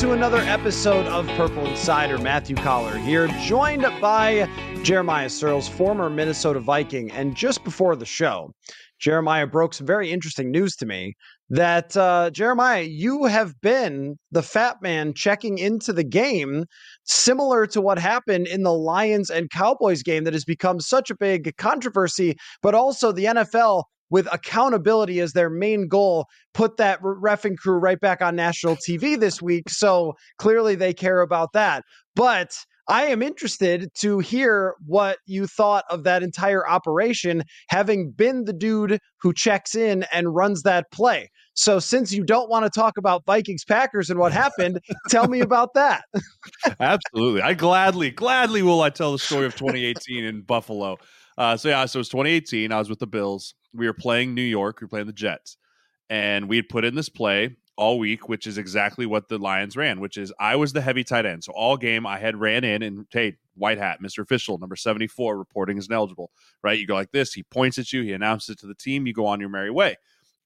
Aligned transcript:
to 0.00 0.12
another 0.12 0.40
episode 0.40 1.06
of 1.06 1.26
Purple 1.38 1.66
Insider. 1.66 2.18
Matthew 2.18 2.54
Coller 2.54 2.98
here, 2.98 3.28
joined 3.44 3.82
by 3.98 4.46
Jeremiah 4.82 5.28
Sirles, 5.28 5.70
former 5.70 6.10
Minnesota 6.10 6.60
Viking. 6.60 7.10
And 7.12 7.34
just 7.34 7.64
before 7.64 7.96
the 7.96 8.04
show, 8.04 8.52
Jeremiah 8.98 9.46
broke 9.46 9.72
some 9.72 9.86
very 9.86 10.12
interesting 10.12 10.50
news 10.50 10.76
to 10.76 10.86
me 10.86 11.14
that 11.48 11.96
uh, 11.96 12.28
Jeremiah, 12.28 12.82
you 12.82 13.24
have 13.24 13.58
been 13.62 14.18
the 14.32 14.42
fat 14.42 14.82
man 14.82 15.14
checking 15.14 15.56
into 15.56 15.94
the 15.94 16.04
game, 16.04 16.66
similar 17.04 17.66
to 17.68 17.80
what 17.80 17.98
happened 17.98 18.48
in 18.48 18.64
the 18.64 18.74
Lions 18.74 19.30
and 19.30 19.48
Cowboys 19.48 20.02
game 20.02 20.24
that 20.24 20.34
has 20.34 20.44
become 20.44 20.78
such 20.78 21.10
a 21.10 21.16
big 21.16 21.56
controversy, 21.56 22.36
but 22.60 22.74
also 22.74 23.12
the 23.12 23.24
NFL 23.24 23.84
with 24.10 24.28
accountability 24.32 25.20
as 25.20 25.32
their 25.32 25.50
main 25.50 25.88
goal, 25.88 26.26
put 26.54 26.76
that 26.76 27.00
refing 27.02 27.56
crew 27.56 27.78
right 27.78 28.00
back 28.00 28.22
on 28.22 28.36
national 28.36 28.76
TV 28.76 29.18
this 29.18 29.42
week. 29.42 29.68
So 29.68 30.14
clearly 30.38 30.74
they 30.74 30.94
care 30.94 31.20
about 31.20 31.52
that. 31.52 31.84
But 32.14 32.56
I 32.88 33.06
am 33.06 33.20
interested 33.20 33.90
to 33.96 34.20
hear 34.20 34.74
what 34.86 35.18
you 35.26 35.46
thought 35.46 35.84
of 35.90 36.04
that 36.04 36.22
entire 36.22 36.66
operation, 36.68 37.42
having 37.68 38.12
been 38.12 38.44
the 38.44 38.52
dude 38.52 39.00
who 39.20 39.32
checks 39.32 39.74
in 39.74 40.04
and 40.12 40.34
runs 40.34 40.62
that 40.62 40.90
play. 40.92 41.30
So, 41.54 41.78
since 41.78 42.12
you 42.12 42.22
don't 42.22 42.50
want 42.50 42.64
to 42.64 42.70
talk 42.70 42.98
about 42.98 43.24
Vikings 43.24 43.64
Packers 43.64 44.10
and 44.10 44.20
what 44.20 44.30
happened, 44.30 44.78
tell 45.08 45.26
me 45.26 45.40
about 45.40 45.72
that. 45.74 46.04
Absolutely. 46.80 47.40
I 47.40 47.54
gladly, 47.54 48.10
gladly 48.10 48.62
will 48.62 48.82
I 48.82 48.90
tell 48.90 49.10
the 49.12 49.18
story 49.18 49.46
of 49.46 49.56
2018 49.56 50.22
in 50.22 50.42
Buffalo. 50.42 50.98
Uh, 51.38 51.56
so, 51.56 51.70
yeah, 51.70 51.86
so 51.86 51.98
it 51.98 52.00
was 52.00 52.08
2018. 52.10 52.72
I 52.72 52.78
was 52.78 52.90
with 52.90 52.98
the 52.98 53.06
Bills. 53.06 53.54
We 53.76 53.86
were 53.86 53.92
playing 53.92 54.34
New 54.34 54.42
York. 54.42 54.80
We 54.80 54.86
were 54.86 54.90
playing 54.90 55.06
the 55.06 55.12
Jets. 55.12 55.56
And 56.08 56.48
we 56.48 56.56
had 56.56 56.68
put 56.68 56.84
in 56.84 56.94
this 56.94 57.08
play 57.08 57.56
all 57.76 57.98
week, 57.98 58.28
which 58.28 58.46
is 58.46 58.58
exactly 58.58 59.06
what 59.06 59.28
the 59.28 59.38
Lions 59.38 59.76
ran, 59.76 60.00
which 60.00 60.16
is 60.16 60.32
I 60.40 60.56
was 60.56 60.72
the 60.72 60.80
heavy 60.80 61.04
tight 61.04 61.26
end. 61.26 61.44
So 61.44 61.52
all 61.52 61.76
game 61.76 62.06
I 62.06 62.18
had 62.18 62.36
ran 62.36 62.64
in 62.64 62.82
and 62.82 63.06
hey, 63.10 63.36
white 63.54 63.78
hat, 63.78 64.00
Mr. 64.02 64.20
Official, 64.20 64.58
number 64.58 64.76
74, 64.76 65.36
reporting 65.36 65.76
is 65.78 65.88
ineligible, 65.88 66.30
right? 66.62 66.78
You 66.78 66.86
go 66.86 66.94
like 66.94 67.12
this, 67.12 67.34
he 67.34 67.42
points 67.42 67.78
at 67.78 67.92
you, 67.92 68.02
he 68.02 68.12
announces 68.12 68.50
it 68.50 68.58
to 68.60 68.66
the 68.66 68.74
team, 68.74 69.06
you 69.06 69.12
go 69.12 69.26
on 69.26 69.40
your 69.40 69.48
merry 69.48 69.70
way. 69.70 69.96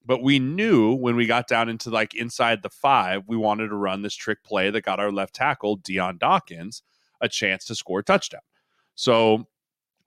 But 0.05 0.23
we 0.23 0.39
knew 0.39 0.93
when 0.93 1.15
we 1.15 1.27
got 1.27 1.47
down 1.47 1.69
into 1.69 1.89
like 1.89 2.15
inside 2.15 2.63
the 2.63 2.69
five, 2.69 3.23
we 3.27 3.37
wanted 3.37 3.67
to 3.67 3.75
run 3.75 4.01
this 4.01 4.15
trick 4.15 4.43
play 4.43 4.69
that 4.69 4.81
got 4.81 4.99
our 4.99 5.11
left 5.11 5.35
tackle, 5.35 5.75
Dion 5.77 6.17
Dawkins, 6.17 6.81
a 7.21 7.29
chance 7.29 7.65
to 7.65 7.75
score 7.75 7.99
a 7.99 8.03
touchdown. 8.03 8.41
So 8.95 9.47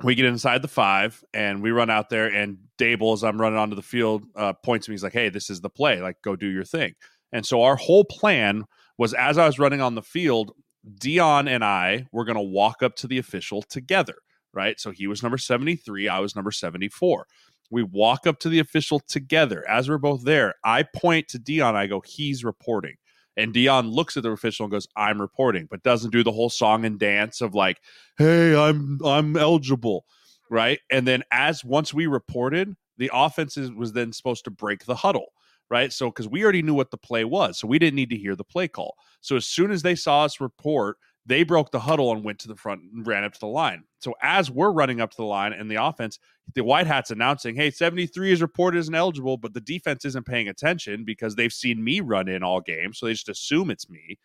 we 0.03 0.15
get 0.15 0.27
inside 0.27 0.63
the 0.63 0.69
five 0.69 1.23
and 1.33 1.63
we 1.63 1.71
run 1.71 1.91
out 1.91 2.11
there 2.11 2.27
and 2.27 2.59
Daboll, 2.79 3.15
as 3.15 3.23
I'm 3.23 3.41
running 3.41 3.59
onto 3.59 3.77
the 3.77 3.83
field, 3.83 4.25
uh, 4.35 4.53
points 4.53 4.87
to 4.87 4.91
me. 4.91 4.95
He's 4.95 5.03
like, 5.05 5.13
"Hey, 5.13 5.29
this 5.29 5.51
is 5.51 5.61
the 5.61 5.71
play. 5.71 6.01
Like, 6.01 6.17
go 6.23 6.35
do 6.37 6.49
your 6.49 6.65
thing." 6.65 6.95
And 7.33 7.47
so 7.47 7.63
our 7.63 7.77
whole 7.77 8.05
plan 8.05 8.65
was 8.99 9.15
as 9.15 9.39
I 9.39 9.47
was 9.47 9.59
running 9.59 9.81
on 9.81 9.95
the 9.95 10.03
field, 10.03 10.53
Dion 10.99 11.49
and 11.49 11.65
I 11.65 12.07
were 12.13 12.25
going 12.25 12.37
to 12.37 12.43
walk 12.43 12.83
up 12.83 12.97
to 12.97 13.07
the 13.07 13.19
official 13.19 13.63
together, 13.63 14.17
right? 14.53 14.79
So 14.79 14.91
he 14.91 15.07
was 15.07 15.23
number 15.23 15.39
73, 15.39 16.09
I 16.09 16.21
was 16.21 16.37
number 16.37 16.51
74. 16.51 17.27
We 17.71 17.83
walk 17.83 18.27
up 18.27 18.39
to 18.41 18.49
the 18.49 18.59
official 18.59 19.01
together. 19.01 19.69
As 19.69 19.89
we're 19.89 19.99
both 19.99 20.25
there, 20.25 20.55
I 20.65 20.85
point 20.95 21.29
to 21.29 21.39
Dion, 21.39 21.75
I 21.75 21.87
go, 21.87 22.03
he's 22.05 22.45
reporting. 22.45 22.97
And 23.37 23.53
Dion 23.53 23.89
looks 23.89 24.17
at 24.17 24.23
the 24.23 24.31
official 24.31 24.65
and 24.65 24.71
goes, 24.71 24.87
I'm 24.97 25.21
reporting, 25.21 25.67
but 25.71 25.83
doesn't 25.83 26.11
do 26.11 26.23
the 26.23 26.33
whole 26.33 26.51
song 26.51 26.85
and 26.85 26.99
dance 26.99 27.41
of 27.41 27.55
like, 27.55 27.81
hey, 28.17 28.57
I'm 28.57 29.01
I'm 29.05 29.37
eligible. 29.37 30.05
Right. 30.51 30.81
And 30.91 31.07
then 31.09 31.23
as 31.33 31.65
once 31.65 31.93
we 31.93 32.07
reported, 32.07 32.75
the 32.97 33.11
offense 33.13 33.57
was 33.57 33.93
then 33.93 34.13
supposed 34.13 34.45
to 34.45 34.51
break 34.51 34.85
the 34.85 34.95
huddle 34.95 35.33
right? 35.71 35.93
So, 35.93 36.09
because 36.09 36.29
we 36.29 36.43
already 36.43 36.63
knew 36.63 36.75
what 36.75 36.91
the 36.91 36.99
play 36.99 37.25
was, 37.25 37.59
so 37.59 37.67
we 37.67 37.79
didn't 37.79 37.97
need 37.97 38.11
to 38.11 38.17
hear 38.17 38.37
the 38.37 38.45
play 38.45 38.69
call. 38.69 38.97
So, 39.21 39.37
as 39.37 39.47
soon 39.47 39.71
as 39.71 39.83
they 39.83 39.95
saw 39.95 40.25
us 40.25 40.41
report, 40.41 40.99
they 41.27 41.43
broke 41.43 41.71
the 41.71 41.81
huddle 41.81 42.13
and 42.13 42.25
went 42.25 42.39
to 42.41 42.49
the 42.49 42.57
front 42.57 42.83
and 42.93 43.07
ran 43.07 43.25
up 43.25 43.33
to 43.33 43.41
the 43.41 43.47
line. 43.47 43.85
So, 43.99 44.15
as 44.23 44.51
we're 44.51 44.73
running 44.73 45.01
up 45.01 45.11
to 45.11 45.17
the 45.17 45.25
line 45.25 45.53
and 45.53 45.71
the 45.71 45.83
offense, 45.83 46.19
the 46.55 46.65
White 46.65 46.87
Hats 46.87 47.11
announcing, 47.11 47.55
hey, 47.57 47.71
73 47.71 48.33
is 48.33 48.43
reported 48.43 48.79
as 48.79 48.89
ineligible, 48.89 49.39
but 49.39 49.55
the 49.55 49.61
defense 49.61 50.05
isn't 50.05 50.27
paying 50.27 50.49
attention 50.49 51.05
because 51.05 51.35
they've 51.35 51.53
seen 51.53 51.83
me 51.83 52.01
run 52.01 52.29
in 52.29 52.43
all 52.43 52.61
game. 52.61 52.93
So, 52.93 53.07
they 53.07 53.13
just 53.13 53.29
assume 53.29 53.71
it's 53.71 53.89
me. 53.89 54.19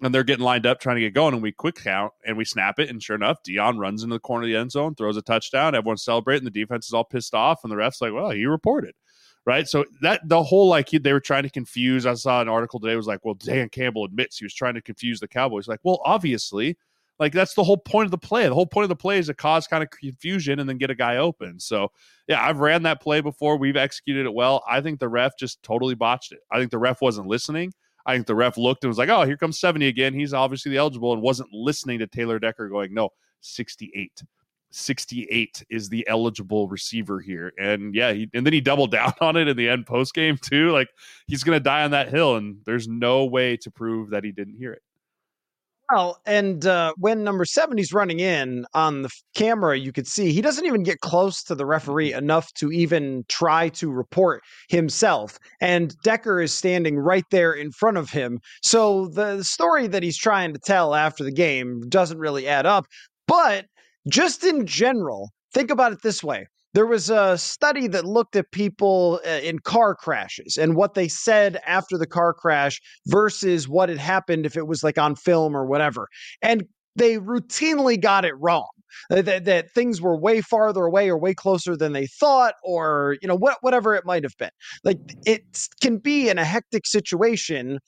And 0.00 0.14
they're 0.14 0.22
getting 0.22 0.44
lined 0.44 0.64
up 0.64 0.78
trying 0.78 0.96
to 0.96 1.02
get 1.02 1.12
going. 1.12 1.34
And 1.34 1.42
we 1.42 1.50
quick 1.50 1.74
count 1.74 2.12
and 2.24 2.36
we 2.36 2.44
snap 2.44 2.78
it. 2.78 2.88
And 2.88 3.02
sure 3.02 3.16
enough, 3.16 3.42
Dion 3.42 3.78
runs 3.78 4.04
into 4.04 4.14
the 4.14 4.20
corner 4.20 4.44
of 4.44 4.48
the 4.48 4.54
end 4.54 4.70
zone, 4.70 4.94
throws 4.94 5.16
a 5.16 5.22
touchdown. 5.22 5.74
Everyone's 5.74 6.04
celebrating. 6.04 6.44
The 6.44 6.52
defense 6.52 6.86
is 6.86 6.92
all 6.92 7.02
pissed 7.02 7.34
off. 7.34 7.64
And 7.64 7.72
the 7.72 7.76
ref's 7.76 8.00
like, 8.00 8.12
well, 8.12 8.30
he 8.30 8.46
reported 8.46 8.94
right? 9.48 9.66
So 9.66 9.86
that 10.02 10.20
the 10.28 10.42
whole 10.42 10.68
like 10.68 10.90
they 10.90 11.12
were 11.14 11.20
trying 11.20 11.44
to 11.44 11.50
confuse. 11.50 12.04
I 12.04 12.12
saw 12.12 12.42
an 12.42 12.50
article 12.50 12.78
today 12.78 12.96
was 12.96 13.06
like, 13.06 13.24
well, 13.24 13.32
Dan 13.32 13.70
Campbell 13.70 14.04
admits 14.04 14.36
he 14.36 14.44
was 14.44 14.52
trying 14.52 14.74
to 14.74 14.82
confuse 14.82 15.20
the 15.20 15.26
Cowboys. 15.26 15.66
Like, 15.66 15.80
well, 15.84 16.02
obviously, 16.04 16.76
like 17.18 17.32
that's 17.32 17.54
the 17.54 17.64
whole 17.64 17.78
point 17.78 18.04
of 18.04 18.10
the 18.10 18.18
play. 18.18 18.46
The 18.46 18.54
whole 18.54 18.66
point 18.66 18.84
of 18.84 18.90
the 18.90 18.96
play 18.96 19.16
is 19.18 19.28
to 19.28 19.34
cause 19.34 19.66
kind 19.66 19.82
of 19.82 19.88
confusion 19.88 20.58
and 20.58 20.68
then 20.68 20.76
get 20.76 20.90
a 20.90 20.94
guy 20.94 21.16
open. 21.16 21.58
So 21.60 21.92
yeah, 22.26 22.46
I've 22.46 22.58
ran 22.58 22.82
that 22.82 23.00
play 23.00 23.22
before. 23.22 23.56
We've 23.56 23.74
executed 23.74 24.26
it 24.26 24.34
well. 24.34 24.62
I 24.68 24.82
think 24.82 25.00
the 25.00 25.08
ref 25.08 25.38
just 25.38 25.62
totally 25.62 25.94
botched 25.94 26.32
it. 26.32 26.40
I 26.52 26.58
think 26.58 26.70
the 26.70 26.76
ref 26.76 27.00
wasn't 27.00 27.26
listening. 27.26 27.72
I 28.04 28.14
think 28.14 28.26
the 28.26 28.34
ref 28.34 28.58
looked 28.58 28.84
and 28.84 28.90
was 28.90 28.98
like, 28.98 29.08
oh, 29.08 29.24
here 29.24 29.38
comes 29.38 29.58
70 29.58 29.86
again. 29.86 30.12
He's 30.12 30.34
obviously 30.34 30.72
the 30.72 30.76
eligible 30.76 31.14
and 31.14 31.22
wasn't 31.22 31.54
listening 31.54 32.00
to 32.00 32.06
Taylor 32.06 32.38
Decker 32.38 32.68
going, 32.68 32.92
no, 32.92 33.08
68. 33.40 34.22
68 34.70 35.64
is 35.70 35.88
the 35.88 36.06
eligible 36.08 36.68
receiver 36.68 37.20
here. 37.20 37.52
And 37.58 37.94
yeah, 37.94 38.12
he, 38.12 38.28
and 38.34 38.44
then 38.44 38.52
he 38.52 38.60
doubled 38.60 38.90
down 38.92 39.14
on 39.20 39.36
it 39.36 39.48
in 39.48 39.56
the 39.56 39.68
end 39.68 39.86
post 39.86 40.14
game 40.14 40.38
too. 40.38 40.70
Like 40.70 40.88
he's 41.26 41.44
going 41.44 41.56
to 41.56 41.62
die 41.62 41.84
on 41.84 41.90
that 41.92 42.08
hill, 42.08 42.36
and 42.36 42.58
there's 42.64 42.88
no 42.88 43.24
way 43.24 43.56
to 43.58 43.70
prove 43.70 44.10
that 44.10 44.24
he 44.24 44.32
didn't 44.32 44.56
hear 44.56 44.72
it. 44.72 44.82
Well, 45.90 46.20
and 46.26 46.66
uh, 46.66 46.92
when 46.98 47.24
number 47.24 47.46
70's 47.46 47.94
running 47.94 48.20
in 48.20 48.66
on 48.74 49.02
the 49.02 49.10
camera, 49.34 49.78
you 49.78 49.90
could 49.90 50.06
see 50.06 50.32
he 50.32 50.42
doesn't 50.42 50.66
even 50.66 50.82
get 50.82 51.00
close 51.00 51.42
to 51.44 51.54
the 51.54 51.64
referee 51.64 52.10
mm-hmm. 52.10 52.18
enough 52.18 52.52
to 52.54 52.70
even 52.70 53.24
try 53.28 53.70
to 53.70 53.90
report 53.90 54.42
himself. 54.68 55.38
And 55.62 55.96
Decker 56.04 56.42
is 56.42 56.52
standing 56.52 56.98
right 56.98 57.24
there 57.30 57.54
in 57.54 57.72
front 57.72 57.96
of 57.96 58.10
him. 58.10 58.40
So 58.62 59.08
the 59.08 59.42
story 59.42 59.86
that 59.86 60.02
he's 60.02 60.18
trying 60.18 60.52
to 60.52 60.58
tell 60.58 60.94
after 60.94 61.24
the 61.24 61.32
game 61.32 61.88
doesn't 61.88 62.18
really 62.18 62.46
add 62.46 62.66
up. 62.66 62.84
But 63.26 63.64
just 64.08 64.44
in 64.44 64.66
general, 64.66 65.30
think 65.52 65.70
about 65.70 65.92
it 65.92 66.02
this 66.02 66.22
way. 66.22 66.46
There 66.74 66.86
was 66.86 67.08
a 67.10 67.38
study 67.38 67.88
that 67.88 68.04
looked 68.04 68.36
at 68.36 68.52
people 68.52 69.20
uh, 69.26 69.40
in 69.42 69.58
car 69.58 69.94
crashes 69.94 70.56
and 70.58 70.76
what 70.76 70.94
they 70.94 71.08
said 71.08 71.58
after 71.66 71.96
the 71.96 72.06
car 72.06 72.34
crash 72.34 72.80
versus 73.06 73.68
what 73.68 73.88
had 73.88 73.98
happened 73.98 74.44
if 74.44 74.56
it 74.56 74.66
was 74.66 74.84
like 74.84 74.98
on 74.98 75.16
film 75.16 75.56
or 75.56 75.66
whatever. 75.66 76.08
And 76.42 76.64
they 76.94 77.16
routinely 77.16 78.00
got 78.00 78.24
it 78.24 78.34
wrong. 78.38 78.68
That, 79.10 79.44
that, 79.44 79.70
things 79.72 80.00
were 80.00 80.18
way 80.18 80.40
farther 80.40 80.84
away 80.84 81.08
or 81.08 81.18
way 81.18 81.34
closer 81.34 81.76
than 81.76 81.92
they 81.92 82.06
thought, 82.06 82.54
or 82.64 83.16
you 83.20 83.28
know 83.28 83.36
what, 83.36 83.58
whatever 83.60 83.94
it 83.94 84.06
might 84.06 84.24
have 84.24 84.36
been. 84.38 84.50
Like 84.82 84.98
it 85.26 85.42
can 85.82 85.98
be 85.98 86.28
in 86.28 86.38
a 86.38 86.44
hectic 86.44 86.86
situation 86.86 87.78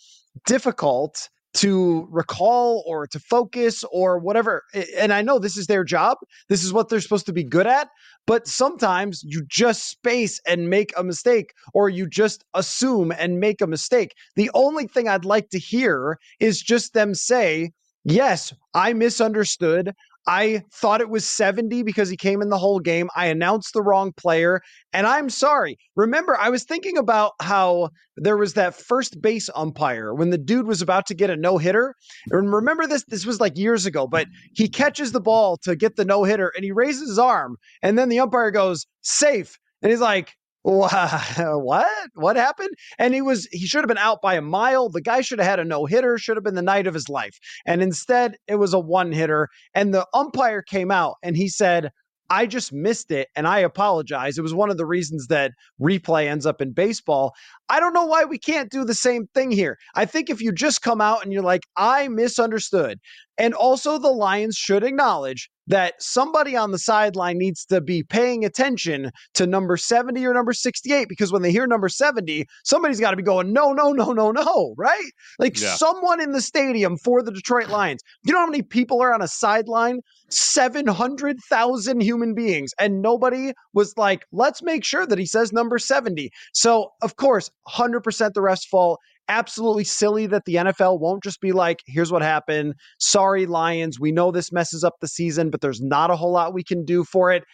difficult 0.46 1.28
to 1.54 2.06
recall 2.10 2.84
or 2.86 3.06
to 3.08 3.18
focus 3.18 3.84
or 3.90 4.18
whatever. 4.18 4.62
And 4.96 5.12
I 5.12 5.22
know 5.22 5.38
this 5.38 5.56
is 5.56 5.66
their 5.66 5.84
job. 5.84 6.18
This 6.48 6.62
is 6.62 6.72
what 6.72 6.88
they're 6.88 7.00
supposed 7.00 7.26
to 7.26 7.32
be 7.32 7.44
good 7.44 7.66
at. 7.66 7.88
But 8.26 8.46
sometimes 8.46 9.22
you 9.24 9.44
just 9.48 9.88
space 9.88 10.40
and 10.46 10.70
make 10.70 10.92
a 10.96 11.02
mistake, 11.02 11.52
or 11.74 11.88
you 11.88 12.06
just 12.06 12.44
assume 12.54 13.12
and 13.12 13.40
make 13.40 13.60
a 13.60 13.66
mistake. 13.66 14.14
The 14.36 14.50
only 14.54 14.86
thing 14.86 15.08
I'd 15.08 15.24
like 15.24 15.48
to 15.50 15.58
hear 15.58 16.18
is 16.38 16.62
just 16.62 16.92
them 16.92 17.14
say, 17.14 17.72
Yes, 18.04 18.54
I 18.72 18.94
misunderstood. 18.94 19.92
I 20.26 20.62
thought 20.72 21.00
it 21.00 21.08
was 21.08 21.28
70 21.28 21.82
because 21.82 22.08
he 22.08 22.16
came 22.16 22.42
in 22.42 22.50
the 22.50 22.58
whole 22.58 22.78
game. 22.78 23.08
I 23.16 23.26
announced 23.26 23.72
the 23.72 23.82
wrong 23.82 24.12
player, 24.12 24.60
and 24.92 25.06
I'm 25.06 25.30
sorry. 25.30 25.78
Remember, 25.96 26.36
I 26.38 26.50
was 26.50 26.64
thinking 26.64 26.98
about 26.98 27.32
how 27.40 27.90
there 28.16 28.36
was 28.36 28.54
that 28.54 28.74
first 28.74 29.20
base 29.20 29.48
umpire 29.54 30.14
when 30.14 30.30
the 30.30 30.38
dude 30.38 30.66
was 30.66 30.82
about 30.82 31.06
to 31.06 31.14
get 31.14 31.30
a 31.30 31.36
no 31.36 31.58
hitter. 31.58 31.94
And 32.30 32.52
remember 32.52 32.86
this? 32.86 33.04
This 33.04 33.24
was 33.24 33.40
like 33.40 33.56
years 33.56 33.86
ago, 33.86 34.06
but 34.06 34.26
he 34.54 34.68
catches 34.68 35.12
the 35.12 35.20
ball 35.20 35.56
to 35.62 35.74
get 35.74 35.96
the 35.96 36.04
no 36.04 36.24
hitter 36.24 36.52
and 36.54 36.64
he 36.64 36.72
raises 36.72 37.08
his 37.08 37.18
arm, 37.18 37.56
and 37.82 37.98
then 37.98 38.08
the 38.08 38.20
umpire 38.20 38.50
goes, 38.50 38.86
safe. 39.00 39.58
And 39.82 39.90
he's 39.90 40.00
like, 40.00 40.34
what? 40.62 42.10
What 42.14 42.36
happened? 42.36 42.70
And 42.98 43.14
he 43.14 43.22
was 43.22 43.48
he 43.50 43.66
should 43.66 43.80
have 43.80 43.88
been 43.88 43.96
out 43.96 44.20
by 44.20 44.34
a 44.34 44.42
mile. 44.42 44.90
The 44.90 45.00
guy 45.00 45.22
should 45.22 45.38
have 45.38 45.48
had 45.48 45.60
a 45.60 45.64
no 45.64 45.86
hitter, 45.86 46.18
should 46.18 46.36
have 46.36 46.44
been 46.44 46.54
the 46.54 46.62
night 46.62 46.86
of 46.86 46.94
his 46.94 47.08
life. 47.08 47.38
And 47.66 47.82
instead, 47.82 48.36
it 48.46 48.56
was 48.56 48.74
a 48.74 48.78
one 48.78 49.12
hitter. 49.12 49.48
And 49.74 49.94
the 49.94 50.06
umpire 50.12 50.62
came 50.62 50.90
out 50.90 51.14
and 51.22 51.36
he 51.36 51.48
said, 51.48 51.90
I 52.30 52.46
just 52.46 52.72
missed 52.72 53.10
it 53.10 53.28
and 53.34 53.46
I 53.48 53.58
apologize. 53.58 54.38
It 54.38 54.42
was 54.42 54.54
one 54.54 54.70
of 54.70 54.76
the 54.76 54.86
reasons 54.86 55.26
that 55.26 55.50
replay 55.80 56.28
ends 56.28 56.46
up 56.46 56.60
in 56.62 56.72
baseball. 56.72 57.34
I 57.68 57.80
don't 57.80 57.92
know 57.92 58.06
why 58.06 58.24
we 58.24 58.38
can't 58.38 58.70
do 58.70 58.84
the 58.84 58.94
same 58.94 59.26
thing 59.34 59.50
here. 59.50 59.76
I 59.96 60.04
think 60.04 60.30
if 60.30 60.40
you 60.40 60.52
just 60.52 60.80
come 60.80 61.00
out 61.00 61.24
and 61.24 61.32
you're 61.32 61.42
like, 61.42 61.62
I 61.76 62.06
misunderstood, 62.06 63.00
And 63.40 63.54
also, 63.54 63.96
the 63.96 64.10
Lions 64.10 64.54
should 64.54 64.84
acknowledge 64.84 65.48
that 65.66 65.94
somebody 66.02 66.56
on 66.56 66.72
the 66.72 66.78
sideline 66.78 67.38
needs 67.38 67.64
to 67.64 67.80
be 67.80 68.02
paying 68.02 68.44
attention 68.44 69.10
to 69.32 69.46
number 69.46 69.78
70 69.78 70.26
or 70.26 70.34
number 70.34 70.52
68 70.52 71.08
because 71.08 71.32
when 71.32 71.40
they 71.40 71.50
hear 71.50 71.66
number 71.66 71.88
70, 71.88 72.44
somebody's 72.64 73.00
got 73.00 73.12
to 73.12 73.16
be 73.16 73.22
going, 73.22 73.54
no, 73.54 73.72
no, 73.72 73.92
no, 73.92 74.12
no, 74.12 74.30
no, 74.30 74.74
right? 74.76 75.10
Like 75.38 75.58
yeah. 75.58 75.74
someone 75.76 76.20
in 76.20 76.32
the 76.32 76.42
stadium 76.42 76.98
for 76.98 77.22
the 77.22 77.32
Detroit 77.32 77.68
Lions. 77.68 78.02
You 78.24 78.34
know 78.34 78.40
how 78.40 78.46
many 78.46 78.60
people 78.60 79.00
are 79.00 79.14
on 79.14 79.22
a 79.22 79.28
sideline? 79.28 80.00
700,000 80.28 82.02
human 82.02 82.34
beings. 82.34 82.72
And 82.78 83.00
nobody 83.00 83.52
was 83.72 83.96
like, 83.96 84.26
let's 84.32 84.62
make 84.62 84.84
sure 84.84 85.06
that 85.06 85.18
he 85.18 85.26
says 85.26 85.50
number 85.50 85.78
70. 85.78 86.30
So, 86.52 86.92
of 87.00 87.16
course, 87.16 87.50
100% 87.68 88.34
the 88.34 88.42
ref's 88.42 88.66
fault 88.66 89.00
absolutely 89.30 89.84
silly 89.84 90.26
that 90.26 90.44
the 90.44 90.56
NFL 90.56 91.00
won't 91.00 91.22
just 91.22 91.40
be 91.40 91.52
like, 91.52 91.78
here's 91.86 92.12
what 92.12 92.20
happened. 92.20 92.74
Sorry, 92.98 93.46
Lions. 93.46 93.98
We 93.98 94.12
know 94.12 94.30
this 94.30 94.52
messes 94.52 94.84
up 94.84 94.94
the 95.00 95.08
season, 95.08 95.50
but 95.50 95.60
there's 95.60 95.80
not 95.80 96.10
a 96.10 96.16
whole 96.16 96.32
lot 96.32 96.52
we 96.52 96.64
can 96.64 96.84
do 96.84 97.04
for 97.04 97.32
it. 97.32 97.44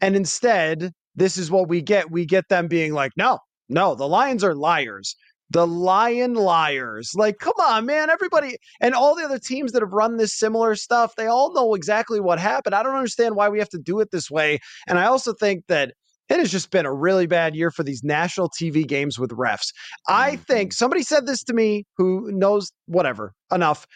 And 0.00 0.16
instead, 0.16 0.90
this 1.14 1.36
is 1.36 1.50
what 1.50 1.68
we 1.68 1.82
get. 1.82 2.10
We 2.10 2.24
get 2.24 2.48
them 2.48 2.66
being 2.66 2.94
like, 2.94 3.12
no, 3.16 3.38
no, 3.68 3.94
the 3.94 4.08
Lions 4.08 4.42
are 4.42 4.54
liars. 4.54 5.14
The 5.50 5.66
Lion 5.66 6.34
Liars. 6.34 7.12
Like, 7.14 7.38
come 7.38 7.54
on, 7.60 7.86
man. 7.86 8.10
Everybody 8.10 8.56
and 8.80 8.94
all 8.94 9.14
the 9.14 9.24
other 9.24 9.38
teams 9.38 9.72
that 9.72 9.82
have 9.82 9.92
run 9.92 10.16
this 10.16 10.34
similar 10.34 10.74
stuff, 10.74 11.14
they 11.16 11.26
all 11.26 11.52
know 11.54 11.74
exactly 11.74 12.20
what 12.20 12.38
happened. 12.38 12.74
I 12.74 12.82
don't 12.82 12.94
understand 12.94 13.36
why 13.36 13.48
we 13.48 13.58
have 13.58 13.70
to 13.70 13.78
do 13.78 14.00
it 14.00 14.10
this 14.10 14.30
way. 14.30 14.58
And 14.86 14.98
I 14.98 15.06
also 15.06 15.32
think 15.32 15.66
that 15.68 15.92
it 16.28 16.38
has 16.38 16.50
just 16.50 16.70
been 16.70 16.86
a 16.86 16.92
really 16.92 17.26
bad 17.26 17.54
year 17.54 17.70
for 17.70 17.82
these 17.82 18.02
national 18.04 18.50
TV 18.50 18.86
games 18.86 19.18
with 19.18 19.30
refs. 19.30 19.72
I 20.06 20.32
mm-hmm. 20.32 20.42
think 20.42 20.72
somebody 20.72 21.02
said 21.02 21.26
this 21.26 21.42
to 21.44 21.54
me 21.54 21.84
who 21.96 22.30
knows 22.32 22.72
whatever 22.86 23.34
enough. 23.50 23.86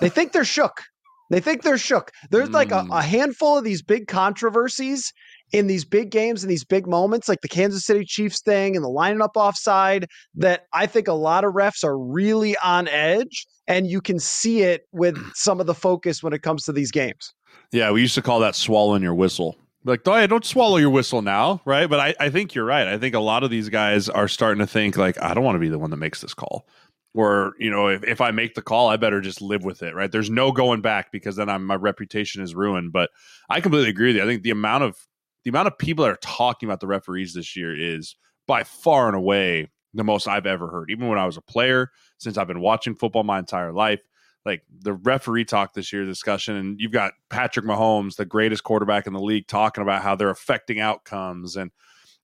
they 0.00 0.08
think 0.08 0.32
they're 0.32 0.44
shook. 0.44 0.82
They 1.30 1.40
think 1.40 1.62
they're 1.62 1.78
shook. 1.78 2.10
There's 2.30 2.50
like 2.50 2.70
a, 2.70 2.80
a, 2.80 2.84
mm. 2.84 3.02
handful 3.02 3.56
of 3.56 3.64
these 3.64 3.82
big 3.82 4.08
controversies 4.08 5.12
in 5.52 5.68
these 5.68 5.84
big 5.84 6.10
games 6.10 6.42
and 6.42 6.50
these 6.50 6.64
big 6.64 6.86
moments, 6.86 7.28
like 7.28 7.40
the 7.40 7.48
Kansas 7.48 7.84
City 7.84 8.04
Chiefs 8.04 8.42
thing 8.42 8.76
and 8.76 8.84
the 8.84 8.90
lining 8.90 9.22
up 9.22 9.32
offside, 9.34 10.06
that 10.34 10.66
I 10.72 10.86
think 10.86 11.08
a 11.08 11.14
lot 11.14 11.44
of 11.44 11.54
refs 11.54 11.82
are 11.82 11.98
really 11.98 12.56
on 12.62 12.88
edge. 12.88 13.46
And 13.66 13.86
you 13.86 14.02
can 14.02 14.18
see 14.18 14.62
it 14.62 14.82
with 14.92 15.18
some 15.34 15.60
of 15.60 15.66
the 15.66 15.74
focus 15.74 16.22
when 16.22 16.34
it 16.34 16.42
comes 16.42 16.64
to 16.64 16.72
these 16.72 16.90
games. 16.90 17.32
Yeah, 17.72 17.90
we 17.90 18.02
used 18.02 18.14
to 18.16 18.22
call 18.22 18.40
that 18.40 18.54
swallowing 18.54 19.02
your 19.02 19.14
whistle 19.14 19.56
like, 19.84 20.00
oh, 20.06 20.26
don't 20.26 20.44
swallow 20.44 20.78
your 20.78 20.90
whistle 20.90 21.22
now, 21.22 21.60
right? 21.64 21.88
But 21.88 22.00
I, 22.00 22.14
I 22.18 22.30
think 22.30 22.54
you're 22.54 22.64
right. 22.64 22.86
I 22.86 22.98
think 22.98 23.14
a 23.14 23.20
lot 23.20 23.44
of 23.44 23.50
these 23.50 23.68
guys 23.68 24.08
are 24.08 24.28
starting 24.28 24.60
to 24.60 24.66
think 24.66 24.96
like, 24.96 25.20
I 25.20 25.34
don't 25.34 25.44
want 25.44 25.56
to 25.56 25.60
be 25.60 25.68
the 25.68 25.78
one 25.78 25.90
that 25.90 25.98
makes 25.98 26.20
this 26.20 26.34
call. 26.34 26.66
Or, 27.14 27.52
you 27.60 27.70
know, 27.70 27.88
if, 27.88 28.02
if 28.02 28.20
I 28.20 28.32
make 28.32 28.54
the 28.54 28.62
call, 28.62 28.88
I 28.88 28.96
better 28.96 29.20
just 29.20 29.40
live 29.40 29.62
with 29.62 29.82
it, 29.82 29.94
right? 29.94 30.10
There's 30.10 30.30
no 30.30 30.50
going 30.50 30.80
back 30.80 31.12
because 31.12 31.36
then 31.36 31.48
I'm, 31.48 31.64
my 31.64 31.76
reputation 31.76 32.42
is 32.42 32.54
ruined. 32.54 32.92
But 32.92 33.10
I 33.48 33.60
completely 33.60 33.90
agree 33.90 34.08
with 34.08 34.16
you. 34.16 34.22
I 34.22 34.26
think 34.26 34.42
the 34.42 34.50
amount 34.50 34.84
of 34.84 34.96
the 35.44 35.50
amount 35.50 35.68
of 35.68 35.78
people 35.78 36.04
that 36.04 36.10
are 36.10 36.18
talking 36.22 36.68
about 36.68 36.80
the 36.80 36.86
referees 36.86 37.34
this 37.34 37.54
year 37.54 37.78
is 37.78 38.16
by 38.48 38.64
far 38.64 39.06
and 39.06 39.16
away 39.16 39.70
the 39.92 40.02
most 40.02 40.26
I've 40.26 40.46
ever 40.46 40.68
heard. 40.68 40.90
Even 40.90 41.06
when 41.08 41.18
I 41.18 41.26
was 41.26 41.36
a 41.36 41.42
player, 41.42 41.90
since 42.18 42.36
I've 42.36 42.48
been 42.48 42.60
watching 42.60 42.96
football 42.96 43.22
my 43.22 43.38
entire 43.38 43.72
life, 43.72 44.00
like 44.44 44.62
the 44.80 44.92
referee 44.92 45.44
talk 45.44 45.72
this 45.72 45.92
year 45.92 46.04
discussion 46.04 46.56
and 46.56 46.80
you've 46.80 46.92
got 46.92 47.12
Patrick 47.30 47.64
Mahomes, 47.64 48.16
the 48.16 48.24
greatest 48.24 48.64
quarterback 48.64 49.06
in 49.06 49.12
the 49.12 49.20
league, 49.20 49.46
talking 49.46 49.82
about 49.82 50.02
how 50.02 50.14
they're 50.14 50.30
affecting 50.30 50.80
outcomes 50.80 51.56
and 51.56 51.70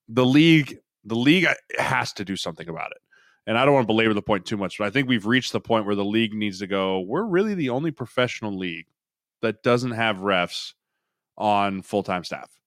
the 0.09 0.27
league 0.27 0.79
the 1.05 1.17
league 1.17 1.47
uh, 1.47 1.55
has 1.79 2.13
to 2.13 2.25
do 2.25 2.37
something 2.37 2.69
about 2.69 2.91
it. 2.91 2.99
And 3.47 3.57
I 3.57 3.65
don't 3.65 3.73
want 3.73 3.85
to 3.85 3.93
belabor 3.93 4.13
the 4.13 4.21
point 4.21 4.45
too 4.45 4.59
much, 4.59 4.77
but 4.79 4.87
I 4.87 4.91
think 4.91 5.09
we've 5.09 5.27
reached 5.27 5.53
the 5.53 5.61
point 5.61 5.87
where 5.87 5.95
the 5.95 6.05
league 6.05 6.35
needs 6.35 6.59
to 6.59 6.67
go, 6.67 7.01
we're 7.01 7.25
really 7.25 7.55
the 7.55 7.71
only 7.71 7.91
professional 7.91 8.57
league 8.57 8.87
that 9.41 9.63
doesn't 9.63 9.93
have 9.93 10.19
refs 10.19 10.75
on 11.39 11.81
full-time 11.81 12.23
staff 12.23 12.60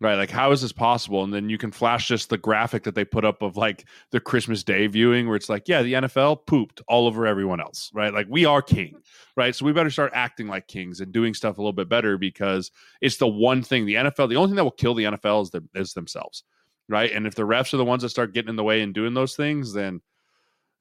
right 0.00 0.14
like 0.14 0.30
how 0.30 0.52
is 0.52 0.62
this 0.62 0.72
possible? 0.72 1.24
And 1.24 1.32
then 1.32 1.48
you 1.48 1.58
can 1.58 1.72
flash 1.72 2.08
just 2.08 2.30
the 2.30 2.38
graphic 2.38 2.84
that 2.84 2.94
they 2.94 3.04
put 3.04 3.24
up 3.24 3.42
of 3.42 3.56
like 3.56 3.86
the 4.10 4.20
christmas 4.20 4.62
day 4.62 4.86
viewing 4.86 5.26
where 5.26 5.36
it's 5.36 5.48
like 5.48 5.68
yeah 5.68 5.82
the 5.82 5.94
nfl 5.94 6.44
pooped 6.46 6.80
all 6.88 7.06
over 7.06 7.26
everyone 7.26 7.60
else 7.60 7.90
right? 7.94 8.12
Like 8.12 8.26
we 8.28 8.44
are 8.44 8.62
king 8.62 8.96
right? 9.36 9.54
So 9.54 9.64
we 9.64 9.72
better 9.72 9.90
start 9.90 10.12
acting 10.14 10.48
like 10.48 10.66
kings 10.68 11.00
and 11.00 11.12
doing 11.12 11.34
stuff 11.34 11.58
a 11.58 11.60
little 11.60 11.72
bit 11.72 11.88
better 11.88 12.18
because 12.18 12.70
it's 13.00 13.16
the 13.16 13.28
one 13.28 13.62
thing 13.62 13.86
the 13.86 13.94
nfl 13.94 14.28
the 14.28 14.36
only 14.36 14.50
thing 14.50 14.56
that 14.56 14.64
will 14.64 14.70
kill 14.70 14.94
the 14.94 15.04
nfl 15.04 15.42
is, 15.42 15.50
the, 15.50 15.64
is 15.74 15.92
themselves 15.94 16.44
right? 16.90 17.12
And 17.12 17.26
if 17.26 17.34
the 17.34 17.42
refs 17.42 17.74
are 17.74 17.76
the 17.76 17.84
ones 17.84 18.02
that 18.02 18.08
start 18.08 18.32
getting 18.32 18.48
in 18.48 18.56
the 18.56 18.64
way 18.64 18.80
and 18.80 18.94
doing 18.94 19.14
those 19.14 19.36
things 19.36 19.72
then 19.72 20.00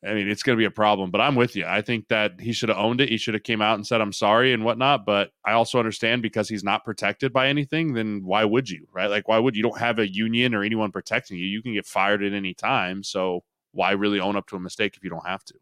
I 0.06 0.14
mean, 0.14 0.28
it's 0.28 0.44
going 0.44 0.56
to 0.56 0.62
be 0.62 0.66
a 0.66 0.72
problem. 0.72 1.12
But 1.12 1.22
I'm 1.22 1.36
with 1.36 1.56
you. 1.56 1.66
I 1.66 1.82
think 1.82 2.08
that 2.08 2.40
he 2.40 2.54
should 2.54 2.70
have 2.70 2.78
owned 2.78 3.02
it. 3.02 3.10
He 3.10 3.18
should 3.18 3.34
have 3.34 3.44
came 3.44 3.62
out 3.62 3.76
and 3.76 3.86
said, 3.86 4.02
"I'm 4.02 4.14
sorry" 4.14 4.54
and 4.54 4.64
whatnot. 4.64 5.06
But 5.06 5.32
I 5.46 5.54
also 5.54 5.80
understand 5.80 6.22
because 6.22 6.50
he's 6.50 6.64
not 6.64 6.84
protected 6.86 7.34
by 7.34 7.48
anything. 7.48 7.94
Then 7.94 8.22
why 8.24 8.46
would 8.46 8.70
you, 8.70 8.88
right? 8.92 9.10
Like, 9.10 9.28
why 9.28 9.40
would 9.40 9.56
you? 9.56 9.64
don't 9.64 9.80
have 9.80 10.00
a 10.00 10.12
union 10.12 10.54
or 10.54 10.64
anyone 10.64 10.92
protecting 10.92 11.38
you. 11.38 11.46
You 11.46 11.62
can 11.62 11.74
get 11.74 11.86
fired 11.86 12.24
at 12.24 12.34
any 12.34 12.54
time. 12.54 13.04
So 13.04 13.44
why 13.72 13.92
really 13.92 14.20
own 14.20 14.36
up 14.36 14.48
to 14.48 14.56
a 14.56 14.60
mistake 14.60 14.96
if 14.96 15.04
you 15.04 15.10
don't 15.10 15.28
have 15.28 15.44
to? 15.46 15.56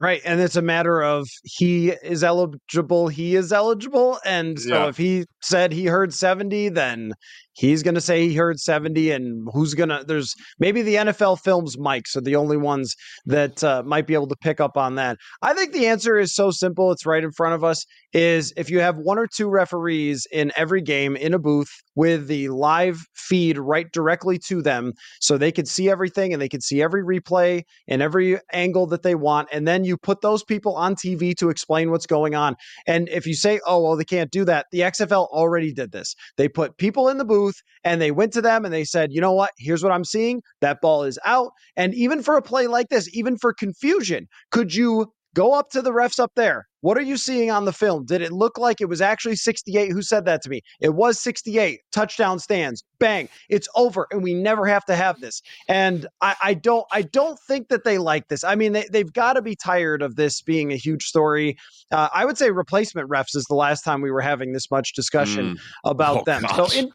Right. 0.00 0.20
And 0.24 0.40
it's 0.40 0.54
a 0.54 0.62
matter 0.62 1.02
of 1.02 1.28
he 1.42 1.88
is 1.90 2.22
eligible, 2.22 3.08
he 3.08 3.34
is 3.34 3.52
eligible. 3.52 4.20
And 4.24 4.58
so 4.60 4.68
yeah. 4.68 4.88
if 4.88 4.96
he 4.96 5.24
said 5.42 5.72
he 5.72 5.86
heard 5.86 6.14
70, 6.14 6.68
then 6.68 7.14
he's 7.58 7.82
going 7.82 7.96
to 7.96 8.00
say 8.00 8.28
he 8.28 8.34
heard 8.34 8.60
70. 8.60 9.10
And 9.10 9.48
who's 9.52 9.74
going 9.74 9.88
to, 9.88 10.04
there's 10.06 10.34
maybe 10.58 10.82
the 10.82 10.94
NFL 10.94 11.40
films 11.40 11.76
mics 11.76 12.16
are 12.16 12.20
the 12.20 12.36
only 12.36 12.56
ones 12.56 12.94
that 13.26 13.62
uh, 13.64 13.82
might 13.84 14.06
be 14.06 14.14
able 14.14 14.28
to 14.28 14.36
pick 14.36 14.60
up 14.60 14.76
on 14.76 14.94
that. 14.94 15.18
I 15.42 15.54
think 15.54 15.72
the 15.72 15.88
answer 15.88 16.16
is 16.16 16.34
so 16.34 16.50
simple. 16.50 16.92
It's 16.92 17.04
right 17.04 17.22
in 17.22 17.32
front 17.32 17.54
of 17.54 17.64
us 17.64 17.84
is 18.12 18.52
if 18.56 18.70
you 18.70 18.80
have 18.80 18.96
one 18.96 19.18
or 19.18 19.26
two 19.26 19.48
referees 19.48 20.26
in 20.32 20.52
every 20.56 20.80
game 20.80 21.16
in 21.16 21.34
a 21.34 21.38
booth 21.38 21.70
with 21.94 22.28
the 22.28 22.48
live 22.48 23.04
feed 23.14 23.58
right 23.58 23.90
directly 23.92 24.38
to 24.38 24.62
them 24.62 24.92
so 25.20 25.36
they 25.36 25.52
could 25.52 25.68
see 25.68 25.90
everything 25.90 26.32
and 26.32 26.40
they 26.40 26.48
could 26.48 26.62
see 26.62 26.80
every 26.80 27.02
replay 27.02 27.62
and 27.86 28.00
every 28.00 28.38
angle 28.52 28.86
that 28.86 29.02
they 29.02 29.14
want 29.14 29.48
and 29.52 29.68
then 29.68 29.84
you 29.84 29.96
put 29.96 30.20
those 30.22 30.42
people 30.42 30.74
on 30.76 30.94
TV 30.94 31.36
to 31.36 31.50
explain 31.50 31.90
what's 31.90 32.06
going 32.06 32.34
on 32.34 32.54
and 32.86 33.08
if 33.08 33.26
you 33.26 33.34
say 33.34 33.60
oh 33.66 33.82
well 33.82 33.96
they 33.96 34.04
can't 34.04 34.30
do 34.30 34.44
that 34.44 34.66
the 34.70 34.80
XFL 34.80 35.26
already 35.28 35.72
did 35.72 35.92
this 35.92 36.14
they 36.36 36.48
put 36.48 36.78
people 36.78 37.08
in 37.08 37.18
the 37.18 37.24
booth 37.24 37.47
and 37.84 38.00
they 38.00 38.10
went 38.10 38.32
to 38.32 38.42
them 38.42 38.64
and 38.64 38.72
they 38.72 38.84
said 38.84 39.12
you 39.12 39.20
know 39.20 39.32
what 39.32 39.50
here's 39.58 39.82
what 39.82 39.92
I'm 39.92 40.04
seeing 40.04 40.42
that 40.60 40.80
ball 40.80 41.04
is 41.04 41.18
out 41.24 41.50
and 41.76 41.94
even 41.94 42.22
for 42.22 42.36
a 42.36 42.42
play 42.42 42.66
like 42.66 42.88
this 42.88 43.08
even 43.14 43.36
for 43.36 43.52
confusion 43.52 44.26
could 44.50 44.74
you 44.74 45.06
Go 45.38 45.52
up 45.52 45.70
to 45.70 45.82
the 45.82 45.92
refs 45.92 46.18
up 46.18 46.32
there. 46.34 46.66
What 46.80 46.96
are 46.96 47.02
you 47.02 47.16
seeing 47.16 47.50
on 47.50 47.64
the 47.64 47.72
film? 47.72 48.04
Did 48.04 48.22
it 48.22 48.32
look 48.32 48.56
like 48.56 48.80
it 48.80 48.88
was 48.88 49.00
actually 49.00 49.36
68? 49.36 49.92
Who 49.92 50.00
said 50.00 50.24
that 50.24 50.42
to 50.42 50.50
me? 50.50 50.62
It 50.80 50.94
was 50.94 51.20
68. 51.20 51.78
Touchdown 51.92 52.38
stands. 52.38 52.82
Bang. 52.98 53.28
It's 53.48 53.68
over. 53.76 54.06
And 54.10 54.22
we 54.22 54.32
never 54.32 54.66
have 54.66 54.84
to 54.86 54.96
have 54.96 55.20
this. 55.20 55.40
And 55.68 56.06
I, 56.20 56.34
I 56.42 56.54
don't 56.54 56.86
I 56.90 57.02
don't 57.02 57.38
think 57.46 57.68
that 57.68 57.84
they 57.84 57.98
like 57.98 58.26
this. 58.28 58.42
I 58.42 58.54
mean, 58.54 58.72
they, 58.72 58.86
they've 58.90 59.12
got 59.12 59.34
to 59.34 59.42
be 59.42 59.54
tired 59.54 60.02
of 60.02 60.16
this 60.16 60.40
being 60.40 60.72
a 60.72 60.76
huge 60.76 61.04
story. 61.04 61.56
Uh, 61.92 62.08
I 62.12 62.24
would 62.24 62.38
say 62.38 62.50
replacement 62.50 63.08
refs 63.08 63.36
is 63.36 63.44
the 63.48 63.54
last 63.56 63.82
time 63.82 64.00
we 64.00 64.10
were 64.10 64.20
having 64.20 64.52
this 64.52 64.70
much 64.70 64.92
discussion 64.94 65.54
mm. 65.54 65.58
about 65.84 66.18
oh, 66.18 66.24
them. 66.26 66.42
Gosh. 66.42 66.56
So 66.56 66.78
in 66.78 66.90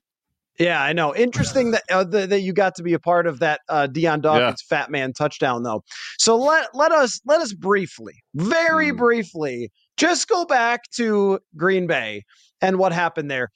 yeah, 0.59 0.81
I 0.81 0.93
know. 0.93 1.15
Interesting 1.15 1.71
that 1.71 1.83
uh, 1.89 2.03
the, 2.03 2.27
that 2.27 2.41
you 2.41 2.53
got 2.53 2.75
to 2.75 2.83
be 2.83 2.93
a 2.93 2.99
part 2.99 3.25
of 3.25 3.39
that 3.39 3.61
uh, 3.69 3.87
Dion 3.87 4.21
Dawkins 4.21 4.63
yeah. 4.69 4.77
fat 4.77 4.91
man 4.91 5.13
touchdown, 5.13 5.63
though. 5.63 5.83
So 6.19 6.37
let 6.37 6.67
let 6.75 6.91
us 6.91 7.19
let 7.25 7.41
us 7.41 7.53
briefly, 7.53 8.13
very 8.35 8.91
mm. 8.91 8.97
briefly, 8.97 9.71
just 9.97 10.27
go 10.27 10.45
back 10.45 10.81
to 10.95 11.39
Green 11.57 11.87
Bay 11.87 12.23
and 12.61 12.77
what 12.77 12.93
happened 12.93 13.31
there. 13.31 13.49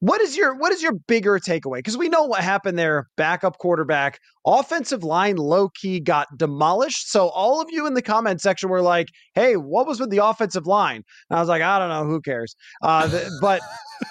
What 0.00 0.22
is 0.22 0.34
your 0.34 0.54
what 0.54 0.72
is 0.72 0.82
your 0.82 0.92
bigger 0.92 1.38
takeaway? 1.38 1.76
Because 1.76 1.98
we 1.98 2.08
know 2.08 2.24
what 2.24 2.40
happened 2.42 2.78
there. 2.78 3.08
Backup 3.16 3.58
quarterback, 3.58 4.18
offensive 4.46 5.04
line, 5.04 5.36
low 5.36 5.68
key 5.68 6.00
got 6.00 6.26
demolished. 6.38 7.10
So 7.10 7.28
all 7.28 7.60
of 7.60 7.68
you 7.70 7.86
in 7.86 7.92
the 7.92 8.00
comment 8.00 8.40
section 8.40 8.70
were 8.70 8.80
like, 8.80 9.08
"Hey, 9.34 9.56
what 9.56 9.86
was 9.86 10.00
with 10.00 10.08
the 10.08 10.24
offensive 10.24 10.66
line?" 10.66 11.02
And 11.28 11.36
I 11.36 11.40
was 11.40 11.50
like, 11.50 11.60
"I 11.60 11.78
don't 11.78 11.90
know. 11.90 12.06
Who 12.06 12.22
cares?" 12.22 12.56
Uh, 12.82 13.28
but 13.42 13.60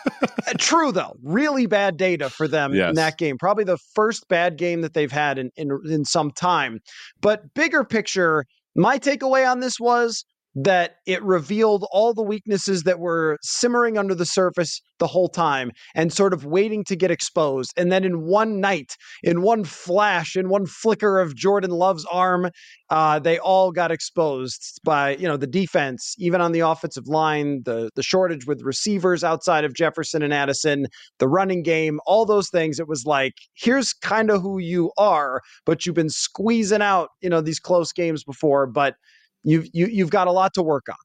true 0.60 0.92
though, 0.92 1.16
really 1.24 1.66
bad 1.66 1.98
data 1.98 2.30
for 2.30 2.48
them 2.48 2.76
yes. 2.76 2.90
in 2.90 2.96
that 2.96 3.18
game. 3.18 3.40
Probably 3.40 3.64
the 3.64 3.80
first 3.96 4.28
bad 4.28 4.58
game 4.58 4.82
that 4.82 4.94
they've 4.94 5.12
had 5.12 5.40
in, 5.40 5.50
in 5.58 5.72
in 5.90 6.06
some 6.06 6.30
time. 6.30 6.82
But 7.20 7.56
bigger 7.56 7.84
picture, 7.84 8.46
my 8.76 9.00
takeaway 9.00 9.50
on 9.50 9.60
this 9.60 9.80
was 9.80 10.24
that 10.56 10.96
it 11.06 11.22
revealed 11.24 11.86
all 11.92 12.14
the 12.14 12.24
weaknesses 12.24 12.84
that 12.84 13.00
were 13.00 13.38
simmering 13.42 13.98
under 13.98 14.16
the 14.16 14.26
surface 14.26 14.82
the 14.98 15.08
whole 15.08 15.30
time 15.30 15.72
and 15.96 16.12
sort 16.12 16.34
of 16.34 16.46
waiting 16.46 16.84
to 16.84 16.96
get 16.96 17.12
exposed. 17.12 17.72
And 17.78 17.92
then 17.92 18.04
in 18.04 18.26
one 18.26 18.60
night, 18.60 18.96
in 19.24 19.42
one 19.42 19.64
flash, 19.64 20.36
in 20.36 20.50
one 20.50 20.66
flicker 20.66 21.20
of 21.20 21.36
Jordan 21.36 21.72
Love's 21.72 22.06
arm, 22.12 22.50
uh, 22.90 23.20
they 23.20 23.38
all 23.40 23.72
got 23.72 23.92
exposed 23.92 24.80
by 24.84 25.16
you 25.18 25.28
know 25.28 25.38
the 25.38 25.48
defense, 25.48 26.16
even 26.18 26.42
on 26.42 26.52
the 26.52 26.62
offensive 26.62 27.08
line, 27.08 27.62
the 27.66 27.92
the 27.96 28.04
shortage 28.04 28.48
with 28.48 28.62
receivers 28.64 29.24
outside 29.24 29.64
of 29.64 29.76
Jefferson 29.76 30.24
and 30.24 30.34
Addison, 30.34 30.88
the 31.20 31.28
running 31.28 31.62
game, 31.62 32.00
all 32.06 32.26
those 32.26 32.50
things. 32.50 32.80
It 32.80 32.88
was 32.88 33.06
like 33.06 33.34
here's 33.54 33.94
kind 33.94 34.32
of 34.32 34.42
who 34.42 34.58
you 34.58 34.92
are, 34.98 35.42
but 35.66 35.86
you've 35.86 35.96
been 35.96 36.10
squeezing 36.10 36.82
out 36.82 37.10
you 37.22 37.30
know 37.30 37.42
these 37.42 37.60
close 37.60 37.94
games 37.94 38.24
before, 38.24 38.66
but 38.66 38.96
you've 39.44 39.68
you, 39.74 39.86
have 39.86 39.94
you 39.94 40.04
have 40.04 40.12
got 40.12 40.28
a 40.28 40.32
lot 40.32 40.54
to 40.56 40.64
work 40.64 40.88
on. 40.90 40.96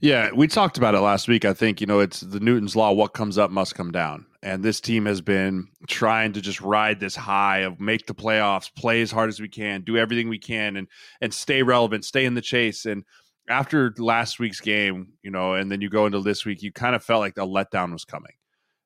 Yeah, 0.00 0.30
we 0.32 0.48
talked 0.48 0.78
about 0.78 0.94
it 0.94 1.00
last 1.00 1.28
week. 1.28 1.44
I 1.44 1.52
think, 1.52 1.80
you 1.80 1.86
know, 1.86 2.00
it's 2.00 2.20
the 2.20 2.40
Newton's 2.40 2.74
law 2.74 2.90
what 2.92 3.12
comes 3.12 3.38
up 3.38 3.50
must 3.50 3.74
come 3.74 3.92
down. 3.92 4.26
And 4.42 4.64
this 4.64 4.80
team 4.80 5.06
has 5.06 5.20
been 5.20 5.68
trying 5.86 6.32
to 6.32 6.40
just 6.40 6.60
ride 6.60 6.98
this 6.98 7.14
high 7.14 7.58
of 7.58 7.78
make 7.78 8.06
the 8.06 8.14
playoffs, 8.14 8.74
play 8.74 9.02
as 9.02 9.10
hard 9.10 9.28
as 9.28 9.38
we 9.38 9.48
can, 9.48 9.82
do 9.82 9.96
everything 9.96 10.28
we 10.28 10.38
can 10.38 10.76
and 10.76 10.88
and 11.20 11.32
stay 11.32 11.62
relevant, 11.62 12.04
stay 12.04 12.24
in 12.24 12.34
the 12.34 12.40
chase. 12.40 12.86
And 12.86 13.04
after 13.48 13.94
last 13.98 14.38
week's 14.38 14.60
game, 14.60 15.12
you 15.22 15.30
know, 15.30 15.54
and 15.54 15.70
then 15.70 15.80
you 15.80 15.90
go 15.90 16.06
into 16.06 16.20
this 16.20 16.44
week, 16.44 16.62
you 16.62 16.72
kind 16.72 16.96
of 16.96 17.04
felt 17.04 17.20
like 17.20 17.36
a 17.36 17.40
letdown 17.40 17.92
was 17.92 18.04
coming. 18.04 18.32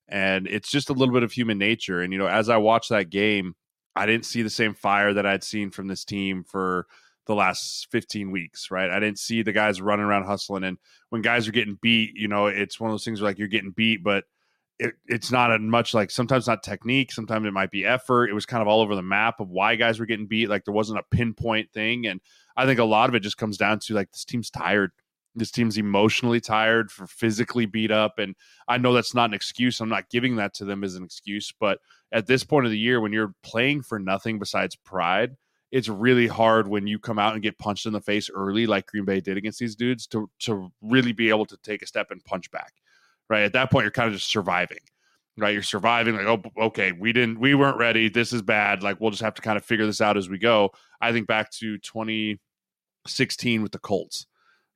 And 0.09 0.47
it's 0.47 0.71
just 0.71 0.91
a 0.91 0.93
little 0.93 1.14
bit 1.14 1.23
of 1.23 1.33
human 1.33 1.59
nature. 1.59 2.00
And, 2.00 2.12
you 2.12 2.19
know, 2.19 2.26
as 2.26 2.49
I 2.49 2.57
watched 2.57 2.91
that 2.91 3.11
game, 3.11 3.55
I 3.97 4.07
didn't 4.07 4.26
see 4.26 4.43
the 4.43 4.50
same 4.50 4.75
fire 4.75 5.14
that 5.14 5.25
I'd 5.25 5.45
seen 5.45 5.71
from 5.71 5.87
this 5.87 6.05
team 6.05 6.45
for 6.45 6.87
the 7.26 7.35
last 7.35 7.88
15 7.90 8.31
weeks, 8.31 8.71
right? 8.71 8.90
I 8.90 9.00
didn't 9.00 9.19
see 9.19 9.43
the 9.43 9.52
guys 9.52 9.81
running 9.81 10.04
around 10.04 10.25
hustling. 10.25 10.64
And 10.64 10.78
when 11.09 11.23
guys 11.23 11.49
are 11.49 11.52
getting 11.52 11.78
beat, 11.81 12.12
you 12.14 12.28
know, 12.28 12.47
it's 12.47 12.78
one 12.78 12.90
of 12.90 12.93
those 12.93 13.04
things 13.04 13.21
where 13.21 13.31
like 13.31 13.38
you're 13.38 13.49
getting 13.49 13.71
beat, 13.71 14.02
but 14.02 14.25
it, 14.78 14.95
it's 15.07 15.31
not 15.31 15.54
a 15.54 15.59
much 15.59 15.95
like 15.95 16.11
sometimes 16.11 16.47
not 16.47 16.62
technique, 16.62 17.12
sometimes 17.12 17.47
it 17.47 17.52
might 17.52 17.71
be 17.71 17.85
effort. 17.85 18.28
It 18.28 18.35
was 18.35 18.47
kind 18.47 18.61
of 18.61 18.69
all 18.69 18.81
over 18.81 18.95
the 18.95 19.02
map 19.02 19.40
of 19.40 19.49
why 19.49 19.76
guys 19.76 19.99
were 19.99 20.07
getting 20.07 20.26
beat. 20.26 20.49
Like 20.49 20.64
there 20.64 20.75
wasn't 20.75 20.99
a 20.99 21.16
pinpoint 21.16 21.73
thing. 21.73 22.07
And 22.07 22.21
I 22.57 22.66
think 22.66 22.81
a 22.81 22.85
lot 22.85 23.09
of 23.09 23.14
it 23.14 23.21
just 23.21 23.38
comes 23.38 23.57
down 23.57 23.78
to 23.81 23.95
like 23.95 24.11
this 24.11 24.25
team's 24.25 24.50
tired. 24.50 24.90
This 25.37 25.50
team's 25.50 25.78
emotionally 25.78 26.40
tired 26.40 26.90
for 26.90 27.07
physically 27.07 27.66
beat 27.66 27.90
up. 27.90 28.19
And 28.19 28.37
I 28.69 28.78
know 28.78 28.93
that's 28.93 29.14
not 29.14 29.31
an 29.31 29.35
excuse. 29.35 29.81
I'm 29.81 29.88
not 29.88 30.11
giving 30.11 30.37
that 30.37 30.54
to 30.54 30.64
them 30.64 30.85
as 30.85 30.95
an 30.95 31.04
excuse. 31.04 31.52
But 31.59 31.78
at 32.12 32.26
this 32.26 32.45
point 32.45 32.66
of 32.66 32.73
the 32.73 32.78
year, 32.78 33.00
when 33.00 33.12
you're 33.12 33.35
playing 33.43 33.83
for 33.83 33.99
nothing 33.99 34.38
besides 34.38 34.76
pride, 34.76 35.37
it's 35.75 35.88
really 35.88 36.28
hard 36.28 36.69
when 36.69 36.87
you 36.87 37.00
come 37.00 37.19
out 37.19 37.33
and 37.33 37.43
get 37.43 37.59
punched 37.59 37.85
in 37.85 37.93
the 37.93 38.00
face 38.00 38.31
early, 38.33 38.64
like 38.64 38.87
Green 38.87 39.04
Bay 39.04 39.21
did 39.21 39.37
against 39.37 39.59
these 39.59 39.75
dudes, 39.75 40.07
to 40.07 40.31
to 40.38 40.73
really 40.81 41.12
be 41.12 41.31
able 41.31 41.47
to 41.47 41.57
take 41.64 41.83
a 41.83 41.87
step 41.87 42.12
and 42.12 42.25
punch 42.25 42.49
back. 42.52 42.75
Right 43.28 43.43
at 43.43 43.54
that 43.54 43.73
point, 43.73 43.83
you're 43.83 43.90
kind 43.90 44.07
of 44.07 44.14
just 44.14 44.31
surviving. 44.31 44.78
Right, 45.37 45.52
you're 45.52 45.64
surviving. 45.64 46.14
Like, 46.14 46.26
oh, 46.26 46.66
okay, 46.66 46.93
we 46.93 47.12
didn't, 47.12 47.40
we 47.40 47.57
weren't 47.57 47.76
ready. 47.76 48.09
This 48.09 48.33
is 48.33 48.40
bad. 48.40 48.85
Like, 48.85 49.00
we'll 49.00 49.11
just 49.11 49.25
have 49.25 49.35
to 49.35 49.43
kind 49.43 49.57
of 49.57 49.64
figure 49.64 49.85
this 49.85 50.00
out 50.00 50.16
as 50.16 50.28
we 50.28 50.38
go. 50.38 50.71
I 51.00 51.11
think 51.11 51.26
back 51.26 51.50
to 51.54 51.76
2016 51.78 53.61
with 53.61 53.73
the 53.73 53.81
Colts. 53.81 54.26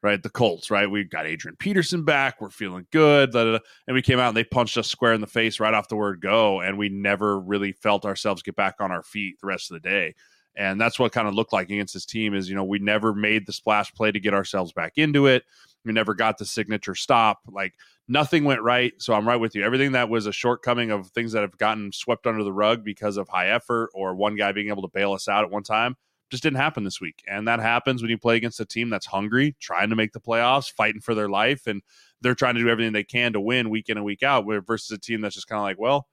Right, 0.02 0.20
the 0.20 0.30
Colts. 0.30 0.68
Right, 0.68 0.90
we 0.90 1.04
got 1.04 1.26
Adrian 1.26 1.54
Peterson 1.60 2.04
back. 2.04 2.40
We're 2.40 2.50
feeling 2.50 2.88
good. 2.90 3.30
Blah, 3.30 3.44
blah, 3.44 3.52
blah. 3.52 3.66
And 3.86 3.94
we 3.94 4.02
came 4.02 4.18
out 4.18 4.28
and 4.28 4.36
they 4.36 4.42
punched 4.42 4.76
us 4.76 4.88
square 4.88 5.12
in 5.12 5.20
the 5.20 5.28
face 5.28 5.60
right 5.60 5.74
off 5.74 5.86
the 5.86 5.94
word 5.94 6.20
go, 6.20 6.60
and 6.60 6.76
we 6.76 6.88
never 6.88 7.38
really 7.38 7.70
felt 7.70 8.04
ourselves 8.04 8.42
get 8.42 8.56
back 8.56 8.76
on 8.80 8.90
our 8.90 9.04
feet 9.04 9.36
the 9.40 9.46
rest 9.46 9.70
of 9.70 9.80
the 9.80 9.88
day 9.88 10.14
and 10.58 10.80
that's 10.80 10.98
what 10.98 11.12
kind 11.12 11.26
of 11.26 11.34
looked 11.34 11.52
like 11.52 11.70
against 11.70 11.94
this 11.94 12.04
team 12.04 12.34
is 12.34 12.48
you 12.48 12.54
know 12.54 12.64
we 12.64 12.78
never 12.78 13.14
made 13.14 13.46
the 13.46 13.52
splash 13.52 13.92
play 13.94 14.12
to 14.12 14.20
get 14.20 14.34
ourselves 14.34 14.72
back 14.72 14.92
into 14.96 15.26
it. 15.26 15.44
We 15.84 15.92
never 15.92 16.12
got 16.12 16.36
the 16.36 16.44
signature 16.44 16.94
stop. 16.94 17.40
Like 17.50 17.74
nothing 18.08 18.44
went 18.44 18.62
right. 18.62 18.92
So 18.98 19.14
i'm 19.14 19.26
right 19.26 19.36
with 19.36 19.54
you. 19.54 19.64
Everything 19.64 19.92
that 19.92 20.10
was 20.10 20.26
a 20.26 20.32
shortcoming 20.32 20.90
of 20.90 21.08
things 21.08 21.32
that 21.32 21.42
have 21.42 21.56
gotten 21.56 21.92
swept 21.92 22.26
under 22.26 22.44
the 22.44 22.52
rug 22.52 22.84
because 22.84 23.16
of 23.16 23.28
high 23.28 23.48
effort 23.48 23.90
or 23.94 24.14
one 24.14 24.36
guy 24.36 24.52
being 24.52 24.68
able 24.68 24.82
to 24.82 24.88
bail 24.92 25.12
us 25.12 25.28
out 25.28 25.44
at 25.44 25.50
one 25.50 25.62
time 25.62 25.96
just 26.30 26.42
didn't 26.42 26.58
happen 26.58 26.84
this 26.84 27.00
week. 27.00 27.22
And 27.26 27.48
that 27.48 27.60
happens 27.60 28.02
when 28.02 28.10
you 28.10 28.18
play 28.18 28.36
against 28.36 28.60
a 28.60 28.66
team 28.66 28.90
that's 28.90 29.06
hungry 29.06 29.56
trying 29.60 29.88
to 29.90 29.96
make 29.96 30.12
the 30.12 30.20
playoffs 30.20 30.70
fighting 30.70 31.00
for 31.00 31.14
their 31.14 31.28
life 31.28 31.66
and 31.66 31.82
they're 32.20 32.34
trying 32.34 32.54
to 32.54 32.60
do 32.60 32.68
everything 32.68 32.92
they 32.92 33.04
can 33.04 33.32
to 33.32 33.40
win 33.40 33.70
week 33.70 33.88
in 33.88 33.96
and 33.96 34.04
week 34.04 34.22
out 34.22 34.44
versus 34.66 34.90
a 34.90 34.98
team 34.98 35.20
that's 35.20 35.34
just 35.34 35.48
kind 35.48 35.58
of 35.58 35.62
like 35.62 35.78
well 35.78 36.08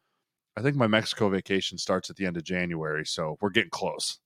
i 0.56 0.62
think 0.62 0.76
my 0.76 0.88
mexico 0.88 1.30
vacation 1.30 1.78
starts 1.78 2.10
at 2.10 2.16
the 2.16 2.26
end 2.26 2.38
of 2.38 2.44
january 2.44 3.06
so 3.06 3.38
we're 3.42 3.50
getting 3.50 3.70
close 3.70 4.20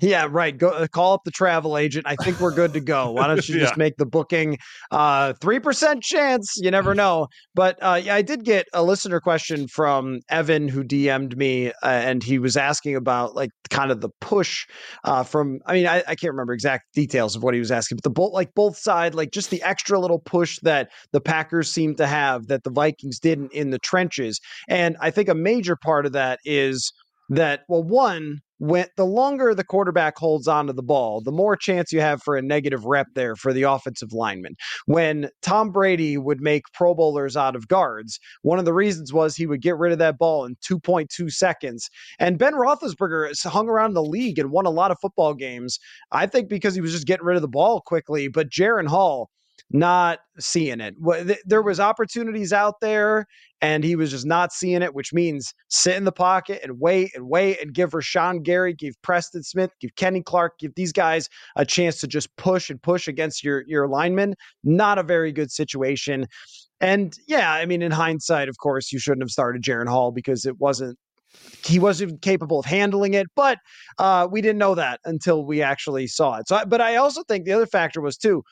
yeah, 0.00 0.26
right. 0.28 0.56
Go 0.56 0.70
uh, 0.70 0.86
call 0.88 1.14
up 1.14 1.22
the 1.24 1.30
travel 1.30 1.78
agent. 1.78 2.06
I 2.08 2.16
think 2.16 2.40
we're 2.40 2.54
good 2.54 2.72
to 2.72 2.80
go. 2.80 3.12
Why 3.12 3.28
don't 3.28 3.48
you 3.48 3.56
yeah. 3.56 3.62
just 3.62 3.76
make 3.76 3.96
the 3.98 4.06
booking? 4.06 4.58
Uh, 4.90 5.32
three 5.34 5.60
percent 5.60 6.02
chance. 6.02 6.54
You 6.56 6.70
never 6.70 6.94
know. 6.94 7.28
But 7.54 7.78
uh, 7.80 8.00
yeah, 8.02 8.16
I 8.16 8.22
did 8.22 8.44
get 8.44 8.66
a 8.72 8.82
listener 8.82 9.20
question 9.20 9.68
from 9.68 10.20
Evan 10.28 10.66
who 10.66 10.82
DM'd 10.82 11.36
me, 11.36 11.68
uh, 11.68 11.72
and 11.82 12.22
he 12.22 12.38
was 12.38 12.56
asking 12.56 12.96
about 12.96 13.36
like 13.36 13.50
kind 13.70 13.92
of 13.92 14.00
the 14.00 14.10
push 14.20 14.66
uh, 15.04 15.22
from. 15.22 15.60
I 15.66 15.74
mean, 15.74 15.86
I, 15.86 15.98
I, 16.08 16.14
can't 16.16 16.32
remember 16.32 16.52
exact 16.52 16.92
details 16.94 17.36
of 17.36 17.42
what 17.42 17.54
he 17.54 17.60
was 17.60 17.70
asking, 17.70 17.96
but 17.96 18.04
the 18.04 18.10
both 18.10 18.32
like 18.32 18.54
both 18.54 18.76
side, 18.76 19.14
like 19.14 19.30
just 19.30 19.50
the 19.50 19.62
extra 19.62 20.00
little 20.00 20.18
push 20.18 20.58
that 20.62 20.90
the 21.12 21.20
Packers 21.20 21.70
seem 21.70 21.94
to 21.96 22.06
have 22.06 22.48
that 22.48 22.64
the 22.64 22.70
Vikings 22.70 23.20
didn't 23.20 23.52
in 23.52 23.70
the 23.70 23.78
trenches, 23.78 24.40
and 24.68 24.96
I 25.00 25.10
think 25.10 25.28
a 25.28 25.34
major 25.34 25.76
part 25.76 26.06
of 26.06 26.12
that 26.12 26.40
is 26.44 26.92
that 27.28 27.60
well, 27.68 27.82
one 27.82 28.40
when 28.58 28.86
the 28.96 29.04
longer 29.04 29.54
the 29.54 29.64
quarterback 29.64 30.16
holds 30.16 30.48
onto 30.48 30.72
the 30.72 30.82
ball, 30.82 31.20
the 31.20 31.32
more 31.32 31.56
chance 31.56 31.92
you 31.92 32.00
have 32.00 32.22
for 32.22 32.36
a 32.36 32.42
negative 32.42 32.84
rep 32.84 33.08
there 33.14 33.36
for 33.36 33.52
the 33.52 33.62
offensive 33.62 34.12
lineman. 34.12 34.54
When 34.86 35.28
Tom 35.42 35.70
Brady 35.70 36.16
would 36.16 36.40
make 36.40 36.62
Pro 36.72 36.94
Bowlers 36.94 37.36
out 37.36 37.56
of 37.56 37.68
guards, 37.68 38.18
one 38.42 38.58
of 38.58 38.64
the 38.64 38.74
reasons 38.74 39.12
was 39.12 39.36
he 39.36 39.46
would 39.46 39.62
get 39.62 39.76
rid 39.76 39.92
of 39.92 39.98
that 39.98 40.18
ball 40.18 40.44
in 40.44 40.56
2.2 40.56 41.30
seconds. 41.30 41.90
And 42.18 42.38
Ben 42.38 42.54
Roethlisberger 42.54 43.46
hung 43.46 43.68
around 43.68 43.94
the 43.94 44.02
league 44.02 44.38
and 44.38 44.50
won 44.50 44.66
a 44.66 44.70
lot 44.70 44.90
of 44.90 44.98
football 45.00 45.34
games. 45.34 45.78
I 46.12 46.26
think 46.26 46.48
because 46.48 46.74
he 46.74 46.80
was 46.80 46.92
just 46.92 47.06
getting 47.06 47.26
rid 47.26 47.36
of 47.36 47.42
the 47.42 47.48
ball 47.48 47.82
quickly. 47.82 48.28
But 48.28 48.50
Jaren 48.50 48.86
Hall, 48.88 49.30
not 49.70 50.20
seeing 50.38 50.80
it. 50.80 50.94
There 51.44 51.62
was 51.62 51.80
opportunities 51.80 52.52
out 52.52 52.74
there, 52.80 53.26
and 53.60 53.82
he 53.82 53.96
was 53.96 54.10
just 54.10 54.26
not 54.26 54.52
seeing 54.52 54.82
it, 54.82 54.94
which 54.94 55.12
means 55.12 55.52
sit 55.68 55.96
in 55.96 56.04
the 56.04 56.12
pocket 56.12 56.60
and 56.62 56.78
wait 56.78 57.10
and 57.14 57.28
wait 57.28 57.60
and 57.60 57.72
give 57.74 57.90
Rashan 57.90 58.42
Gary, 58.42 58.74
give 58.74 58.94
Preston 59.02 59.42
Smith, 59.42 59.70
give 59.80 59.94
Kenny 59.96 60.22
Clark, 60.22 60.58
give 60.58 60.74
these 60.76 60.92
guys 60.92 61.28
a 61.56 61.64
chance 61.64 62.00
to 62.00 62.06
just 62.06 62.34
push 62.36 62.70
and 62.70 62.80
push 62.80 63.08
against 63.08 63.42
your 63.42 63.64
your 63.66 63.88
linemen. 63.88 64.34
Not 64.62 64.98
a 64.98 65.02
very 65.02 65.32
good 65.32 65.50
situation. 65.50 66.26
And 66.80 67.16
yeah, 67.26 67.52
I 67.52 67.64
mean, 67.66 67.82
in 67.82 67.90
hindsight, 67.90 68.48
of 68.48 68.58
course, 68.58 68.92
you 68.92 68.98
shouldn't 68.98 69.22
have 69.22 69.30
started 69.30 69.62
Jaren 69.62 69.88
Hall 69.88 70.12
because 70.12 70.44
it 70.44 70.58
wasn't 70.60 70.98
he 71.64 71.78
wasn't 71.78 72.22
capable 72.22 72.60
of 72.60 72.64
handling 72.64 73.14
it, 73.14 73.26
but 73.34 73.58
uh, 73.98 74.28
we 74.30 74.40
didn't 74.40 74.58
know 74.58 74.74
that 74.74 75.00
until 75.04 75.44
we 75.44 75.62
actually 75.62 76.06
saw 76.06 76.36
it. 76.36 76.48
So, 76.48 76.62
but 76.66 76.80
I 76.80 76.96
also 76.96 77.22
think 77.24 77.44
the 77.44 77.52
other 77.52 77.66
factor 77.66 78.00
was 78.00 78.16
too, 78.16 78.42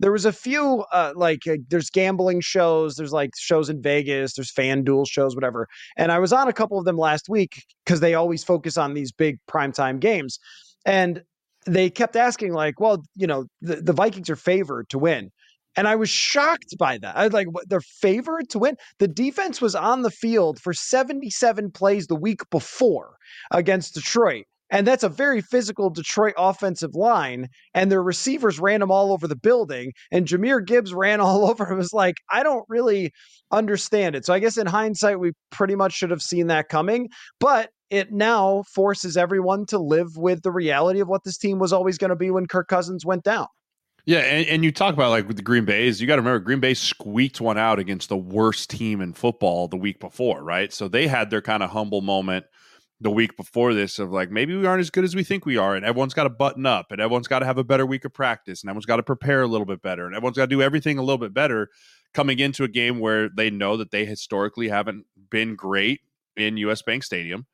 there 0.00 0.12
was 0.12 0.24
a 0.24 0.32
few 0.32 0.84
uh, 0.92 1.12
like 1.14 1.46
uh, 1.48 1.56
there's 1.68 1.90
gambling 1.90 2.40
shows, 2.40 2.96
there's 2.96 3.12
like 3.12 3.30
shows 3.36 3.70
in 3.70 3.80
Vegas, 3.80 4.34
there's 4.34 4.52
FanDuel 4.52 5.08
shows, 5.08 5.34
whatever, 5.34 5.68
and 5.96 6.10
I 6.10 6.18
was 6.18 6.32
on 6.32 6.48
a 6.48 6.52
couple 6.52 6.78
of 6.78 6.84
them 6.84 6.96
last 6.96 7.28
week 7.28 7.62
because 7.84 8.00
they 8.00 8.14
always 8.14 8.42
focus 8.42 8.76
on 8.76 8.94
these 8.94 9.12
big 9.12 9.38
primetime 9.48 10.00
games, 10.00 10.38
and 10.84 11.22
they 11.66 11.90
kept 11.90 12.16
asking 12.16 12.52
like, 12.52 12.78
well, 12.80 13.02
you 13.14 13.26
know, 13.26 13.46
the, 13.62 13.76
the 13.76 13.92
Vikings 13.92 14.28
are 14.28 14.36
favored 14.36 14.88
to 14.90 14.98
win. 14.98 15.30
And 15.76 15.88
I 15.88 15.96
was 15.96 16.08
shocked 16.08 16.76
by 16.78 16.98
that. 16.98 17.16
I 17.16 17.24
was 17.24 17.32
like, 17.32 17.48
what, 17.48 17.68
they're 17.68 17.80
favored 17.80 18.48
to 18.50 18.58
win. 18.58 18.76
The 18.98 19.08
defense 19.08 19.60
was 19.60 19.74
on 19.74 20.02
the 20.02 20.10
field 20.10 20.60
for 20.60 20.72
77 20.72 21.70
plays 21.72 22.06
the 22.06 22.14
week 22.14 22.40
before 22.50 23.16
against 23.50 23.94
Detroit. 23.94 24.44
And 24.70 24.86
that's 24.86 25.04
a 25.04 25.08
very 25.08 25.40
physical 25.40 25.90
Detroit 25.90 26.34
offensive 26.36 26.94
line. 26.94 27.48
And 27.74 27.92
their 27.92 28.02
receivers 28.02 28.58
ran 28.58 28.80
them 28.80 28.90
all 28.90 29.12
over 29.12 29.28
the 29.28 29.36
building. 29.36 29.92
And 30.10 30.26
Jahmyr 30.26 30.64
Gibbs 30.64 30.94
ran 30.94 31.20
all 31.20 31.48
over. 31.48 31.70
It 31.70 31.76
was 31.76 31.92
like, 31.92 32.16
I 32.30 32.42
don't 32.42 32.64
really 32.68 33.12
understand 33.50 34.16
it. 34.16 34.24
So 34.24 34.32
I 34.32 34.38
guess 34.38 34.56
in 34.56 34.66
hindsight, 34.66 35.20
we 35.20 35.32
pretty 35.50 35.76
much 35.76 35.92
should 35.92 36.10
have 36.10 36.22
seen 36.22 36.48
that 36.48 36.68
coming. 36.68 37.08
But 37.40 37.70
it 37.90 38.10
now 38.10 38.64
forces 38.74 39.16
everyone 39.16 39.66
to 39.66 39.78
live 39.78 40.16
with 40.16 40.42
the 40.42 40.50
reality 40.50 41.00
of 41.00 41.08
what 41.08 41.22
this 41.24 41.38
team 41.38 41.58
was 41.58 41.72
always 41.72 41.98
going 41.98 42.10
to 42.10 42.16
be 42.16 42.30
when 42.30 42.46
Kirk 42.46 42.66
Cousins 42.66 43.04
went 43.04 43.22
down. 43.22 43.46
Yeah, 44.06 44.18
and, 44.18 44.46
and 44.46 44.64
you 44.64 44.70
talk 44.70 44.92
about 44.92 45.10
like 45.10 45.26
with 45.26 45.36
the 45.36 45.42
Green 45.42 45.64
Bays, 45.64 46.00
you 46.00 46.06
got 46.06 46.16
to 46.16 46.22
remember 46.22 46.40
Green 46.40 46.60
Bay 46.60 46.74
squeaked 46.74 47.40
one 47.40 47.56
out 47.56 47.78
against 47.78 48.10
the 48.10 48.16
worst 48.16 48.68
team 48.68 49.00
in 49.00 49.14
football 49.14 49.66
the 49.66 49.78
week 49.78 49.98
before, 49.98 50.42
right? 50.42 50.72
So 50.72 50.88
they 50.88 51.06
had 51.06 51.30
their 51.30 51.40
kind 51.40 51.62
of 51.62 51.70
humble 51.70 52.02
moment 52.02 52.44
the 53.00 53.10
week 53.10 53.36
before 53.36 53.72
this 53.72 53.98
of 53.98 54.10
like 54.12 54.30
maybe 54.30 54.54
we 54.56 54.66
aren't 54.66 54.80
as 54.80 54.90
good 54.90 55.04
as 55.04 55.14
we 55.14 55.24
think 55.24 55.46
we 55.46 55.56
are, 55.56 55.74
and 55.74 55.86
everyone's 55.86 56.12
got 56.12 56.24
to 56.24 56.30
button 56.30 56.66
up, 56.66 56.92
and 56.92 57.00
everyone's 57.00 57.28
got 57.28 57.38
to 57.38 57.46
have 57.46 57.56
a 57.56 57.64
better 57.64 57.86
week 57.86 58.04
of 58.04 58.12
practice, 58.12 58.62
and 58.62 58.68
everyone's 58.68 58.86
got 58.86 58.96
to 58.96 59.02
prepare 59.02 59.40
a 59.40 59.46
little 59.46 59.66
bit 59.66 59.80
better, 59.80 60.04
and 60.06 60.14
everyone's 60.14 60.36
got 60.36 60.50
to 60.50 60.54
do 60.54 60.60
everything 60.62 60.98
a 60.98 61.02
little 61.02 61.18
bit 61.18 61.32
better 61.32 61.70
coming 62.12 62.38
into 62.38 62.62
a 62.62 62.68
game 62.68 63.00
where 63.00 63.30
they 63.30 63.48
know 63.48 63.78
that 63.78 63.90
they 63.90 64.04
historically 64.04 64.68
haven't 64.68 65.06
been 65.30 65.56
great 65.56 66.00
in 66.36 66.58
US 66.58 66.82
Bank 66.82 67.04
Stadium 67.04 67.46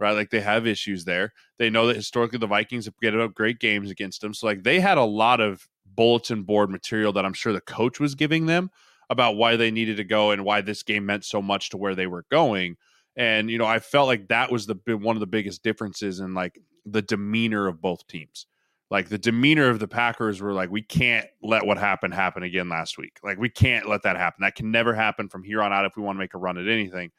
right? 0.00 0.12
Like 0.12 0.30
they 0.30 0.40
have 0.40 0.66
issues 0.66 1.04
there. 1.04 1.32
They 1.58 1.70
know 1.70 1.86
that 1.86 1.94
historically 1.94 2.40
the 2.40 2.48
Vikings 2.48 2.86
have 2.86 2.94
get 3.00 3.18
up 3.18 3.32
great 3.32 3.60
games 3.60 3.92
against 3.92 4.20
them. 4.20 4.34
So 4.34 4.46
like 4.46 4.64
they 4.64 4.80
had 4.80 4.98
a 4.98 5.04
lot 5.04 5.40
of 5.40 5.68
bulletin 5.94 6.42
board 6.42 6.70
material 6.70 7.12
that 7.12 7.24
I'm 7.24 7.32
sure 7.32 7.52
the 7.52 7.60
coach 7.60 8.00
was 8.00 8.14
giving 8.14 8.46
them 8.46 8.70
about 9.10 9.36
why 9.36 9.56
they 9.56 9.70
needed 9.70 9.96
to 9.98 10.04
go 10.04 10.30
and 10.30 10.44
why 10.44 10.60
this 10.60 10.82
game 10.82 11.06
meant 11.06 11.24
so 11.24 11.42
much 11.42 11.70
to 11.70 11.76
where 11.76 11.94
they 11.94 12.06
were 12.06 12.24
going. 12.30 12.76
And 13.16 13.50
you 13.50 13.58
know, 13.58 13.66
I 13.66 13.78
felt 13.78 14.08
like 14.08 14.28
that 14.28 14.50
was 14.50 14.66
the 14.66 14.78
one 14.86 15.16
of 15.16 15.20
the 15.20 15.26
biggest 15.26 15.62
differences 15.62 16.20
in 16.20 16.34
like 16.34 16.58
the 16.84 17.02
demeanor 17.02 17.66
of 17.66 17.80
both 17.80 18.06
teams. 18.06 18.46
Like 18.90 19.08
the 19.08 19.18
demeanor 19.18 19.70
of 19.70 19.78
the 19.78 19.88
Packers 19.88 20.40
were 20.40 20.52
like, 20.52 20.70
we 20.70 20.82
can't 20.82 21.26
let 21.42 21.66
what 21.66 21.78
happened 21.78 22.14
happen 22.14 22.42
again 22.42 22.68
last 22.68 22.98
week. 22.98 23.18
Like 23.22 23.38
we 23.38 23.48
can't 23.48 23.88
let 23.88 24.02
that 24.02 24.16
happen. 24.16 24.42
That 24.42 24.54
can 24.54 24.70
never 24.70 24.94
happen 24.94 25.28
from 25.28 25.42
here 25.42 25.62
on 25.62 25.72
out 25.72 25.84
if 25.84 25.96
we 25.96 26.02
want 26.02 26.16
to 26.16 26.20
make 26.20 26.34
a 26.34 26.38
run 26.38 26.58
at 26.58 26.68
anything 26.68 27.10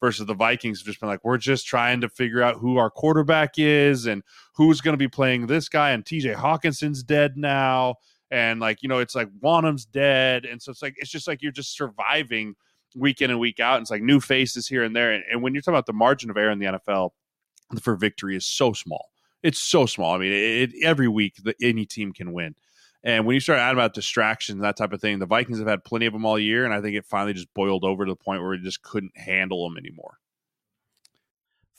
versus 0.00 0.26
the 0.26 0.34
Vikings 0.34 0.80
have 0.80 0.86
just 0.86 1.00
been 1.00 1.08
like, 1.08 1.24
we're 1.24 1.38
just 1.38 1.66
trying 1.66 2.02
to 2.02 2.08
figure 2.08 2.42
out 2.42 2.56
who 2.56 2.76
our 2.76 2.90
quarterback 2.90 3.54
is 3.56 4.06
and 4.06 4.22
who's 4.54 4.82
going 4.82 4.92
to 4.92 4.98
be 4.98 5.08
playing 5.08 5.46
this 5.46 5.68
guy. 5.68 5.90
And 5.90 6.04
TJ 6.04 6.36
Hockenson's 6.36 7.02
dead 7.02 7.36
now 7.36 7.96
and 8.34 8.58
like 8.58 8.82
you 8.82 8.88
know 8.88 8.98
it's 8.98 9.14
like 9.14 9.28
Wonnum's 9.40 9.84
dead, 9.84 10.44
and 10.44 10.60
so 10.60 10.72
it's 10.72 10.82
like 10.82 10.96
it's 10.98 11.10
just 11.10 11.28
like 11.28 11.40
you're 11.40 11.52
just 11.52 11.76
surviving 11.76 12.56
week 12.96 13.22
in 13.22 13.30
and 13.30 13.38
week 13.38 13.60
out. 13.60 13.76
And 13.76 13.82
it's 13.82 13.90
like 13.92 14.02
new 14.02 14.20
faces 14.20 14.66
here 14.66 14.82
and 14.82 14.94
there, 14.94 15.12
and, 15.12 15.22
and 15.30 15.42
when 15.42 15.54
you're 15.54 15.62
talking 15.62 15.74
about 15.74 15.86
the 15.86 15.92
margin 15.92 16.30
of 16.30 16.36
error 16.36 16.50
in 16.50 16.58
the 16.58 16.66
NFL 16.66 17.10
for 17.80 17.94
victory 17.94 18.36
is 18.36 18.44
so 18.44 18.72
small. 18.72 19.06
It's 19.44 19.58
so 19.58 19.86
small. 19.86 20.14
I 20.14 20.18
mean, 20.18 20.32
it, 20.32 20.74
it, 20.74 20.82
every 20.82 21.06
week 21.06 21.36
the, 21.44 21.54
any 21.62 21.86
team 21.86 22.12
can 22.12 22.32
win. 22.32 22.56
And 23.04 23.26
when 23.26 23.34
you 23.34 23.40
start 23.40 23.60
adding 23.60 23.76
about 23.76 23.94
distractions, 23.94 24.62
that 24.62 24.76
type 24.76 24.92
of 24.92 25.00
thing, 25.00 25.18
the 25.18 25.26
Vikings 25.26 25.58
have 25.58 25.68
had 25.68 25.84
plenty 25.84 26.06
of 26.06 26.12
them 26.12 26.24
all 26.24 26.38
year, 26.38 26.64
and 26.64 26.74
I 26.74 26.80
think 26.80 26.96
it 26.96 27.04
finally 27.04 27.34
just 27.34 27.52
boiled 27.54 27.84
over 27.84 28.04
to 28.04 28.12
the 28.12 28.16
point 28.16 28.40
where 28.40 28.50
we 28.50 28.58
just 28.58 28.82
couldn't 28.82 29.16
handle 29.16 29.68
them 29.68 29.76
anymore. 29.76 30.18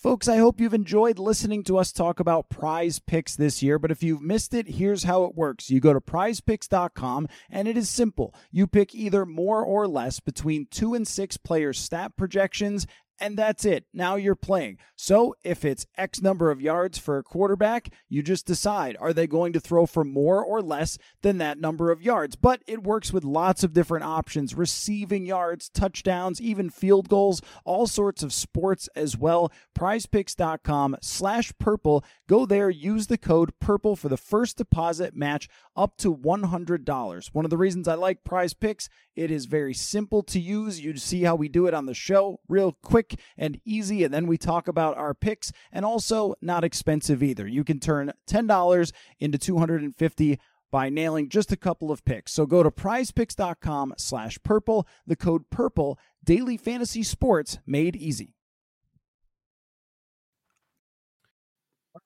Folks, 0.05 0.27
I 0.27 0.37
hope 0.37 0.61
you've 0.61 0.75
enjoyed 0.75 1.17
listening 1.17 1.63
to 1.63 1.79
us 1.79 1.91
talk 1.91 2.19
about 2.19 2.47
prize 2.47 2.99
picks 2.99 3.35
this 3.35 3.63
year, 3.63 3.79
but 3.79 3.89
if 3.89 4.03
you've 4.03 4.21
missed 4.21 4.53
it, 4.53 4.67
here's 4.67 5.05
how 5.05 5.23
it 5.23 5.33
works. 5.33 5.71
You 5.71 5.79
go 5.79 5.93
to 5.93 5.99
prizepicks.com 5.99 7.27
and 7.49 7.67
it 7.67 7.75
is 7.75 7.89
simple. 7.89 8.31
You 8.51 8.67
pick 8.67 8.93
either 8.93 9.25
more 9.25 9.65
or 9.65 9.87
less 9.87 10.19
between 10.19 10.67
two 10.69 10.93
and 10.93 11.07
six 11.07 11.37
players' 11.37 11.79
stat 11.79 12.15
projections 12.15 12.85
and 13.19 13.37
that's 13.37 13.65
it. 13.65 13.85
Now 13.93 14.15
you're 14.15 14.35
playing. 14.35 14.77
So 14.95 15.35
if 15.43 15.63
it's 15.63 15.85
X 15.97 16.21
number 16.21 16.51
of 16.51 16.61
yards 16.61 16.97
for 16.97 17.17
a 17.17 17.23
quarterback, 17.23 17.89
you 18.09 18.21
just 18.21 18.45
decide 18.45 18.97
are 18.99 19.13
they 19.13 19.27
going 19.27 19.53
to 19.53 19.59
throw 19.59 19.85
for 19.85 20.03
more 20.03 20.43
or 20.43 20.61
less 20.61 20.97
than 21.21 21.37
that 21.37 21.59
number 21.59 21.91
of 21.91 22.01
yards? 22.01 22.35
But 22.35 22.61
it 22.67 22.83
works 22.83 23.13
with 23.13 23.23
lots 23.23 23.63
of 23.63 23.73
different 23.73 24.05
options 24.05 24.55
receiving 24.55 25.25
yards, 25.25 25.69
touchdowns, 25.69 26.41
even 26.41 26.69
field 26.69 27.09
goals, 27.09 27.41
all 27.63 27.87
sorts 27.87 28.23
of 28.23 28.33
sports 28.33 28.89
as 28.95 29.17
well. 29.17 29.51
Prizepicks.com 29.77 30.97
slash 31.01 31.53
purple. 31.59 32.03
Go 32.27 32.45
there, 32.45 32.69
use 32.69 33.07
the 33.07 33.17
code 33.17 33.51
purple 33.59 33.95
for 33.95 34.09
the 34.09 34.17
first 34.17 34.57
deposit 34.57 35.15
match 35.15 35.47
up 35.75 35.97
to 35.97 36.15
$100. 36.15 37.29
One 37.33 37.45
of 37.45 37.51
the 37.51 37.57
reasons 37.57 37.87
I 37.87 37.95
like 37.95 38.23
Prize 38.23 38.53
Picks, 38.53 38.89
it 39.15 39.31
is 39.31 39.45
very 39.45 39.73
simple 39.73 40.23
to 40.23 40.39
use. 40.39 40.83
You 40.83 40.95
see 40.97 41.23
how 41.23 41.35
we 41.35 41.47
do 41.49 41.67
it 41.67 41.73
on 41.73 41.85
the 41.85 41.93
show, 41.93 42.39
real 42.47 42.77
quick 42.81 43.04
and 43.37 43.59
easy, 43.65 44.03
and 44.03 44.13
then 44.13 44.27
we 44.27 44.37
talk 44.37 44.67
about 44.67 44.97
our 44.97 45.13
picks 45.13 45.51
and 45.71 45.85
also 45.85 46.35
not 46.41 46.63
expensive 46.63 47.21
either. 47.21 47.47
You 47.47 47.63
can 47.63 47.79
turn 47.79 48.11
$10 48.27 48.91
into 49.19 49.37
250 49.37 50.39
by 50.71 50.89
nailing 50.89 51.29
just 51.29 51.51
a 51.51 51.57
couple 51.57 51.91
of 51.91 52.03
picks. 52.03 52.33
So 52.33 52.45
go 52.45 52.63
to 52.63 52.71
prizepicks.com 52.71 53.93
slash 53.97 54.37
purple, 54.43 54.87
the 55.05 55.15
code 55.15 55.49
purple, 55.49 55.97
daily 56.23 56.57
fantasy 56.57 57.03
sports 57.03 57.59
made 57.65 57.95
easy. 57.95 58.35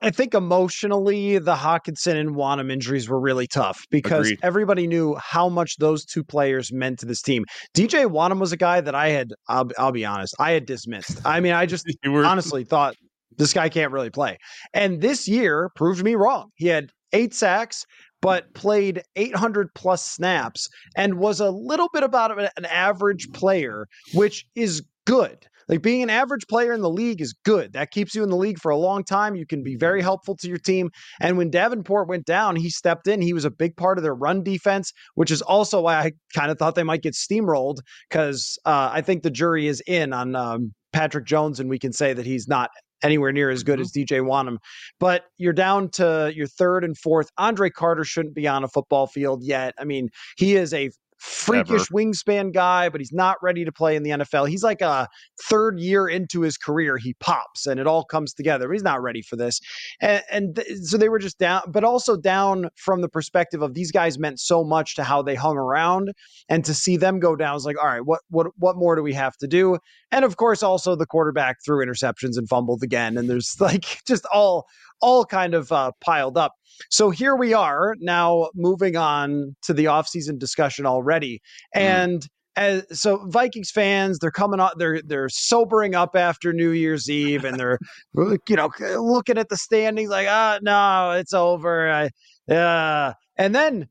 I 0.01 0.11
think 0.11 0.33
emotionally, 0.33 1.39
the 1.39 1.55
Hockenson 1.55 2.15
and 2.15 2.35
Wonnum 2.35 2.71
injuries 2.71 3.09
were 3.09 3.19
really 3.19 3.47
tough 3.47 3.85
because 3.91 4.27
Agreed. 4.27 4.39
everybody 4.43 4.87
knew 4.87 5.15
how 5.15 5.49
much 5.49 5.77
those 5.77 6.05
two 6.05 6.23
players 6.23 6.71
meant 6.71 6.99
to 6.99 7.05
this 7.05 7.21
team. 7.21 7.45
DJ 7.75 8.05
Wonnum 8.09 8.39
was 8.39 8.51
a 8.53 8.57
guy 8.57 8.79
that 8.81 8.95
I 8.95 9.09
had, 9.09 9.33
I'll, 9.49 9.69
I'll 9.77 9.91
be 9.91 10.05
honest, 10.05 10.35
I 10.39 10.51
had 10.51 10.65
dismissed. 10.65 11.19
I 11.25 11.39
mean, 11.41 11.53
I 11.53 11.65
just 11.65 11.85
were- 12.05 12.23
honestly 12.25 12.63
thought 12.63 12.95
this 13.37 13.53
guy 13.53 13.67
can't 13.69 13.91
really 13.91 14.09
play. 14.09 14.37
And 14.73 15.01
this 15.01 15.27
year 15.27 15.69
proved 15.75 16.03
me 16.03 16.15
wrong. 16.15 16.49
He 16.55 16.67
had 16.67 16.91
eight 17.11 17.33
sacks, 17.33 17.85
but 18.21 18.53
played 18.53 19.01
800 19.15 19.73
plus 19.75 20.05
snaps 20.05 20.69
and 20.95 21.19
was 21.19 21.39
a 21.39 21.49
little 21.49 21.89
bit 21.93 22.03
about 22.03 22.37
an 22.39 22.65
average 22.65 23.27
player, 23.33 23.87
which 24.13 24.45
is 24.55 24.81
good. 25.05 25.45
Like 25.69 25.83
being 25.83 26.01
an 26.01 26.09
average 26.09 26.47
player 26.47 26.73
in 26.73 26.81
the 26.81 26.89
league 26.89 27.21
is 27.21 27.33
good. 27.45 27.73
That 27.73 27.91
keeps 27.91 28.15
you 28.15 28.23
in 28.23 28.29
the 28.29 28.35
league 28.35 28.59
for 28.59 28.71
a 28.71 28.77
long 28.77 29.03
time. 29.03 29.35
You 29.35 29.45
can 29.45 29.63
be 29.63 29.75
very 29.75 30.01
helpful 30.01 30.35
to 30.37 30.47
your 30.47 30.57
team. 30.57 30.89
And 31.21 31.37
when 31.37 31.51
Davenport 31.51 32.09
went 32.09 32.25
down, 32.25 32.55
he 32.55 32.69
stepped 32.69 33.07
in. 33.07 33.21
He 33.21 33.33
was 33.33 33.45
a 33.45 33.51
big 33.51 33.77
part 33.77 33.97
of 33.99 34.03
their 34.03 34.15
run 34.15 34.43
defense, 34.43 34.91
which 35.13 35.31
is 35.31 35.41
also 35.43 35.81
why 35.81 35.99
I 35.99 36.11
kind 36.33 36.51
of 36.51 36.57
thought 36.57 36.75
they 36.75 36.83
might 36.83 37.03
get 37.03 37.13
steamrolled 37.13 37.77
because 38.09 38.57
uh, 38.65 38.89
I 38.91 39.01
think 39.01 39.21
the 39.21 39.29
jury 39.29 39.67
is 39.67 39.81
in 39.85 40.11
on 40.11 40.35
um, 40.35 40.73
Patrick 40.91 41.25
Jones, 41.25 41.59
and 41.59 41.69
we 41.69 41.79
can 41.79 41.93
say 41.93 42.13
that 42.13 42.25
he's 42.25 42.47
not 42.47 42.71
anywhere 43.03 43.31
near 43.31 43.49
as 43.49 43.63
good 43.63 43.79
as 43.79 43.91
DJ 43.91 44.21
Wonnum. 44.21 44.57
But 44.99 45.23
you're 45.37 45.53
down 45.53 45.89
to 45.91 46.31
your 46.35 46.47
third 46.47 46.83
and 46.83 46.97
fourth. 46.97 47.29
Andre 47.37 47.69
Carter 47.69 48.03
shouldn't 48.03 48.35
be 48.35 48.47
on 48.47 48.63
a 48.63 48.67
football 48.67 49.07
field 49.07 49.43
yet. 49.43 49.73
I 49.77 49.85
mean, 49.85 50.09
he 50.37 50.55
is 50.55 50.73
a 50.73 50.89
freakish 51.19 51.87
wingspan 51.89 52.53
guy, 52.53 52.89
but 52.89 53.01
he's 53.01 53.11
not 53.11 53.37
ready 53.41 53.65
to 53.65 53.71
play 53.71 53.95
in 53.95 54.03
the 54.03 54.11
NFL. 54.11 54.47
He's 54.47 54.63
like 54.63 54.81
a 54.81 55.07
third 55.49 55.79
year 55.79 56.07
into 56.07 56.41
his 56.41 56.57
career, 56.57 56.97
he 56.97 57.13
pops 57.19 57.67
and 57.67 57.79
it 57.79 57.87
all 57.87 58.03
comes 58.03 58.33
together. 58.33 58.71
He's 58.71 58.83
not 58.83 59.01
ready 59.01 59.21
for 59.21 59.35
this. 59.35 59.59
And, 60.01 60.23
and 60.31 60.55
th- 60.55 60.67
so 60.83 60.97
they 60.97 61.09
were 61.09 61.19
just 61.19 61.37
down, 61.37 61.63
but 61.67 61.83
also 61.83 62.17
down 62.17 62.69
from 62.75 63.01
the 63.01 63.09
perspective 63.09 63.61
of 63.61 63.73
these 63.73 63.91
guys 63.91 64.17
meant 64.17 64.39
so 64.39 64.63
much 64.63 64.95
to 64.95 65.03
how 65.03 65.21
they 65.21 65.35
hung 65.35 65.57
around 65.57 66.13
and 66.47 66.63
to 66.65 66.73
see 66.73 66.97
them 66.97 67.19
go 67.19 67.35
down 67.35 67.55
is 67.55 67.65
like, 67.65 67.77
all 67.79 67.87
right, 67.87 68.05
what 68.05 68.21
what 68.29 68.47
what 68.57 68.77
more 68.77 68.95
do 68.95 69.03
we 69.03 69.13
have 69.13 69.35
to 69.37 69.47
do? 69.47 69.77
And 70.11 70.25
of 70.25 70.37
course, 70.37 70.63
also 70.63 70.95
the 70.95 71.05
quarterback 71.05 71.57
threw 71.65 71.85
interceptions 71.85 72.37
and 72.37 72.47
fumbled 72.47 72.83
again. 72.83 73.17
And 73.17 73.29
there's 73.29 73.55
like 73.59 74.01
just 74.07 74.25
all 74.33 74.67
all 75.01 75.25
kind 75.25 75.53
of 75.53 75.71
uh, 75.71 75.91
piled 76.01 76.37
up. 76.37 76.53
So 76.89 77.09
here 77.09 77.35
we 77.35 77.53
are 77.53 77.95
now 77.99 78.49
moving 78.55 78.95
on 78.95 79.55
to 79.63 79.73
the 79.73 79.85
offseason 79.85 80.39
discussion 80.39 80.85
already. 80.85 81.41
And 81.73 82.27
as, 82.55 82.83
so 82.91 83.25
Vikings 83.27 83.71
fans, 83.71 84.19
they're 84.19 84.31
coming 84.31 84.59
out, 84.59 84.77
they're 84.77 85.01
they're 85.01 85.29
sobering 85.29 85.95
up 85.95 86.15
after 86.15 86.51
New 86.51 86.71
Year's 86.71 87.09
Eve 87.09 87.45
and 87.45 87.59
they're 87.59 87.79
you 88.15 88.55
know 88.55 88.69
looking 88.97 89.37
at 89.37 89.49
the 89.49 89.57
standings 89.57 90.09
like, 90.09 90.27
ah, 90.29 90.59
no, 90.61 91.11
it's 91.11 91.33
over. 91.33 91.89
I, 91.89 92.53
uh, 92.53 93.13
and 93.37 93.55
then 93.55 93.87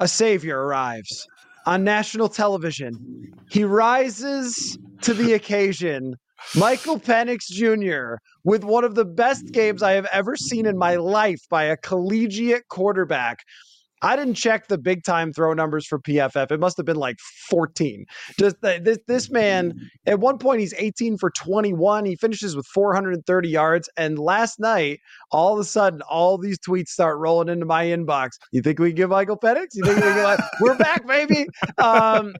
a 0.00 0.08
savior 0.08 0.60
arrives 0.60 1.26
on 1.66 1.84
national 1.84 2.28
television. 2.28 3.32
He 3.50 3.64
rises 3.64 4.78
to 5.02 5.14
the 5.14 5.34
occasion. 5.34 6.16
Michael 6.56 6.98
Penix 6.98 7.46
Jr. 7.46 8.16
with 8.44 8.64
one 8.64 8.84
of 8.84 8.94
the 8.94 9.04
best 9.04 9.52
games 9.52 9.82
I 9.82 9.92
have 9.92 10.06
ever 10.12 10.36
seen 10.36 10.66
in 10.66 10.76
my 10.76 10.96
life 10.96 11.40
by 11.48 11.64
a 11.64 11.76
collegiate 11.76 12.68
quarterback. 12.68 13.40
I 14.02 14.16
didn't 14.16 14.34
check 14.34 14.68
the 14.68 14.78
big 14.78 15.04
time 15.04 15.32
throw 15.32 15.52
numbers 15.52 15.86
for 15.86 15.98
PFF. 15.98 16.50
It 16.50 16.58
must 16.58 16.76
have 16.78 16.86
been 16.86 16.96
like 16.96 17.18
14. 17.50 18.06
Just 18.38 18.56
th- 18.62 18.82
this 18.82 18.98
this 19.06 19.30
man 19.30 19.74
at 20.06 20.20
one 20.20 20.38
point 20.38 20.60
he's 20.60 20.74
18 20.78 21.18
for 21.18 21.30
21. 21.30 22.06
He 22.06 22.16
finishes 22.16 22.56
with 22.56 22.66
430 22.66 23.48
yards 23.48 23.90
and 23.96 24.18
last 24.18 24.58
night 24.58 25.00
all 25.32 25.52
of 25.52 25.60
a 25.60 25.64
sudden 25.64 26.00
all 26.02 26.38
these 26.38 26.58
tweets 26.58 26.88
start 26.88 27.18
rolling 27.18 27.50
into 27.50 27.66
my 27.66 27.84
inbox. 27.84 28.30
You 28.52 28.62
think 28.62 28.78
we 28.78 28.88
can 28.88 28.96
give 28.96 29.10
Michael 29.10 29.36
Penix? 29.36 29.66
You 29.74 29.84
think 29.84 29.96
we 29.96 30.02
can 30.02 30.36
give, 30.36 30.46
we're 30.60 30.78
back 30.78 31.06
baby? 31.06 31.46
Um 31.76 32.34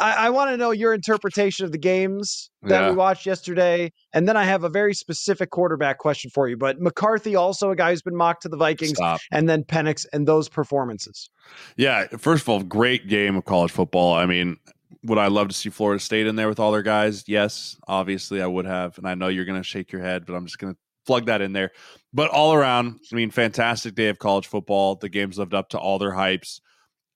I, 0.00 0.26
I 0.26 0.30
want 0.30 0.50
to 0.50 0.56
know 0.56 0.70
your 0.70 0.94
interpretation 0.94 1.64
of 1.64 1.72
the 1.72 1.78
games 1.78 2.50
that 2.62 2.82
Yeah. 2.82 2.90
we 2.90 2.96
watched 2.96 3.26
yesterday. 3.26 3.92
And 4.12 4.28
then 4.28 4.36
I 4.36 4.44
have 4.44 4.64
a 4.64 4.68
very 4.68 4.94
specific 4.94 5.50
quarterback 5.50 5.98
question 5.98 6.30
for 6.30 6.48
you. 6.48 6.56
But 6.56 6.80
McCarthy, 6.80 7.34
also 7.34 7.70
a 7.70 7.76
guy 7.76 7.90
who's 7.90 8.02
been 8.02 8.16
mocked 8.16 8.42
to 8.42 8.48
the 8.48 8.56
Vikings, 8.56 8.96
Stop. 8.96 9.20
and 9.32 9.48
then 9.48 9.64
Penix 9.64 10.06
and 10.12 10.26
those 10.26 10.48
performances. 10.48 11.30
Yeah, 11.76 12.06
first 12.18 12.42
of 12.42 12.48
all, 12.48 12.62
great 12.62 13.08
game 13.08 13.36
of 13.36 13.44
college 13.44 13.70
football. 13.72 14.14
I 14.14 14.26
mean, 14.26 14.56
would 15.04 15.18
I 15.18 15.26
love 15.28 15.48
to 15.48 15.54
see 15.54 15.70
Florida 15.70 16.00
State 16.02 16.26
in 16.26 16.36
there 16.36 16.48
with 16.48 16.58
all 16.60 16.72
their 16.72 16.82
guys? 16.82 17.24
Yes, 17.26 17.76
obviously 17.86 18.40
I 18.42 18.46
would 18.46 18.66
have. 18.66 18.98
And 18.98 19.08
I 19.08 19.14
know 19.14 19.28
you're 19.28 19.44
going 19.44 19.60
to 19.60 19.64
shake 19.64 19.92
your 19.92 20.02
head, 20.02 20.26
but 20.26 20.34
I'm 20.34 20.46
just 20.46 20.58
going 20.58 20.74
to 20.74 20.78
plug 21.06 21.26
that 21.26 21.40
in 21.40 21.52
there. 21.52 21.72
But 22.12 22.30
all 22.30 22.54
around, 22.54 23.00
I 23.12 23.14
mean, 23.16 23.30
fantastic 23.30 23.94
day 23.94 24.08
of 24.08 24.18
college 24.18 24.46
football. 24.46 24.94
The 24.96 25.08
games 25.08 25.38
lived 25.38 25.54
up 25.54 25.70
to 25.70 25.78
all 25.78 25.98
their 25.98 26.12
hypes. 26.12 26.60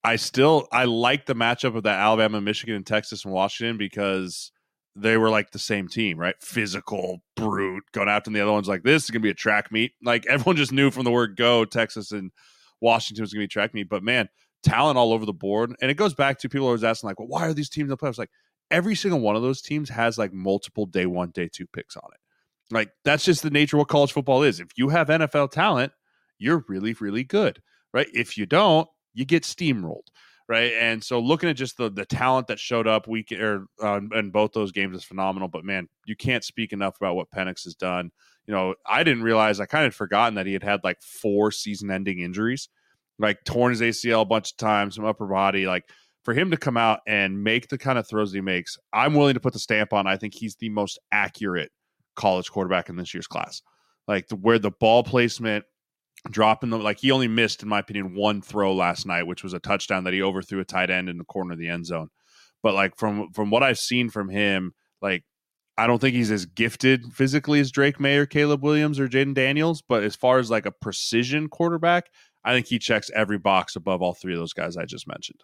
I 0.05 0.17
still 0.17 0.69
I 0.73 0.85
like 0.85 1.27
the 1.27 1.35
matchup 1.35 1.77
of 1.77 1.85
that 1.85 1.99
Alabama, 1.99 2.41
Michigan, 2.41 2.75
and 2.75 2.87
Texas 2.87 3.25
and 3.25 3.33
Washington 3.33 3.79
because 3.79 4.51
they 4.95 5.17
were 5.17 5.31
like 5.31 5.53
the 5.53 5.59
same 5.59 5.89
team, 5.89 6.19
right? 6.19 6.35
Physical, 6.41 7.23
brute, 7.37 7.85
going 7.93 8.09
after 8.09 8.31
the 8.31 8.41
other 8.41 8.53
ones 8.53 8.69
like 8.69 8.83
this 8.83 9.05
is 9.05 9.11
gonna 9.11 9.21
be 9.21 9.31
a 9.31 9.35
track 9.35 9.71
meet. 9.71 9.93
Like 10.03 10.27
everyone 10.29 10.57
just 10.57 10.73
knew 10.73 10.91
from 10.91 11.05
the 11.05 11.11
word 11.11 11.37
go, 11.37 11.65
Texas 11.65 12.13
and 12.13 12.33
Washington 12.81 13.23
was 13.23 13.33
gonna 13.33 13.43
be 13.43 13.47
a 13.47 13.49
track 13.49 13.75
meet. 13.75 13.89
But 13.89 14.03
man, 14.03 14.29
talent 14.63 14.99
all 14.99 15.13
over 15.13 15.27
the 15.27 15.33
board. 15.33 15.75
And 15.81 15.91
it 15.91 15.95
goes 15.95 16.15
back 16.15 16.39
to 16.41 16.49
people 16.49 16.67
always 16.67 16.85
asking, 16.85 17.09
like, 17.09 17.19
well, 17.19 17.29
why 17.29 17.47
are 17.47 17.55
these 17.55 17.69
teams 17.69 17.87
in 17.87 17.91
the 17.91 17.97
playoffs? 17.97 18.19
Like 18.19 18.31
every 18.71 18.95
single 18.95 19.21
one 19.21 19.37
of 19.37 19.43
those 19.43 19.63
teams 19.63 19.89
has 19.91 20.19
like 20.19 20.33
multiple 20.33 20.87
day 20.87 21.07
one, 21.07 21.31
day 21.31 21.49
two 21.53 21.67
picks 21.67 21.97
on 21.97 22.09
it. 22.13 22.75
Like 22.75 22.91
that's 23.05 23.25
just 23.25 23.43
the 23.43 23.51
nature 23.51 23.77
of 23.77 23.81
what 23.81 23.89
college 23.89 24.13
football 24.13 24.43
is. 24.43 24.61
If 24.61 24.69
you 24.77 24.89
have 24.89 25.09
NFL 25.09 25.51
talent, 25.51 25.93
you're 26.39 26.65
really, 26.69 26.95
really 26.95 27.25
good. 27.25 27.61
Right. 27.93 28.09
If 28.15 28.39
you 28.39 28.47
don't, 28.47 28.89
you 29.15 29.25
get 29.25 29.43
steamrolled. 29.45 30.09
Right. 30.49 30.73
And 30.79 31.03
so 31.03 31.21
looking 31.21 31.49
at 31.49 31.57
just 31.57 31.77
the 31.79 31.89
the 31.89 32.05
talent 32.05 32.49
that 32.49 32.59
showed 32.59 32.87
up 32.87 33.07
week 33.07 33.33
or 33.33 33.67
uh, 33.83 34.01
in 34.13 34.31
both 34.31 34.53
those 34.53 34.73
games 34.73 34.97
is 34.97 35.05
phenomenal. 35.05 35.49
But 35.49 35.65
man, 35.65 35.89
you 36.05 36.17
can't 36.17 36.45
speak 36.45 36.73
enough 36.73 36.97
about 36.97 37.15
what 37.15 37.31
Penix 37.31 37.65
has 37.65 37.75
done. 37.75 38.11
You 38.47 38.53
know, 38.53 38.75
I 38.85 39.05
didn't 39.05 39.23
realize 39.23 39.61
I 39.61 39.67
kind 39.67 39.87
of 39.87 39.95
forgotten 39.95 40.35
that 40.35 40.47
he 40.47 40.53
had 40.53 40.65
had 40.65 40.81
like 40.83 41.01
four 41.01 41.53
season 41.53 41.91
ending 41.91 42.19
injuries, 42.19 42.69
like 43.19 43.45
torn 43.45 43.71
his 43.71 43.81
ACL 43.81 44.23
a 44.23 44.27
bunch 44.27 44.51
of 44.51 44.57
times, 44.57 44.97
some 44.97 45.05
upper 45.05 45.27
body. 45.27 45.67
Like 45.67 45.85
for 46.25 46.35
him 46.35 46.51
to 46.51 46.57
come 46.57 46.77
out 46.77 47.01
and 47.07 47.43
make 47.43 47.69
the 47.69 47.79
kind 47.79 47.99
of 47.99 48.07
throws 48.07 48.33
he 48.33 48.41
makes, 48.41 48.79
I'm 48.93 49.15
willing 49.15 49.35
to 49.35 49.41
put 49.41 49.53
the 49.53 49.59
stamp 49.59 49.93
on. 49.93 50.07
I 50.07 50.17
think 50.17 50.35
he's 50.35 50.57
the 50.57 50.69
most 50.69 50.99
accurate 51.11 51.71
college 52.15 52.51
quarterback 52.51 52.89
in 52.89 52.97
this 52.97 53.15
year's 53.15 53.27
class. 53.27 53.63
Like 54.09 54.29
the, 54.29 54.37
where 54.37 54.59
the 54.59 54.71
ball 54.71 55.03
placement, 55.05 55.65
dropping 56.31 56.71
the 56.71 56.79
like 56.79 57.01
he 57.01 57.11
only 57.11 57.29
missed, 57.29 57.63
in 57.63 57.69
my 57.69 57.81
opinion, 57.81 58.15
one 58.15 58.43
throw 58.43 58.75
last 58.75 59.07
night, 59.07 59.27
which 59.27 59.43
was 59.43 59.53
a 59.53 59.59
touchdown 59.59 60.05
that 60.05 60.13
he 60.13 60.23
overthrew 60.23 60.61
a 60.61 60.65
tight 60.65 60.91
end 60.91 61.09
in 61.09 61.19
the 61.19 61.25
corner 61.25 61.53
of 61.53 61.59
the 61.59 61.69
end 61.69 61.87
zone. 61.87 62.09
But 62.63 62.75
like 62.75 62.97
from 62.97 63.31
from 63.33 63.51
what 63.51 63.63
I've 63.63 63.79
seen 63.79 64.09
from 64.09 64.29
him, 64.29 64.73
like 65.01 65.25
I 65.77 65.87
don't 65.87 65.99
think 65.99 66.15
he's 66.15 66.31
as 66.31 66.47
gifted 66.47 67.13
physically 67.13 67.59
as 67.61 67.73
Drake 67.73 67.99
Maye 67.99 68.19
or 68.19 68.27
Caleb 68.27 68.63
Williams 68.63 69.01
or 69.01 69.09
Jayden 69.09 69.35
Daniels. 69.35 69.83
But 69.83 70.05
as 70.05 70.15
far 70.15 70.39
as 70.39 70.51
like 70.51 70.67
a 70.67 70.73
precision 70.73 71.49
quarterback, 71.49 72.07
I 72.45 72.53
think 72.53 72.67
he 72.67 72.79
checks 72.79 73.11
every 73.15 73.39
box 73.39 73.77
above 73.77 74.03
all 74.03 74.15
three 74.15 74.35
of 74.35 74.39
those 74.39 74.53
guys 74.53 74.77
I 74.77 74.85
just 74.85 75.09
mentioned. 75.09 75.41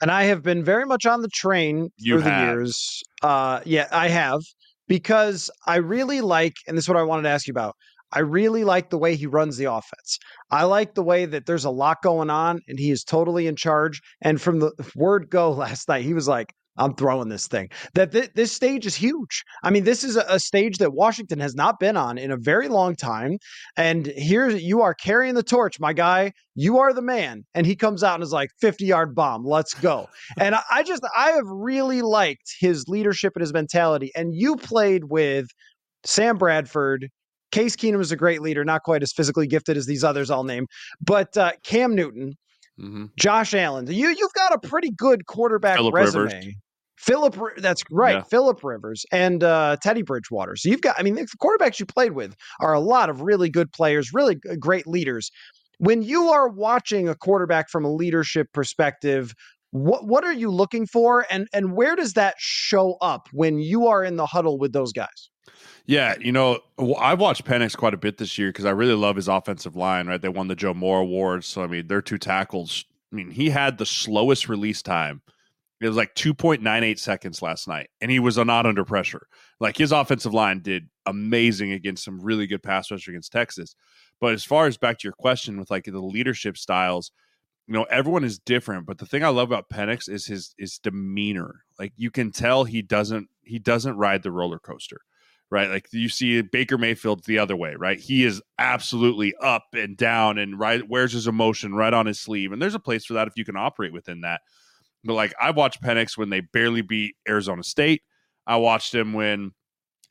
And 0.00 0.10
I 0.10 0.24
have 0.24 0.42
been 0.42 0.64
very 0.64 0.86
much 0.86 1.06
on 1.06 1.22
the 1.22 1.28
train 1.28 1.90
You 1.96 2.14
through 2.14 2.30
the 2.30 2.38
years. 2.46 3.02
Uh, 3.22 3.60
yeah, 3.64 3.88
I 3.90 4.08
have 4.08 4.40
because 4.86 5.50
I 5.66 5.76
really 5.76 6.20
like, 6.20 6.54
and 6.66 6.76
this 6.76 6.84
is 6.84 6.88
what 6.88 6.96
I 6.96 7.02
wanted 7.02 7.22
to 7.22 7.30
ask 7.30 7.46
you 7.46 7.52
about. 7.52 7.74
I 8.12 8.20
really 8.20 8.64
like 8.64 8.90
the 8.90 8.98
way 8.98 9.16
he 9.16 9.26
runs 9.26 9.56
the 9.56 9.66
offense. 9.66 10.18
I 10.50 10.64
like 10.64 10.94
the 10.94 11.02
way 11.02 11.26
that 11.26 11.46
there's 11.46 11.64
a 11.64 11.70
lot 11.70 12.02
going 12.02 12.30
on 12.30 12.60
and 12.68 12.78
he 12.78 12.90
is 12.90 13.04
totally 13.04 13.46
in 13.46 13.56
charge. 13.56 14.00
And 14.22 14.40
from 14.40 14.60
the 14.60 14.72
word 14.96 15.30
go 15.30 15.50
last 15.50 15.88
night, 15.88 16.04
he 16.04 16.14
was 16.14 16.28
like, 16.28 16.52
I'm 16.78 16.94
throwing 16.94 17.28
this 17.28 17.48
thing. 17.48 17.70
That 17.94 18.12
th- 18.12 18.30
this 18.34 18.52
stage 18.52 18.86
is 18.86 18.94
huge. 18.94 19.42
I 19.62 19.70
mean, 19.70 19.84
this 19.84 20.04
is 20.04 20.16
a, 20.16 20.24
a 20.28 20.38
stage 20.38 20.78
that 20.78 20.94
Washington 20.94 21.40
has 21.40 21.54
not 21.54 21.80
been 21.80 21.96
on 21.96 22.18
in 22.18 22.30
a 22.30 22.36
very 22.36 22.68
long 22.68 22.94
time. 22.94 23.38
And 23.76 24.06
here 24.06 24.48
you 24.48 24.82
are 24.82 24.94
carrying 24.94 25.34
the 25.34 25.42
torch, 25.42 25.80
my 25.80 25.92
guy. 25.92 26.32
You 26.54 26.78
are 26.78 26.92
the 26.92 27.02
man. 27.02 27.44
And 27.54 27.66
he 27.66 27.76
comes 27.76 28.02
out 28.02 28.14
and 28.14 28.22
is 28.22 28.32
like, 28.32 28.50
50 28.60 28.86
yard 28.86 29.14
bomb. 29.14 29.44
Let's 29.44 29.74
go. 29.74 30.08
and 30.38 30.54
I, 30.54 30.62
I 30.70 30.82
just, 30.84 31.02
I 31.16 31.32
have 31.32 31.46
really 31.46 32.02
liked 32.02 32.54
his 32.60 32.86
leadership 32.88 33.32
and 33.34 33.40
his 33.40 33.52
mentality. 33.52 34.12
And 34.14 34.34
you 34.34 34.56
played 34.56 35.04
with 35.04 35.46
Sam 36.04 36.38
Bradford. 36.38 37.08
Case 37.50 37.76
Keenum 37.76 38.00
is 38.00 38.12
a 38.12 38.16
great 38.16 38.42
leader, 38.42 38.64
not 38.64 38.82
quite 38.82 39.02
as 39.02 39.12
physically 39.12 39.46
gifted 39.46 39.76
as 39.76 39.86
these 39.86 40.04
others 40.04 40.30
I'll 40.30 40.44
name, 40.44 40.66
but 41.00 41.36
uh, 41.36 41.52
Cam 41.64 41.94
Newton, 41.94 42.34
Mm-hmm. 42.80 43.06
Josh 43.18 43.54
Allen. 43.54 43.86
You 43.88 44.08
you've 44.08 44.32
got 44.34 44.54
a 44.54 44.58
pretty 44.58 44.90
good 44.90 45.26
quarterback 45.26 45.76
Philip 45.78 45.94
resume. 45.94 46.24
Rivers. 46.24 46.54
Philip, 46.96 47.36
that's 47.58 47.82
right. 47.90 48.16
Yeah. 48.16 48.22
Philip 48.22 48.62
Rivers 48.62 49.06
and 49.12 49.44
uh, 49.44 49.76
Teddy 49.82 50.02
Bridgewater. 50.02 50.56
So 50.56 50.68
you've 50.68 50.80
got, 50.80 50.96
I 50.98 51.02
mean, 51.02 51.14
the 51.14 51.26
quarterbacks 51.40 51.78
you 51.78 51.86
played 51.86 52.12
with 52.12 52.34
are 52.60 52.72
a 52.72 52.80
lot 52.80 53.08
of 53.08 53.20
really 53.20 53.48
good 53.48 53.72
players, 53.72 54.12
really 54.12 54.34
great 54.58 54.86
leaders. 54.86 55.30
When 55.78 56.02
you 56.02 56.28
are 56.28 56.48
watching 56.48 57.08
a 57.08 57.14
quarterback 57.14 57.70
from 57.70 57.84
a 57.84 57.92
leadership 57.92 58.48
perspective, 58.52 59.32
what 59.70 60.06
what 60.06 60.24
are 60.24 60.32
you 60.32 60.50
looking 60.50 60.86
for, 60.86 61.24
and 61.30 61.46
and 61.52 61.72
where 61.72 61.94
does 61.94 62.14
that 62.14 62.34
show 62.38 62.96
up 63.00 63.28
when 63.32 63.58
you 63.60 63.86
are 63.86 64.02
in 64.02 64.16
the 64.16 64.26
huddle 64.26 64.58
with 64.58 64.72
those 64.72 64.92
guys? 64.92 65.30
Yeah, 65.88 66.16
you 66.20 66.32
know, 66.32 66.60
I've 66.98 67.18
watched 67.18 67.46
Penix 67.46 67.74
quite 67.74 67.94
a 67.94 67.96
bit 67.98 68.18
this 68.18 68.36
year 68.36 68.50
because 68.50 68.66
I 68.66 68.70
really 68.72 68.92
love 68.94 69.16
his 69.16 69.26
offensive 69.26 69.74
line. 69.74 70.06
Right, 70.06 70.20
they 70.20 70.28
won 70.28 70.46
the 70.46 70.54
Joe 70.54 70.74
Moore 70.74 71.00
Award, 71.00 71.44
so 71.44 71.62
I 71.62 71.66
mean, 71.66 71.86
their 71.86 72.02
two 72.02 72.18
tackles. 72.18 72.84
I 73.10 73.16
mean, 73.16 73.30
he 73.30 73.48
had 73.48 73.78
the 73.78 73.86
slowest 73.86 74.50
release 74.50 74.82
time. 74.82 75.22
It 75.80 75.88
was 75.88 75.96
like 75.96 76.14
two 76.14 76.34
point 76.34 76.62
nine 76.62 76.84
eight 76.84 76.98
seconds 76.98 77.40
last 77.40 77.68
night, 77.68 77.88
and 78.02 78.10
he 78.10 78.20
was 78.20 78.36
not 78.36 78.66
under 78.66 78.84
pressure. 78.84 79.26
Like 79.60 79.78
his 79.78 79.90
offensive 79.92 80.34
line 80.34 80.60
did 80.60 80.90
amazing 81.06 81.72
against 81.72 82.04
some 82.04 82.20
really 82.20 82.46
good 82.46 82.62
pass 82.62 82.90
rush 82.90 83.08
against 83.08 83.32
Texas. 83.32 83.74
But 84.20 84.34
as 84.34 84.44
far 84.44 84.66
as 84.66 84.76
back 84.76 84.98
to 84.98 85.06
your 85.06 85.14
question 85.14 85.58
with 85.58 85.70
like 85.70 85.84
the 85.84 86.00
leadership 86.00 86.58
styles, 86.58 87.12
you 87.66 87.72
know, 87.74 87.84
everyone 87.84 88.24
is 88.24 88.38
different. 88.38 88.86
But 88.86 88.98
the 88.98 89.06
thing 89.06 89.24
I 89.24 89.28
love 89.28 89.50
about 89.50 89.70
Penix 89.70 90.10
is 90.10 90.26
his 90.26 90.54
his 90.58 90.78
demeanor. 90.78 91.64
Like 91.78 91.94
you 91.96 92.10
can 92.10 92.30
tell 92.30 92.64
he 92.64 92.82
doesn't 92.82 93.28
he 93.42 93.58
doesn't 93.58 93.96
ride 93.96 94.22
the 94.22 94.32
roller 94.32 94.58
coaster 94.58 95.00
right? 95.50 95.70
Like 95.70 95.88
you 95.92 96.08
see 96.08 96.42
Baker 96.42 96.76
Mayfield 96.76 97.24
the 97.24 97.38
other 97.38 97.56
way, 97.56 97.74
right? 97.74 97.98
He 97.98 98.24
is 98.24 98.42
absolutely 98.58 99.34
up 99.42 99.64
and 99.72 99.96
down 99.96 100.38
and 100.38 100.58
right 100.58 100.86
wears 100.88 101.12
his 101.12 101.26
emotion 101.26 101.74
right 101.74 101.94
on 101.94 102.06
his 102.06 102.20
sleeve. 102.20 102.52
And 102.52 102.60
there's 102.60 102.74
a 102.74 102.80
place 102.80 103.04
for 103.04 103.14
that 103.14 103.28
if 103.28 103.34
you 103.36 103.44
can 103.44 103.56
operate 103.56 103.92
within 103.92 104.20
that. 104.22 104.42
But 105.04 105.14
like 105.14 105.34
I 105.40 105.50
watched 105.50 105.82
Penix 105.82 106.16
when 106.18 106.30
they 106.30 106.40
barely 106.40 106.82
beat 106.82 107.16
Arizona 107.28 107.62
State. 107.62 108.02
I 108.46 108.56
watched 108.56 108.94
him 108.94 109.12
when 109.12 109.52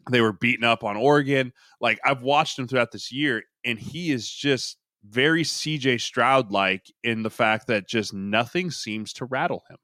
they 0.10 0.22
were 0.22 0.34
beaten 0.34 0.64
up 0.64 0.84
on 0.84 0.98
Oregon. 0.98 1.54
Like 1.82 2.00
I've 2.04 2.24
watched 2.24 2.58
him 2.58 2.68
throughout 2.68 2.92
this 2.92 3.12
year, 3.12 3.44
and 3.66 3.78
he 3.78 4.12
is 4.12 4.30
just 4.30 4.78
very 5.08 5.44
CJ 5.44 6.02
Stroud 6.02 6.52
like 6.52 6.86
in 7.04 7.24
the 7.24 7.30
fact 7.30 7.68
that 7.68 7.88
just 7.88 8.14
nothing 8.14 8.72
seems 8.72 9.14
to 9.14 9.26
rattle 9.26 9.64
him. 9.70 9.78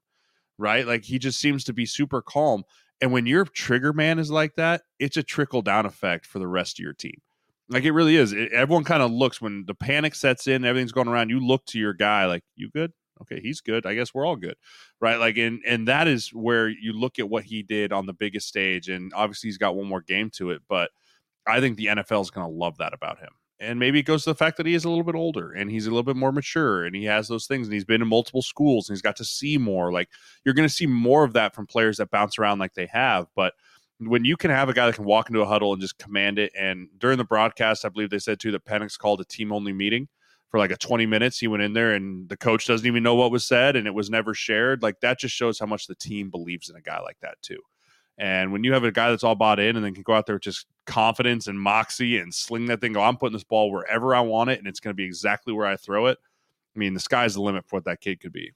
Right? 0.58 0.86
Like 0.86 1.04
he 1.04 1.18
just 1.18 1.40
seems 1.40 1.64
to 1.64 1.72
be 1.72 1.86
super 1.86 2.22
calm. 2.22 2.64
And 3.00 3.12
when 3.12 3.26
your 3.26 3.44
trigger 3.44 3.92
man 3.92 4.18
is 4.18 4.30
like 4.30 4.54
that, 4.56 4.82
it's 4.98 5.16
a 5.16 5.22
trickle 5.22 5.62
down 5.62 5.86
effect 5.86 6.26
for 6.26 6.38
the 6.38 6.46
rest 6.46 6.78
of 6.78 6.82
your 6.82 6.92
team. 6.92 7.20
Like 7.68 7.84
it 7.84 7.92
really 7.92 8.16
is. 8.16 8.32
It, 8.32 8.52
everyone 8.52 8.84
kind 8.84 9.02
of 9.02 9.10
looks 9.10 9.40
when 9.40 9.64
the 9.66 9.74
panic 9.74 10.14
sets 10.14 10.46
in, 10.46 10.64
everything's 10.64 10.92
going 10.92 11.08
around. 11.08 11.30
You 11.30 11.40
look 11.40 11.64
to 11.66 11.78
your 11.78 11.94
guy 11.94 12.26
like, 12.26 12.44
"You 12.56 12.70
good? 12.70 12.92
Okay, 13.22 13.40
he's 13.40 13.60
good. 13.60 13.86
I 13.86 13.94
guess 13.94 14.12
we're 14.12 14.26
all 14.26 14.36
good." 14.36 14.56
Right? 15.00 15.16
Like 15.16 15.38
and 15.38 15.60
and 15.66 15.88
that 15.88 16.06
is 16.06 16.28
where 16.30 16.68
you 16.68 16.92
look 16.92 17.18
at 17.18 17.28
what 17.28 17.44
he 17.44 17.62
did 17.62 17.92
on 17.92 18.06
the 18.06 18.12
biggest 18.12 18.48
stage 18.48 18.88
and 18.88 19.12
obviously 19.14 19.48
he's 19.48 19.58
got 19.58 19.76
one 19.76 19.88
more 19.88 20.02
game 20.02 20.30
to 20.36 20.50
it, 20.50 20.62
but 20.68 20.90
I 21.46 21.60
think 21.60 21.76
the 21.76 21.86
NFL 21.86 22.22
is 22.22 22.30
going 22.30 22.46
to 22.46 22.52
love 22.52 22.78
that 22.78 22.94
about 22.94 23.18
him. 23.18 23.30
And 23.60 23.78
maybe 23.78 24.00
it 24.00 24.04
goes 24.04 24.24
to 24.24 24.30
the 24.30 24.34
fact 24.34 24.56
that 24.56 24.66
he 24.66 24.74
is 24.74 24.84
a 24.84 24.88
little 24.88 25.04
bit 25.04 25.14
older 25.14 25.52
and 25.52 25.70
he's 25.70 25.86
a 25.86 25.90
little 25.90 26.02
bit 26.02 26.16
more 26.16 26.32
mature 26.32 26.84
and 26.84 26.94
he 26.94 27.04
has 27.04 27.28
those 27.28 27.46
things 27.46 27.66
and 27.66 27.72
he's 27.74 27.84
been 27.84 28.02
in 28.02 28.08
multiple 28.08 28.42
schools 28.42 28.88
and 28.88 28.96
he's 28.96 29.02
got 29.02 29.16
to 29.16 29.24
see 29.24 29.58
more. 29.58 29.92
Like 29.92 30.08
you're 30.44 30.54
going 30.54 30.68
to 30.68 30.74
see 30.74 30.86
more 30.86 31.24
of 31.24 31.32
that 31.34 31.54
from 31.54 31.66
players 31.66 31.98
that 31.98 32.10
bounce 32.10 32.38
around 32.38 32.58
like 32.58 32.74
they 32.74 32.86
have. 32.86 33.26
But 33.36 33.54
when 33.98 34.24
you 34.24 34.36
can 34.36 34.50
have 34.50 34.68
a 34.68 34.74
guy 34.74 34.86
that 34.86 34.96
can 34.96 35.04
walk 35.04 35.30
into 35.30 35.40
a 35.40 35.46
huddle 35.46 35.72
and 35.72 35.80
just 35.80 35.98
command 35.98 36.38
it, 36.38 36.52
and 36.58 36.88
during 36.98 37.16
the 37.16 37.24
broadcast, 37.24 37.84
I 37.84 37.90
believe 37.90 38.10
they 38.10 38.18
said 38.18 38.40
too 38.40 38.50
that 38.52 38.64
Penix 38.64 38.98
called 38.98 39.20
a 39.20 39.24
team 39.24 39.52
only 39.52 39.72
meeting 39.72 40.08
for 40.50 40.58
like 40.58 40.72
a 40.72 40.76
20 40.76 41.06
minutes. 41.06 41.38
He 41.38 41.46
went 41.46 41.62
in 41.62 41.72
there 41.72 41.94
and 41.94 42.28
the 42.28 42.36
coach 42.36 42.66
doesn't 42.66 42.86
even 42.86 43.02
know 43.02 43.14
what 43.14 43.30
was 43.30 43.46
said 43.46 43.76
and 43.76 43.86
it 43.86 43.94
was 43.94 44.10
never 44.10 44.34
shared. 44.34 44.82
Like 44.82 45.00
that 45.00 45.20
just 45.20 45.34
shows 45.34 45.58
how 45.58 45.66
much 45.66 45.86
the 45.86 45.94
team 45.94 46.30
believes 46.30 46.68
in 46.68 46.76
a 46.76 46.80
guy 46.80 47.00
like 47.00 47.18
that 47.22 47.40
too. 47.40 47.60
And 48.18 48.52
when 48.52 48.62
you 48.62 48.72
have 48.72 48.84
a 48.84 48.92
guy 48.92 49.10
that's 49.10 49.24
all 49.24 49.34
bought 49.34 49.58
in 49.58 49.76
and 49.76 49.84
then 49.84 49.94
can 49.94 50.04
go 50.04 50.14
out 50.14 50.26
there 50.26 50.36
with 50.36 50.42
just 50.42 50.66
confidence 50.86 51.46
and 51.48 51.60
moxie 51.60 52.18
and 52.18 52.32
sling 52.32 52.66
that 52.66 52.80
thing, 52.80 52.92
go, 52.92 53.02
I'm 53.02 53.16
putting 53.16 53.32
this 53.32 53.44
ball 53.44 53.70
wherever 53.72 54.14
I 54.14 54.20
want 54.20 54.50
it 54.50 54.58
and 54.58 54.68
it's 54.68 54.80
going 54.80 54.92
to 54.92 54.96
be 54.96 55.04
exactly 55.04 55.52
where 55.52 55.66
I 55.66 55.76
throw 55.76 56.06
it. 56.06 56.18
I 56.74 56.78
mean, 56.78 56.94
the 56.94 57.00
sky's 57.00 57.34
the 57.34 57.42
limit 57.42 57.64
for 57.66 57.76
what 57.76 57.84
that 57.84 58.00
kid 58.00 58.20
could 58.20 58.32
be. 58.32 58.52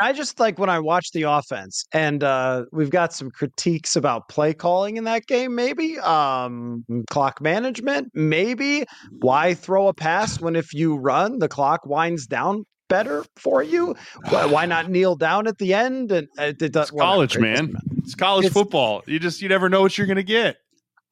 I 0.00 0.12
just 0.12 0.40
like 0.40 0.58
when 0.58 0.70
I 0.70 0.80
watch 0.80 1.12
the 1.12 1.22
offense, 1.22 1.84
and 1.92 2.24
uh, 2.24 2.64
we've 2.72 2.90
got 2.90 3.12
some 3.12 3.30
critiques 3.30 3.94
about 3.94 4.28
play 4.28 4.54
calling 4.54 4.96
in 4.96 5.04
that 5.04 5.26
game. 5.26 5.54
Maybe 5.54 5.98
um, 5.98 6.84
clock 7.10 7.40
management. 7.40 8.10
Maybe 8.14 8.84
why 9.20 9.54
throw 9.54 9.88
a 9.88 9.94
pass 9.94 10.40
when 10.40 10.56
if 10.56 10.72
you 10.72 10.96
run, 10.96 11.38
the 11.38 11.48
clock 11.48 11.86
winds 11.86 12.26
down 12.26 12.64
better 12.88 13.24
for 13.36 13.62
you. 13.62 13.94
Why, 14.30 14.46
why 14.46 14.66
not 14.66 14.90
kneel 14.90 15.14
down 15.14 15.46
at 15.46 15.58
the 15.58 15.72
end? 15.74 16.10
And 16.10 16.28
uh, 16.38 16.52
it, 16.58 16.74
It's 16.74 16.90
college, 16.90 17.38
man. 17.38 17.74
It's 18.02 18.14
college 18.14 18.46
It's- 18.46 18.52
football. 18.54 19.02
You 19.06 19.18
just 19.18 19.40
you 19.42 19.48
never 19.48 19.68
know 19.68 19.80
what 19.82 19.96
you're 19.96 20.06
going 20.06 20.16
to 20.16 20.22
get. 20.22 20.56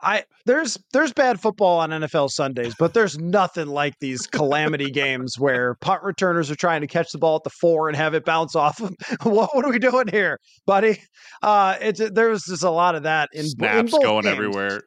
I 0.02 0.24
there's 0.46 0.78
there's 0.94 1.12
bad 1.12 1.40
football 1.40 1.78
on 1.80 1.90
NFL 1.90 2.30
Sundays, 2.30 2.74
but 2.78 2.94
there's 2.94 3.18
nothing 3.18 3.66
like 3.66 3.92
these 4.00 4.26
calamity 4.26 4.90
games 4.90 5.38
where 5.38 5.74
punt 5.82 6.02
returners 6.02 6.50
are 6.50 6.54
trying 6.56 6.80
to 6.80 6.86
catch 6.86 7.12
the 7.12 7.18
ball 7.18 7.36
at 7.36 7.44
the 7.44 7.50
four 7.50 7.86
and 7.88 7.96
have 7.98 8.14
it 8.14 8.24
bounce 8.24 8.56
off. 8.56 8.80
what, 9.24 9.54
what 9.54 9.64
are 9.64 9.70
we 9.70 9.78
doing 9.78 10.08
here, 10.08 10.38
buddy? 10.66 11.02
Uh, 11.42 11.76
it's 11.82 12.00
there's 12.12 12.44
just 12.44 12.62
a 12.64 12.70
lot 12.70 12.94
of 12.94 13.02
that 13.02 13.28
in, 13.34 13.44
bo- 13.58 13.66
in 13.66 13.88
Snaps 13.88 14.02
going 14.02 14.22
games. 14.24 14.32
everywhere. 14.34 14.80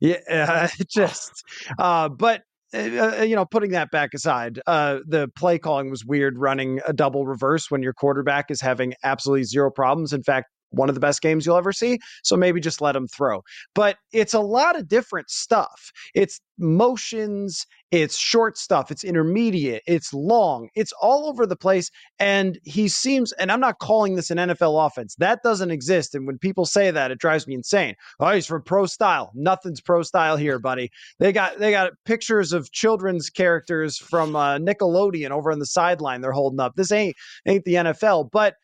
Yeah, 0.00 0.68
it 0.80 0.88
just 0.88 1.30
uh, 1.78 2.08
but 2.08 2.40
uh, 2.72 3.22
you 3.22 3.36
know, 3.36 3.44
putting 3.44 3.72
that 3.72 3.90
back 3.90 4.14
aside, 4.14 4.60
uh, 4.66 5.00
the 5.06 5.28
play 5.36 5.58
calling 5.58 5.90
was 5.90 6.06
weird. 6.06 6.38
Running 6.38 6.80
a 6.88 6.94
double 6.94 7.26
reverse 7.26 7.70
when 7.70 7.82
your 7.82 7.92
quarterback 7.92 8.50
is 8.50 8.62
having 8.62 8.94
absolutely 9.04 9.44
zero 9.44 9.70
problems. 9.70 10.14
In 10.14 10.22
fact, 10.22 10.46
one 10.76 10.88
of 10.88 10.94
the 10.94 11.00
best 11.00 11.22
games 11.22 11.46
you'll 11.46 11.56
ever 11.56 11.72
see. 11.72 11.98
So 12.22 12.36
maybe 12.36 12.60
just 12.60 12.80
let 12.80 12.96
him 12.96 13.08
throw. 13.08 13.42
But 13.74 13.96
it's 14.12 14.34
a 14.34 14.40
lot 14.40 14.78
of 14.78 14.88
different 14.88 15.30
stuff. 15.30 15.92
It's 16.14 16.40
motions, 16.58 17.66
it's 17.90 18.16
short 18.16 18.56
stuff, 18.56 18.90
it's 18.90 19.04
intermediate, 19.04 19.82
it's 19.86 20.12
long, 20.12 20.68
it's 20.74 20.92
all 21.00 21.26
over 21.28 21.46
the 21.46 21.56
place. 21.56 21.90
And 22.18 22.58
he 22.64 22.88
seems, 22.88 23.32
and 23.32 23.50
I'm 23.50 23.60
not 23.60 23.78
calling 23.78 24.14
this 24.14 24.30
an 24.30 24.38
NFL 24.38 24.86
offense. 24.86 25.14
That 25.16 25.42
doesn't 25.42 25.70
exist. 25.70 26.14
And 26.14 26.26
when 26.26 26.38
people 26.38 26.64
say 26.64 26.90
that, 26.90 27.10
it 27.10 27.18
drives 27.18 27.46
me 27.46 27.54
insane. 27.54 27.94
Oh, 28.20 28.32
he's 28.32 28.46
from 28.46 28.62
pro 28.62 28.86
style. 28.86 29.30
Nothing's 29.34 29.80
pro 29.80 30.02
style 30.02 30.36
here, 30.36 30.58
buddy. 30.58 30.90
They 31.18 31.32
got 31.32 31.58
they 31.58 31.70
got 31.70 31.92
pictures 32.04 32.52
of 32.52 32.70
children's 32.72 33.30
characters 33.30 33.98
from 33.98 34.36
uh, 34.36 34.58
Nickelodeon 34.58 35.30
over 35.30 35.52
on 35.52 35.58
the 35.58 35.66
sideline. 35.66 36.20
They're 36.20 36.32
holding 36.32 36.60
up. 36.60 36.74
This 36.76 36.92
ain't 36.92 37.16
ain't 37.46 37.64
the 37.64 37.74
NFL. 37.74 38.30
But 38.32 38.54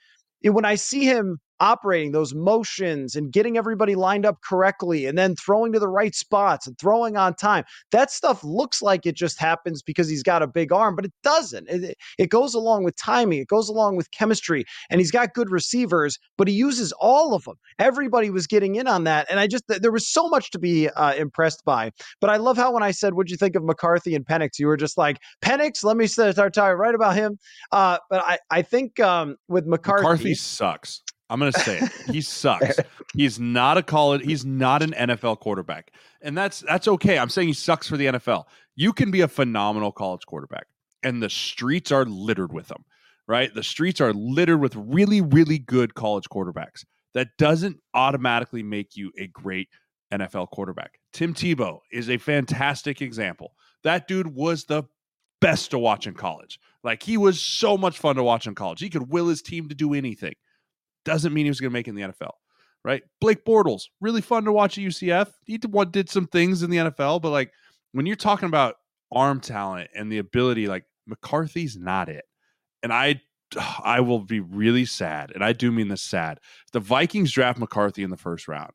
when 0.43 0.65
I 0.65 0.75
see 0.77 1.05
him 1.05 1.39
operating, 1.61 2.13
those 2.13 2.35
motions 2.35 3.15
and 3.15 3.33
getting 3.33 3.57
everybody 3.57 3.95
lined 3.95 4.27
up 4.27 4.41
correctly 4.43 5.07
and 5.07 5.17
then 5.17 5.37
throwing 5.37 5.73
to 5.73 5.79
the 5.79 5.89
right 5.89 6.15
spots 6.15 6.67
and 6.67 6.79
throwing 6.79 7.17
on 7.17 7.35
time. 7.35 7.65
That 7.93 8.11
stuff 8.11 8.43
looks 8.43 8.83
like 8.83 9.07
it 9.07 9.15
just 9.15 9.39
happens 9.39 9.83
because 9.83 10.09
he's 10.09 10.23
got 10.23 10.43
a 10.43 10.47
big 10.47 10.73
arm, 10.73 10.97
but 10.97 11.05
it 11.05 11.13
doesn't. 11.23 11.69
It, 11.69 11.97
it 12.19 12.31
goes 12.31 12.55
along 12.55 12.85
with 12.85 12.97
timing, 12.97 13.41
it 13.41 13.49
goes 13.49 13.69
along 13.69 13.97
with 13.97 14.11
chemistry, 14.11 14.65
and 14.89 15.01
he's 15.01 15.11
got 15.11 15.35
good 15.35 15.51
receivers, 15.51 16.19
but 16.37 16.49
he 16.49 16.55
uses 16.55 16.93
all 17.01 17.35
of 17.35 17.45
them. 17.45 17.57
Everybody 17.79 18.31
was 18.31 18.47
getting 18.47 18.77
in 18.77 18.89
on 18.89 19.05
that. 19.05 19.27
And 19.31 19.39
I 19.39 19.47
just, 19.47 19.65
there 19.69 19.93
was 19.93 20.09
so 20.09 20.29
much 20.29 20.51
to 20.53 20.59
be 20.59 20.89
uh, 20.89 21.15
impressed 21.15 21.65
by. 21.65 21.91
But 22.21 22.31
I 22.31 22.37
love 22.37 22.57
how 22.57 22.73
when 22.73 22.83
I 22.83 22.91
said, 22.91 23.15
What'd 23.15 23.31
you 23.31 23.37
think 23.37 23.57
of 23.57 23.65
McCarthy 23.65 24.15
and 24.15 24.25
Penix? 24.25 24.59
You 24.59 24.67
were 24.67 24.77
just 24.77 24.97
like, 24.97 25.19
Penix, 25.43 25.85
let 25.85 25.97
me 25.97 26.07
start 26.07 26.35
talking 26.37 26.79
right 26.79 26.95
about 26.95 27.15
him. 27.15 27.39
Uh, 27.73 27.99
but 28.09 28.23
I, 28.25 28.39
I 28.51 28.63
think 28.63 28.99
um, 29.01 29.37
with 29.49 29.67
McCarthy, 29.67 30.03
McCarthy 30.03 30.35
sucks. 30.35 31.03
I'm 31.31 31.39
going 31.39 31.53
to 31.53 31.61
say 31.61 31.79
it. 31.79 31.91
He 32.13 32.21
sucks. 32.21 32.79
he's 33.15 33.39
not 33.39 33.79
a 33.79 33.83
college. 33.83 34.23
He's 34.23 34.45
not 34.45 34.83
an 34.83 34.93
NFL 34.93 35.39
quarterback, 35.41 35.93
and 36.21 36.37
that's 36.37 36.61
that's 36.61 36.89
okay. 36.89 37.19
I'm 37.19 37.29
saying 37.29 37.49
he 37.49 37.55
sucks 37.55 37.89
for 37.89 37.97
the 37.97 38.07
NFL. 38.07 38.45
You 38.75 38.93
can 38.93 39.11
be 39.11 39.21
a 39.21 39.29
phenomenal 39.29 39.93
college 39.93 40.27
quarterback, 40.27 40.67
and 41.03 41.23
the 41.23 41.31
streets 41.31 41.93
are 41.93 42.05
littered 42.05 42.53
with 42.53 42.69
them. 42.69 42.85
Right, 43.27 43.55
the 43.55 43.63
streets 43.63 44.01
are 44.01 44.13
littered 44.13 44.61
with 44.61 44.75
really, 44.75 45.21
really 45.21 45.59
good 45.59 45.95
college 45.95 46.29
quarterbacks. 46.29 46.85
That 47.15 47.29
doesn't 47.39 47.79
automatically 47.95 48.65
make 48.65 48.97
you 48.97 49.13
a 49.17 49.29
great 49.29 49.69
NFL 50.13 50.51
quarterback. 50.51 50.99
Tim 51.13 51.33
Tebow 51.33 51.79
is 51.93 52.11
a 52.11 52.19
fantastic 52.19 53.01
example. 53.01 53.53
That 53.85 54.09
dude 54.09 54.35
was 54.35 54.65
the 54.65 54.85
best 55.41 55.71
to 55.71 55.79
watch 55.79 56.07
in 56.07 56.15
college. 56.15 56.59
Like 56.83 57.03
he 57.03 57.17
was 57.17 57.41
so 57.41 57.77
much 57.77 57.99
fun 57.99 58.17
to 58.17 58.23
watch 58.23 58.47
in 58.47 58.55
college. 58.55 58.81
He 58.81 58.91
could 58.91 59.11
will 59.11 59.29
his 59.29 59.43
team 59.43 59.69
to 59.69 59.75
do 59.75 59.95
anything. 59.95 60.35
Doesn't 61.05 61.33
mean 61.33 61.47
he 61.47 61.51
was 61.51 61.61
going 61.61 61.71
to 61.71 61.73
make 61.73 61.87
it 61.87 61.91
in 61.91 61.97
the 61.97 62.03
NFL, 62.03 62.33
right? 62.85 63.03
Blake 63.21 63.45
Bortles, 63.45 63.85
really 64.01 64.21
fun 64.21 64.45
to 64.45 64.53
watch 64.53 64.79
at 64.79 64.85
UCF. 64.85 65.33
He 65.45 65.59
did, 65.59 66.11
some 66.11 66.27
things 66.27 66.63
in 66.63 66.71
the 66.71 66.79
NFL, 66.79 67.23
but 67.23 67.31
like 67.31 67.53
when 67.93 68.07
you're 68.07 68.17
talking 68.17 68.49
about 68.49 68.77
arm 69.13 69.41
talent 69.41 69.91
and 69.95 70.11
the 70.11 70.19
ability, 70.19 70.69
like 70.69 70.85
McCarthy's 71.07 71.77
not 71.77 72.09
it. 72.09 72.25
And 72.83 72.93
I 72.93 73.21
I 73.83 74.01
will 74.01 74.21
be 74.21 74.41
really 74.41 74.85
sad, 74.85 75.33
and 75.35 75.43
I 75.43 75.53
do 75.53 75.73
mean 75.73 75.89
this 75.89 76.03
sad. 76.03 76.39
If 76.67 76.73
the 76.73 76.81
Vikings 76.81 77.33
draft 77.33 77.59
McCarthy 77.59 78.03
in 78.03 78.11
the 78.11 78.17
first 78.17 78.47
round, 78.47 78.73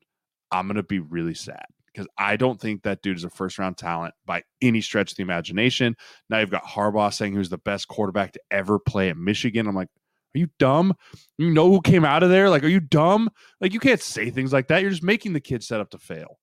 I'm 0.51 0.67
going 0.67 0.75
to 0.75 0.83
be 0.83 0.99
really 0.99 1.33
sad 1.33 1.65
because 1.93 2.07
I 2.17 2.35
don't 2.35 2.59
think 2.59 2.83
that 2.83 3.01
dude 3.01 3.17
is 3.17 3.23
a 3.23 3.29
first 3.29 3.57
round 3.57 3.77
talent 3.77 4.13
by 4.25 4.43
any 4.61 4.81
stretch 4.81 5.11
of 5.11 5.17
the 5.17 5.23
imagination. 5.23 5.95
Now 6.29 6.39
you've 6.39 6.51
got 6.51 6.63
Harbaugh 6.63 7.13
saying 7.13 7.37
was 7.37 7.49
the 7.49 7.57
best 7.57 7.87
quarterback 7.87 8.33
to 8.33 8.41
ever 8.51 8.79
play 8.79 9.09
at 9.09 9.17
Michigan. 9.17 9.67
I'm 9.67 9.75
like, 9.75 9.87
are 10.35 10.39
you 10.39 10.47
dumb? 10.59 10.93
You 11.37 11.51
know 11.51 11.69
who 11.69 11.81
came 11.81 12.05
out 12.05 12.23
of 12.23 12.29
there? 12.29 12.49
Like, 12.49 12.63
are 12.63 12.69
you 12.69 12.79
dumb? 12.79 13.29
Like, 13.61 13.73
you 13.73 13.79
can't 13.79 14.01
say 14.01 14.29
things 14.29 14.53
like 14.53 14.67
that. 14.67 14.81
You're 14.81 14.91
just 14.91 15.03
making 15.03 15.33
the 15.33 15.39
kid 15.39 15.63
set 15.63 15.79
up 15.79 15.89
to 15.91 15.97
fail. 15.97 16.37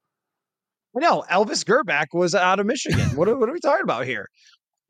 No, 0.95 1.25
Elvis 1.31 1.65
Grbac 1.65 2.07
was 2.13 2.35
out 2.35 2.61
of 2.61 2.67
Michigan. 2.67 3.17
what, 3.17 3.29
are, 3.29 3.37
what 3.37 3.49
are 3.49 3.53
we 3.53 3.61
talking 3.61 3.85
about 3.85 4.05
here? 4.05 4.29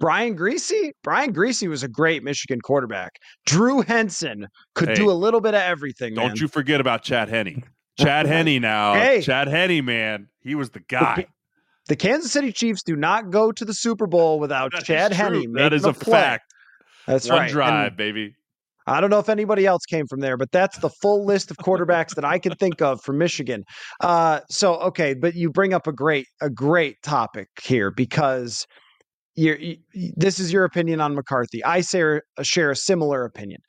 Brian 0.00 0.36
Griese? 0.36 0.90
Brian 1.04 1.32
Griese 1.32 1.68
was 1.68 1.84
a 1.84 1.88
great 1.88 2.24
Michigan 2.24 2.60
quarterback. 2.60 3.12
Drew 3.46 3.82
Henson 3.82 4.48
could 4.74 4.88
hey, 4.88 4.94
do 4.94 5.10
a 5.10 5.12
little 5.12 5.40
bit 5.40 5.54
of 5.54 5.62
everything. 5.62 6.14
Don't 6.14 6.28
man. 6.28 6.36
you 6.36 6.48
forget 6.48 6.80
about 6.80 7.02
Chad 7.02 7.28
Henne. 7.28 7.62
Chad 7.98 8.26
Henne 8.26 8.60
now. 8.60 8.94
Hey, 8.94 9.20
Chad 9.20 9.46
Henne, 9.46 9.84
man. 9.84 10.28
He 10.40 10.56
was 10.56 10.70
the 10.70 10.80
guy. 10.80 11.14
The, 11.16 11.26
the, 11.88 11.96
Kansas 11.96 12.32
City 12.32 12.50
Chiefs 12.50 12.82
do 12.82 12.96
not 12.96 13.30
go 13.30 13.52
to 13.52 13.64
the 13.64 13.74
Super 13.74 14.08
Bowl 14.08 14.40
without 14.40 14.72
that 14.72 14.84
Chad 14.84 15.12
Henne. 15.12 15.52
That 15.52 15.72
is 15.72 15.84
a, 15.84 15.90
a 15.90 15.94
fact. 15.94 16.52
That's 17.06 17.28
One 17.28 17.38
right. 17.38 17.50
drive, 17.50 17.88
and, 17.88 17.96
baby. 17.96 18.34
I 18.86 19.00
don't 19.00 19.10
know 19.10 19.18
if 19.18 19.28
anybody 19.28 19.66
else 19.66 19.84
came 19.86 20.06
from 20.06 20.20
there, 20.20 20.36
but 20.36 20.50
that's 20.52 20.78
the 20.78 20.90
full 20.90 21.24
list 21.24 21.50
of 21.50 21.56
quarterbacks 21.58 22.14
that 22.14 22.24
I 22.24 22.38
can 22.38 22.54
think 22.54 22.82
of 22.82 23.00
from 23.02 23.18
Michigan. 23.18 23.64
Uh, 24.00 24.40
so 24.50 24.74
okay, 24.76 25.14
but 25.14 25.34
you 25.34 25.50
bring 25.50 25.72
up 25.72 25.86
a 25.86 25.92
great 25.92 26.26
a 26.40 26.50
great 26.50 26.96
topic 27.02 27.48
here 27.62 27.90
because 27.90 28.66
you, 29.34 29.76
this 30.16 30.38
is 30.38 30.52
your 30.52 30.64
opinion 30.64 31.00
on 31.00 31.14
McCarthy. 31.14 31.64
I 31.64 31.80
share, 31.80 32.22
share 32.42 32.70
a 32.70 32.76
similar 32.76 33.24
opinion. 33.24 33.60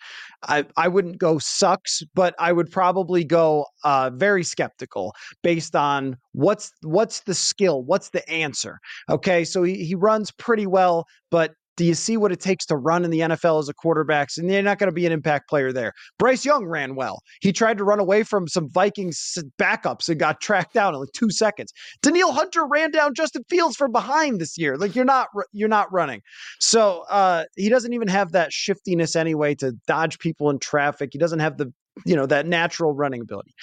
I, 0.44 0.66
I 0.76 0.88
wouldn't 0.90 1.20
go 1.20 1.40
sucks, 1.40 2.02
but 2.14 2.36
I 2.38 2.52
would 2.52 2.70
probably 2.70 3.24
go 3.24 3.66
uh, 3.84 4.12
very 4.14 4.44
skeptical 4.44 5.14
based 5.42 5.76
on 5.76 6.18
what's 6.34 6.72
what's 6.82 7.22
the 7.22 7.34
skill, 7.34 7.84
what's 7.84 8.10
the 8.10 8.28
answer. 8.30 8.80
Okay, 9.10 9.46
so 9.46 9.64
he, 9.64 9.86
he 9.86 9.96
runs 9.96 10.32
pretty 10.32 10.68
well, 10.68 11.06
but 11.32 11.52
do 11.76 11.86
you 11.86 11.94
see 11.94 12.18
what 12.18 12.32
it 12.32 12.40
takes 12.40 12.66
to 12.68 12.76
run 12.76 13.04
in 13.04 13.12
the 13.12 13.22
NFL 13.22 13.60
as 13.60 13.70
a 13.70 13.74
quarterback? 13.74 14.30
And 14.38 14.50
you're 14.52 14.62
not 14.62 14.80
going 14.80 14.90
to 14.90 14.94
be 14.94 15.06
an 15.06 15.12
impact 15.12 15.50
player 15.50 15.72
there. 15.72 15.94
Bryce 16.20 16.46
Young 16.46 16.66
ran 16.66 16.96
well. 16.96 17.22
He 17.42 17.52
tried 17.52 17.78
to 17.78 17.84
run 17.84 18.00
away 18.00 18.24
from 18.24 18.48
some 18.48 18.70
Vikings 18.70 19.38
backups 19.60 20.08
and 20.10 20.20
got 20.20 20.40
tracked 20.42 20.74
down 20.74 20.94
in 20.94 21.00
like 21.00 21.12
two 21.14 21.30
seconds. 21.30 21.74
Danielle 22.02 22.32
Hunter 22.32 22.66
ran 22.66 22.92
down 22.92 23.14
Justin 23.14 23.44
Fields 23.50 23.76
from 23.76 23.92
behind 23.92 24.40
this 24.40 24.58
year. 24.58 24.78
Like 24.78 24.96
you're 24.96 25.06
not 25.06 25.30
you're 25.52 25.70
not 25.70 25.92
running. 25.92 26.22
So 26.60 27.04
uh, 27.10 27.46
he 27.56 27.70
doesn't 27.70 27.94
even 27.94 28.08
have 28.08 28.32
that 28.34 28.54
shiftiness 28.54 29.16
anyway 29.16 29.56
to 29.56 29.74
dodge 29.88 30.20
people 30.20 30.50
in 30.50 30.60
traffic. 30.60 31.10
He 31.12 31.20
doesn't 31.20 31.40
have 31.40 31.58
the 31.58 31.72
you 32.06 32.16
know 32.16 32.26
that 32.26 32.48
natural 32.48 32.94
running 32.94 33.22
ability. 33.22 33.54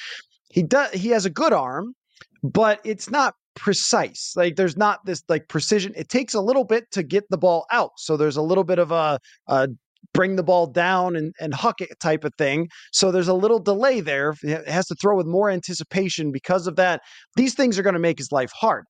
He 0.50 0.62
does. 0.62 0.90
He 0.92 1.10
has 1.10 1.24
a 1.24 1.30
good 1.30 1.52
arm, 1.52 1.94
but 2.42 2.80
it's 2.84 3.10
not 3.10 3.34
precise. 3.54 4.32
Like 4.36 4.56
there's 4.56 4.76
not 4.76 5.04
this 5.04 5.22
like 5.28 5.48
precision. 5.48 5.92
It 5.96 6.08
takes 6.08 6.34
a 6.34 6.40
little 6.40 6.64
bit 6.64 6.90
to 6.92 7.02
get 7.02 7.24
the 7.30 7.38
ball 7.38 7.66
out. 7.70 7.92
So 7.96 8.16
there's 8.16 8.36
a 8.36 8.42
little 8.42 8.64
bit 8.64 8.78
of 8.78 8.90
a, 8.90 9.18
a 9.48 9.68
bring 10.12 10.36
the 10.36 10.42
ball 10.42 10.66
down 10.66 11.16
and, 11.16 11.34
and 11.40 11.54
huck 11.54 11.80
it 11.80 11.88
type 12.00 12.24
of 12.24 12.34
thing. 12.36 12.68
So 12.92 13.10
there's 13.10 13.28
a 13.28 13.34
little 13.34 13.58
delay 13.58 14.00
there. 14.00 14.34
It 14.42 14.66
has 14.68 14.86
to 14.86 14.94
throw 14.94 15.16
with 15.16 15.26
more 15.26 15.50
anticipation 15.50 16.32
because 16.32 16.66
of 16.66 16.76
that. 16.76 17.00
These 17.36 17.54
things 17.54 17.78
are 17.78 17.82
going 17.82 17.94
to 17.94 18.00
make 18.00 18.18
his 18.18 18.32
life 18.32 18.50
hard. 18.52 18.84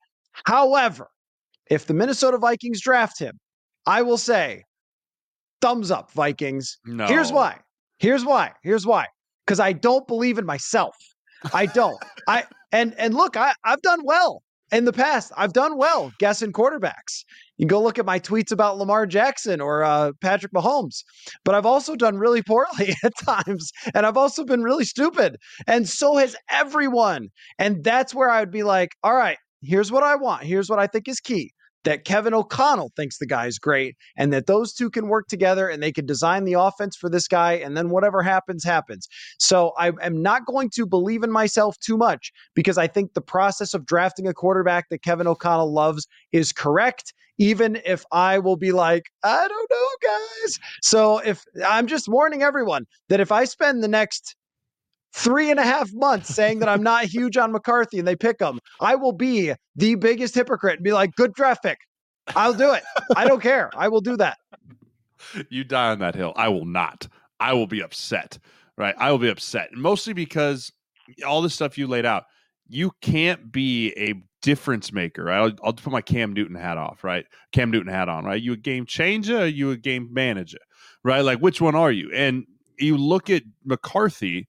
However, 0.46 1.09
if 1.70 1.87
the 1.87 1.94
Minnesota 1.94 2.38
Vikings 2.38 2.81
draft 2.81 3.18
him, 3.18 3.38
I 3.87 4.03
will 4.03 4.18
say 4.18 4.64
thumbs 5.61 5.90
up, 5.90 6.12
Vikings. 6.12 6.79
No. 6.85 7.07
Here's 7.07 7.33
why. 7.33 7.59
Here's 7.99 8.25
why. 8.25 8.53
Here's 8.62 8.87
why. 8.87 9.07
Because 9.46 9.61
I 9.61 9.73
don't 9.73 10.07
believe 10.07 10.38
in 10.38 10.46
myself. 10.46 10.94
I 11.53 11.66
don't. 11.66 11.99
I 12.29 12.44
and 12.73 12.94
and 12.99 13.14
look, 13.14 13.37
I, 13.37 13.53
I've 13.64 13.83
done 13.83 14.01
well 14.05 14.42
in 14.73 14.85
the 14.85 14.93
past, 14.93 15.33
I've 15.37 15.53
done 15.53 15.77
well 15.77 16.13
guessing 16.19 16.53
quarterbacks. 16.53 17.25
You 17.57 17.65
can 17.65 17.69
go 17.69 17.83
look 17.83 17.99
at 17.99 18.07
my 18.07 18.19
tweets 18.19 18.53
about 18.53 18.79
Lamar 18.79 19.07
Jackson 19.07 19.61
or 19.61 19.85
uh, 19.85 20.13
Patrick 20.21 20.53
Mahomes, 20.53 21.03
but 21.45 21.55
I've 21.55 21.67
also 21.67 21.95
done 21.97 22.17
really 22.17 22.43
poorly 22.43 22.95
at 23.05 23.13
times, 23.19 23.71
and 23.95 24.07
I've 24.07 24.17
also 24.17 24.45
been 24.45 24.63
really 24.63 24.85
stupid, 24.85 25.37
and 25.67 25.89
so 25.89 26.17
has 26.17 26.37
everyone. 26.51 27.29
And 27.59 27.85
that's 27.85 28.15
where 28.15 28.31
I 28.31 28.41
would 28.41 28.51
be 28.51 28.63
like, 28.63 28.91
all 29.03 29.15
right, 29.15 29.39
here's 29.63 29.93
what 29.93 30.03
I 30.03 30.17
want. 30.17 30.45
Here's 30.45 30.71
what 30.71 30.79
I 30.79 30.87
think 30.87 31.09
is 31.09 31.21
key 31.21 31.53
that 31.85 32.05
Kevin 32.05 32.35
O'Connell 32.35 32.93
thinks 32.97 33.19
the 33.19 33.27
guy 33.27 33.47
is 33.47 33.59
great 33.59 33.97
and 34.16 34.33
that 34.33 34.47
those 34.47 34.73
two 34.73 34.90
can 34.90 35.09
work 35.09 35.29
together 35.29 35.69
and 35.69 35.83
they 35.83 35.93
can 35.93 36.07
design 36.07 36.45
the 36.45 36.55
offense 36.55 36.97
for 36.97 37.09
this 37.09 37.29
guy 37.29 37.55
and 37.55 37.77
then 37.77 37.90
whatever 37.90 38.23
happens 38.23 38.64
happens. 38.64 39.09
So 39.38 39.73
I 39.79 39.93
am 40.03 40.23
not 40.23 40.47
going 40.47 40.71
to 40.75 40.87
believe 40.87 41.23
in 41.23 41.31
myself 41.31 41.79
too 41.79 41.97
much 41.97 42.33
because 42.55 42.79
I 42.79 42.87
think 42.87 43.14
the 43.14 43.21
process 43.21 43.75
of 43.75 43.87
drafting 43.87 44.27
a 44.27 44.35
quarterback 44.35 44.88
that 44.90 45.03
Kevin 45.03 45.27
O'Connell 45.27 45.73
loves 45.73 46.07
is 46.33 46.53
correct 46.53 47.14
even 47.38 47.81
if 47.87 48.05
I 48.12 48.38
will 48.38 48.57
be 48.57 48.71
like, 48.71 49.05
I 49.25 49.49
don't 49.49 49.71
know, 49.71 50.09
guys. 50.43 50.59
So 50.83 51.19
if 51.21 51.43
I'm 51.66 51.87
just 51.87 52.07
warning 52.07 52.43
everyone 52.43 52.87
that 53.09 53.19
if 53.19 53.33
I 53.33 53.45
spend 53.45 53.83
the 53.83 53.88
next 53.88 54.37
three 55.12 55.51
and 55.51 55.59
a 55.59 55.64
half 55.64 55.92
months 55.92 56.35
saying 56.35 56.61
that 56.61 56.68
I'm 56.68 56.83
not 56.83 57.05
huge 57.05 57.37
on 57.37 57.53
McCarthy 57.53 57.99
and 57.99 58.07
they 58.07 58.16
pick 58.16 58.40
him, 58.40 58.61
I 58.81 58.94
will 58.94 59.12
be 59.12 59.53
the 59.77 59.94
biggest 59.96 60.35
hypocrite 60.35 60.77
and 60.77 60.85
be 60.85 60.92
like, 60.92 61.14
good 61.16 61.33
draft 61.35 61.62
pick. 61.62 61.79
I'll 62.37 62.55
do 62.55 62.73
it. 62.73 62.83
I 63.16 63.27
don't 63.27 63.42
care. 63.42 63.70
I 63.77 63.88
will 63.88 64.01
do 64.01 64.16
that. 64.18 64.38
You 65.49 65.64
die 65.64 65.90
on 65.90 65.99
that 65.99 66.14
hill. 66.14 66.33
I 66.37 66.49
will 66.49 66.64
not. 66.64 67.09
I 67.40 67.53
will 67.53 67.66
be 67.66 67.83
upset. 67.83 68.38
Right. 68.77 68.94
I 68.99 69.11
will 69.11 69.18
be 69.18 69.29
upset. 69.29 69.70
Mostly 69.75 70.12
because 70.12 70.73
all 71.27 71.42
the 71.42 71.51
stuff 71.51 71.77
you 71.77 71.87
laid 71.87 72.07
out, 72.07 72.25
you 72.68 72.92
can't 73.03 73.51
be 73.53 73.92
a 73.99 74.14
difference 74.42 74.92
maker. 74.92 75.31
I'll, 75.31 75.53
I'll 75.62 75.73
put 75.73 75.92
my 75.92 76.01
Cam 76.01 76.33
Newton 76.33 76.55
hat 76.55 76.79
off, 76.79 77.05
right? 77.05 77.27
Cam 77.53 77.70
Newton 77.70 77.92
hat 77.92 78.09
on, 78.09 78.25
right? 78.25 78.40
You 78.40 78.53
a 78.55 78.57
game 78.57 78.87
changer 78.87 79.46
you 79.46 79.70
a 79.70 79.77
game 79.77 80.09
manager, 80.12 80.59
right? 81.05 81.20
Like 81.20 81.40
which 81.40 81.61
one 81.61 81.75
are 81.75 81.92
you? 81.92 82.11
And 82.14 82.46
you 82.79 82.96
look 82.96 83.29
at 83.29 83.42
McCarthy 83.64 84.49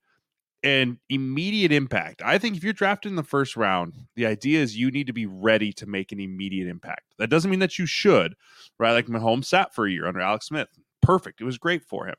and 0.63 0.97
immediate 1.09 1.71
impact. 1.71 2.21
I 2.23 2.37
think 2.37 2.55
if 2.55 2.63
you're 2.63 2.73
drafted 2.73 3.11
in 3.11 3.15
the 3.15 3.23
first 3.23 3.57
round, 3.57 3.93
the 4.15 4.25
idea 4.25 4.61
is 4.61 4.77
you 4.77 4.91
need 4.91 5.07
to 5.07 5.13
be 5.13 5.25
ready 5.25 5.73
to 5.73 5.85
make 5.85 6.11
an 6.11 6.19
immediate 6.19 6.67
impact. 6.67 7.15
That 7.17 7.29
doesn't 7.29 7.49
mean 7.49 7.61
that 7.61 7.79
you 7.79 7.85
should, 7.85 8.35
right? 8.77 8.91
Like 8.91 9.07
Mahomes 9.07 9.45
sat 9.45 9.73
for 9.73 9.85
a 9.85 9.91
year 9.91 10.07
under 10.07 10.21
Alex 10.21 10.47
Smith. 10.47 10.67
Perfect. 11.01 11.41
It 11.41 11.45
was 11.45 11.57
great 11.57 11.83
for 11.83 12.05
him. 12.05 12.15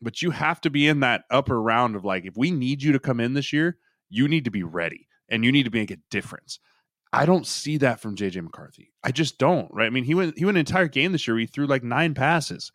But 0.00 0.22
you 0.22 0.30
have 0.30 0.60
to 0.62 0.70
be 0.70 0.88
in 0.88 1.00
that 1.00 1.24
upper 1.30 1.60
round 1.60 1.94
of 1.94 2.04
like, 2.04 2.24
if 2.24 2.36
we 2.36 2.50
need 2.50 2.82
you 2.82 2.92
to 2.92 2.98
come 2.98 3.20
in 3.20 3.34
this 3.34 3.52
year, 3.52 3.76
you 4.08 4.26
need 4.26 4.44
to 4.46 4.50
be 4.50 4.62
ready 4.62 5.06
and 5.28 5.44
you 5.44 5.52
need 5.52 5.64
to 5.64 5.70
make 5.70 5.90
a 5.90 5.98
difference. 6.10 6.58
I 7.12 7.26
don't 7.26 7.46
see 7.46 7.76
that 7.78 8.00
from 8.00 8.16
JJ 8.16 8.42
McCarthy. 8.42 8.90
I 9.04 9.12
just 9.12 9.38
don't, 9.38 9.68
right? 9.70 9.86
I 9.86 9.90
mean, 9.90 10.04
he 10.04 10.14
went 10.14 10.38
he 10.38 10.46
went 10.46 10.56
an 10.56 10.60
entire 10.60 10.88
game 10.88 11.12
this 11.12 11.28
year. 11.28 11.36
He 11.36 11.46
threw 11.46 11.66
like 11.66 11.84
nine 11.84 12.14
passes. 12.14 12.72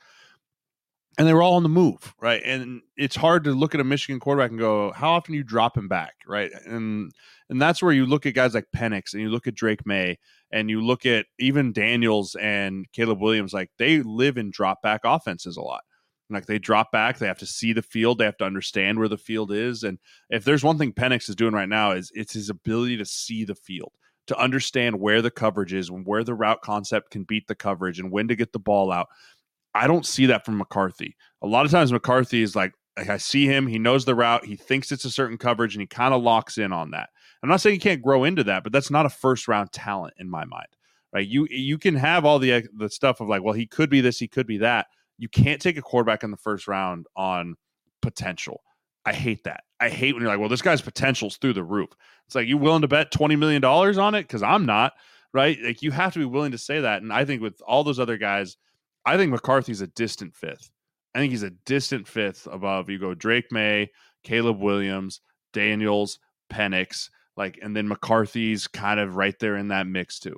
And 1.18 1.28
they 1.28 1.34
were 1.34 1.42
all 1.42 1.56
on 1.56 1.64
the 1.64 1.70
move, 1.70 2.14
right? 2.22 2.42
And 2.46 2.82
it's 2.96 3.16
hard 3.16 3.44
to 3.46 3.52
look 3.52 3.74
at 3.74 3.82
a 3.82 3.84
Michigan 3.84 4.20
quarterback 4.20 4.52
and 4.52 4.60
go, 4.60 4.92
how 4.92 5.12
often 5.14 5.34
you 5.34 5.44
drop 5.44 5.76
him 5.76 5.88
back, 5.88 6.14
right? 6.28 6.52
And 6.66 7.12
and 7.50 7.62
that's 7.62 7.82
where 7.82 7.94
you 7.94 8.06
look 8.06 8.26
at 8.26 8.36
guys 8.36 8.54
like 8.54 8.68
Penix 8.76 9.14
and 9.14 9.22
you 9.22 9.30
look 9.30 9.48
at 9.48 9.56
Drake 9.56 9.86
Maye 9.86 10.20
and 10.52 10.70
you 10.70 10.82
look 10.82 11.06
at 11.06 11.26
even 11.40 11.74
Daniels 11.74 12.36
and 12.36 12.86
Caleb 12.92 13.20
Williams, 13.20 13.54
like 13.54 13.72
they 13.80 14.02
live 14.02 14.38
in 14.38 14.52
drop 14.52 14.82
back 14.82 15.02
offenses 15.04 15.58
a 15.58 15.62
lot. 15.62 15.82
Like 16.30 16.46
they 16.46 16.60
drop 16.60 16.92
back, 16.92 17.18
they 17.18 17.28
have 17.28 17.40
to 17.40 17.46
see 17.46 17.74
the 17.74 17.82
field, 17.82 18.18
they 18.18 18.26
have 18.26 18.38
to 18.38 18.46
understand 18.46 19.00
where 19.00 19.08
the 19.08 19.18
field 19.18 19.52
is. 19.52 19.84
And 19.84 19.98
if 20.30 20.44
there's 20.44 20.64
one 20.64 20.78
thing 20.78 20.92
Penix 20.92 21.30
is 21.30 21.36
doing 21.36 21.54
right 21.54 21.70
now, 21.70 21.92
is 21.92 22.12
it's 22.14 22.34
his 22.34 22.50
ability 22.50 22.98
to 22.98 23.06
see 23.06 23.46
the 23.46 23.56
field, 23.56 23.94
to 24.28 24.38
understand 24.38 25.00
where 25.00 25.22
the 25.22 25.32
coverage 25.32 25.74
is, 25.74 25.90
and 25.90 26.06
where 26.06 26.26
the 26.26 26.34
route 26.34 26.62
concept 26.62 27.12
can 27.12 27.24
beat 27.24 27.48
the 27.48 27.56
coverage, 27.56 28.00
and 28.00 28.12
when 28.12 28.28
to 28.28 28.36
get 28.36 28.52
the 28.52 28.60
ball 28.60 28.92
out. 28.92 29.08
I 29.78 29.88
don't 29.88 30.06
see 30.06 30.26
that 30.28 30.46
from 30.46 30.58
McCarthy. 30.58 31.16
A 31.42 31.48
lot 31.48 31.66
of 31.66 31.72
times 31.72 31.92
McCarthy 31.92 32.42
is 32.42 32.56
like, 32.56 32.74
like 32.98 33.10
I 33.10 33.18
see 33.18 33.46
him, 33.46 33.68
he 33.68 33.78
knows 33.78 34.06
the 34.06 34.16
route, 34.16 34.46
he 34.46 34.56
thinks 34.56 34.92
it's 34.92 35.06
a 35.06 35.12
certain 35.12 35.38
coverage, 35.38 35.76
and 35.76 35.82
he 35.82 35.88
kind 35.88 36.14
of 36.14 36.24
locks 36.24 36.58
in 36.58 36.74
on 36.74 36.92
that. 36.92 37.10
I'm 37.44 37.50
not 37.50 37.62
saying 37.62 37.76
he 37.76 37.80
can't 37.80 38.02
grow 38.02 38.24
into 38.24 38.44
that, 38.46 38.64
but 38.64 38.74
that's 38.74 38.90
not 38.90 39.06
a 39.06 39.10
first 39.10 39.48
round 39.48 39.72
talent 39.72 40.16
in 40.18 40.30
my 40.30 40.46
mind. 40.46 40.68
Right? 41.14 41.28
You 41.28 41.48
you 41.50 41.78
can 41.78 41.96
have 41.96 42.26
all 42.26 42.40
the 42.40 42.68
the 42.76 42.90
stuff 42.90 43.22
of 43.22 43.28
like, 43.28 43.44
well, 43.44 43.54
he 43.54 43.66
could 43.66 43.90
be 43.90 44.02
this, 44.02 44.20
he 44.20 44.28
could 44.28 44.48
be 44.48 44.58
that. 44.58 44.88
You 45.18 45.30
can't 45.30 45.62
take 45.62 45.78
a 45.78 45.82
quarterback 45.82 46.24
in 46.24 46.32
the 46.32 46.38
first 46.38 46.68
round 46.68 47.06
on 47.16 47.56
potential. 48.02 48.62
I 49.06 49.14
hate 49.14 49.44
that. 49.46 49.64
I 49.80 49.90
hate 49.90 50.14
when 50.14 50.22
you're 50.22 50.32
like, 50.32 50.40
well, 50.40 50.50
this 50.50 50.62
guy's 50.62 50.82
potential's 50.82 51.38
through 51.38 51.54
the 51.54 51.64
roof. 51.64 51.90
It's 52.26 52.36
like 52.36 52.48
you 52.48 52.58
willing 52.58 52.82
to 52.82 52.88
bet 52.88 53.12
twenty 53.12 53.36
million 53.36 53.62
dollars 53.62 53.98
on 53.98 54.16
it 54.16 54.24
because 54.24 54.44
I'm 54.44 54.66
not. 54.66 54.94
Right? 55.34 55.58
Like 55.64 55.82
you 55.82 55.92
have 55.92 56.14
to 56.14 56.20
be 56.20 56.26
willing 56.26 56.52
to 56.52 56.58
say 56.58 56.82
that. 56.82 57.02
And 57.02 57.14
I 57.14 57.24
think 57.24 57.42
with 57.42 57.62
all 57.66 57.84
those 57.84 58.00
other 58.00 58.18
guys, 58.18 58.58
I 59.08 59.16
think 59.16 59.32
McCarthy's 59.32 59.80
a 59.80 59.88
distant 59.88 60.36
fifth. 60.36 60.70
I 61.16 61.20
think 61.20 61.32
he's 61.32 61.44
a 61.44 61.52
distant 61.66 62.08
fifth 62.08 62.46
above. 62.52 62.90
You 62.90 63.00
go 63.00 63.14
Drake 63.14 63.52
Maye, 63.52 63.90
Caleb 64.24 64.60
Williams, 64.60 65.22
Daniels, 65.54 66.20
Penix, 66.52 67.10
like, 67.38 67.58
and 67.62 67.76
then 67.76 67.88
McCarthy's 67.88 68.68
kind 68.68 69.00
of 69.00 69.16
right 69.16 69.36
there 69.40 69.56
in 69.56 69.70
that 69.70 69.88
mix 69.88 70.20
too. 70.20 70.36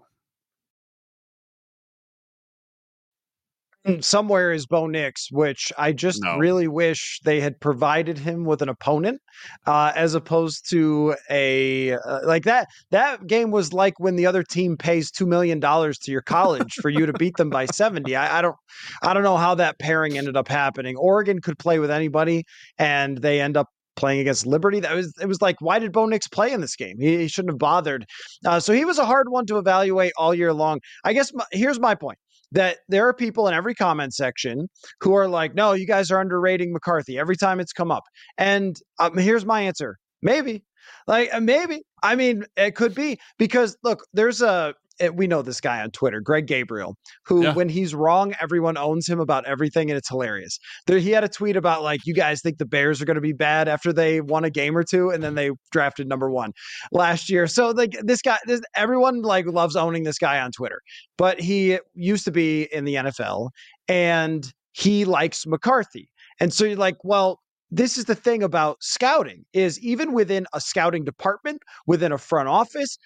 Somewhere 4.02 4.52
is 4.52 4.66
Bo 4.66 4.88
Nix, 4.88 5.32
which 5.32 5.72
I 5.78 5.92
just 5.92 6.22
no. 6.24 6.38
really 6.38 6.68
wish 6.68 7.20
they 7.24 7.40
had 7.40 7.60
provided 7.60 8.18
him 8.18 8.46
with 8.46 8.62
an 8.62 8.70
opponent, 8.70 9.22
uh, 9.66 9.92
as 9.96 10.16
opposed 10.16 10.70
to 10.72 11.16
a 11.30 11.94
uh, 11.94 12.20
like 12.26 12.44
that. 12.44 12.68
That 12.92 13.28
game 13.28 13.52
was 13.52 13.74
like 13.74 14.00
when 14.00 14.16
the 14.16 14.26
other 14.26 14.44
team 14.44 14.78
pays 14.78 15.12
two 15.12 15.26
million 15.26 15.60
dollars 15.60 15.98
to 16.00 16.12
your 16.12 16.22
college 16.22 16.74
for 16.82 16.90
you 16.90 17.06
to 17.06 17.14
beat 17.14 17.38
them 17.38 17.50
by 17.50 17.66
seventy. 17.66 18.16
I, 18.16 18.40
I, 18.40 18.42
don't, 18.42 18.56
I 19.04 19.14
don't 19.14 19.24
know 19.24 19.38
how 19.38 19.56
that 19.56 19.80
pairing 19.80 20.18
ended 20.18 20.36
up 20.36 20.48
happening. 20.48 20.96
Oregon 20.98 21.40
could 21.40 21.58
play 21.58 21.80
with 21.80 21.92
anybody, 21.92 22.44
and 22.78 23.18
they 23.20 23.42
end 23.42 23.58
up 23.58 23.68
playing 23.96 24.20
against 24.22 24.46
Liberty. 24.46 24.80
That 24.80 24.96
was 24.96 25.14
it 25.22 25.28
was 25.28 25.42
like, 25.42 25.58
why 25.60 25.80
did 25.80 25.92
Bo 25.92 26.06
Nix 26.06 26.28
play 26.28 26.52
in 26.52 26.62
this 26.62 26.76
game? 26.76 26.98
He, 27.00 27.18
he 27.18 27.28
shouldn't 27.28 27.54
have 27.54 27.60
bothered. 27.60 28.06
Uh, 28.46 28.60
so 28.60 28.74
he 28.74 28.86
was 28.86 28.98
a 28.98 29.06
hard 29.06 29.30
one 29.30 29.46
to 29.48 29.58
evaluate 29.58 30.14
all 30.18 30.34
year 30.34 30.54
long. 30.54 30.80
I 31.04 31.14
guess 31.14 31.34
my, 31.34 31.46
here's 31.52 31.80
my 31.80 31.96
point 31.96 32.18
that 32.52 32.78
there 32.88 33.08
are 33.08 33.14
people 33.14 33.48
in 33.48 33.54
every 33.54 33.76
comment 33.76 34.14
section 34.14 34.68
who 35.02 35.16
are 35.16 35.28
like, 35.28 35.56
no, 35.56 35.74
you 35.74 35.86
guys 35.86 36.12
are 36.12 36.20
underrating 36.20 36.74
McCarthy 36.74 37.18
every 37.18 37.36
time 37.36 37.60
it's 37.60 37.74
come 37.74 37.92
up. 37.92 38.04
And 38.38 38.76
um, 39.00 39.18
here's 39.18 39.46
my 39.46 39.62
answer 39.62 39.98
maybe. 40.22 40.64
Like, 41.08 41.34
uh, 41.34 41.40
maybe. 41.40 41.82
I 42.04 42.16
mean, 42.16 42.46
it 42.56 42.76
could 42.76 42.96
be 42.96 43.20
because 43.38 43.78
look, 43.84 44.06
there's 44.14 44.42
a 44.42 44.74
Eh, 45.00 45.10
we 45.10 45.28
know 45.28 45.42
this 45.42 45.62
guy 45.62 45.82
on 45.82 45.92
Twitter, 45.92 46.20
Greg 46.20 46.48
Gabriel, 46.48 46.96
who 47.26 47.44
yeah. 47.44 47.54
when 47.54 47.70
he's 47.70 47.96
wrong, 47.96 48.34
everyone 48.42 48.78
owns 48.78 49.08
him 49.08 49.20
about 49.20 49.46
everything, 49.46 49.90
and 49.90 49.98
it's 49.98 50.10
hilarious. 50.10 50.60
There, 50.88 51.00
he 51.00 51.12
had 51.12 51.24
a 51.24 51.30
tweet 51.30 51.56
about 51.56 51.84
like, 51.84 52.02
you 52.06 52.14
guys 52.14 52.42
think 52.42 52.58
the 52.58 52.66
Bears 52.66 53.02
are 53.02 53.06
going 53.06 53.16
to 53.16 53.22
be 53.22 53.34
bad 53.34 53.68
after 53.68 53.94
they 53.94 54.22
won 54.22 54.44
a 54.44 54.50
game 54.50 54.78
or 54.78 54.84
two, 54.84 55.10
and 55.10 55.24
then 55.24 55.36
they 55.36 55.52
drafted 55.72 56.08
number 56.08 56.30
one 56.30 56.52
last 56.92 57.30
year. 57.30 57.48
So 57.48 57.70
like 57.70 57.96
this 58.02 58.22
guy, 58.22 58.38
this, 58.46 58.62
everyone 58.76 59.22
like 59.22 59.46
loves 59.46 59.76
owning 59.76 60.04
this 60.04 60.18
guy 60.18 60.40
on 60.40 60.52
Twitter, 60.52 60.82
but 61.18 61.40
he 61.40 61.80
used 61.96 62.26
to 62.26 62.32
be 62.32 62.68
in 62.74 62.86
the 62.86 62.96
NFL, 62.96 63.50
and 63.88 64.52
he 64.74 65.06
likes 65.06 65.46
McCarthy, 65.48 66.10
and 66.40 66.54
so 66.54 66.66
you're 66.66 66.76
like, 66.76 66.98
well, 67.04 67.40
this 67.72 67.98
is 67.98 68.06
the 68.06 68.16
thing 68.16 68.42
about 68.42 68.78
scouting 68.82 69.46
is 69.54 69.80
even 69.80 70.14
within 70.14 70.48
a 70.54 70.62
scouting 70.62 71.04
department 71.06 71.62
within 71.86 72.12
a 72.12 72.18
front 72.18 72.50
office 72.50 72.98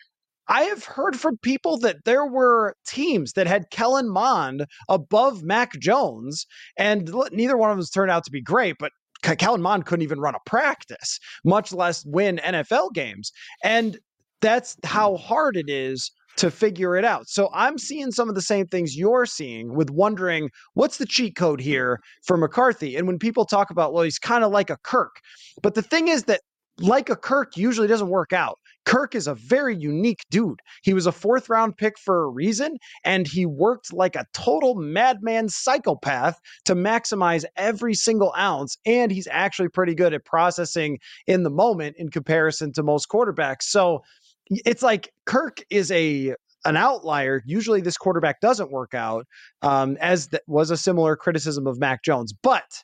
I 0.47 0.63
have 0.63 0.83
heard 0.83 1.19
from 1.19 1.37
people 1.37 1.77
that 1.79 2.05
there 2.05 2.25
were 2.25 2.75
teams 2.85 3.33
that 3.33 3.47
had 3.47 3.69
Kellen 3.71 4.09
Mond 4.09 4.65
above 4.89 5.43
Mac 5.43 5.73
Jones, 5.79 6.45
and 6.77 7.13
neither 7.31 7.57
one 7.57 7.71
of 7.71 7.77
them 7.77 7.85
turned 7.93 8.11
out 8.11 8.23
to 8.25 8.31
be 8.31 8.41
great, 8.41 8.75
but 8.79 8.91
Kellen 9.21 9.61
Mond 9.61 9.85
couldn't 9.85 10.03
even 10.03 10.19
run 10.19 10.35
a 10.35 10.39
practice, 10.45 11.19
much 11.45 11.71
less 11.71 12.03
win 12.05 12.41
NFL 12.43 12.93
games. 12.93 13.31
And 13.63 13.97
that's 14.41 14.75
how 14.83 15.13
mm. 15.13 15.19
hard 15.21 15.55
it 15.55 15.69
is 15.69 16.11
to 16.35 16.49
figure 16.49 16.95
it 16.95 17.05
out. 17.05 17.29
So 17.29 17.49
I'm 17.53 17.77
seeing 17.77 18.11
some 18.11 18.27
of 18.27 18.35
the 18.35 18.41
same 18.41 18.67
things 18.67 18.97
you're 18.97 19.25
seeing 19.25 19.75
with 19.75 19.89
wondering 19.91 20.49
what's 20.73 20.97
the 20.97 21.05
cheat 21.05 21.35
code 21.35 21.61
here 21.61 21.99
for 22.25 22.37
McCarthy. 22.37 22.95
And 22.95 23.07
when 23.07 23.19
people 23.19 23.45
talk 23.45 23.69
about, 23.69 23.93
well, 23.93 24.03
he's 24.03 24.19
kind 24.19 24.43
of 24.43 24.51
like 24.51 24.69
a 24.69 24.77
Kirk. 24.83 25.15
But 25.61 25.75
the 25.75 25.83
thing 25.83 26.07
is 26.07 26.23
that 26.23 26.41
like 26.79 27.09
a 27.09 27.15
Kirk 27.15 27.55
usually 27.55 27.87
doesn't 27.87 28.09
work 28.09 28.33
out. 28.33 28.57
Kirk 28.85 29.15
is 29.15 29.27
a 29.27 29.35
very 29.35 29.75
unique 29.75 30.21
dude. 30.29 30.59
He 30.83 30.93
was 30.93 31.05
a 31.05 31.11
fourth 31.11 31.49
round 31.49 31.77
pick 31.77 31.97
for 31.97 32.23
a 32.23 32.29
reason, 32.29 32.77
and 33.03 33.27
he 33.27 33.45
worked 33.45 33.93
like 33.93 34.15
a 34.15 34.25
total 34.33 34.75
madman 34.75 35.49
psychopath 35.49 36.39
to 36.65 36.75
maximize 36.75 37.45
every 37.55 37.93
single 37.93 38.33
ounce. 38.37 38.77
And 38.85 39.11
he's 39.11 39.27
actually 39.31 39.69
pretty 39.69 39.95
good 39.95 40.13
at 40.13 40.25
processing 40.25 40.99
in 41.27 41.43
the 41.43 41.49
moment 41.49 41.95
in 41.97 42.09
comparison 42.09 42.73
to 42.73 42.83
most 42.83 43.09
quarterbacks. 43.09 43.63
So 43.63 44.01
it's 44.49 44.83
like 44.83 45.09
Kirk 45.25 45.57
is 45.69 45.91
a 45.91 46.35
an 46.65 46.77
outlier. 46.77 47.41
Usually, 47.45 47.81
this 47.81 47.97
quarterback 47.97 48.39
doesn't 48.39 48.71
work 48.71 48.93
out, 48.93 49.25
um, 49.61 49.97
as 49.99 50.29
was 50.47 50.71
a 50.71 50.77
similar 50.77 51.15
criticism 51.15 51.67
of 51.67 51.79
Mac 51.79 52.03
Jones. 52.03 52.33
But 52.33 52.83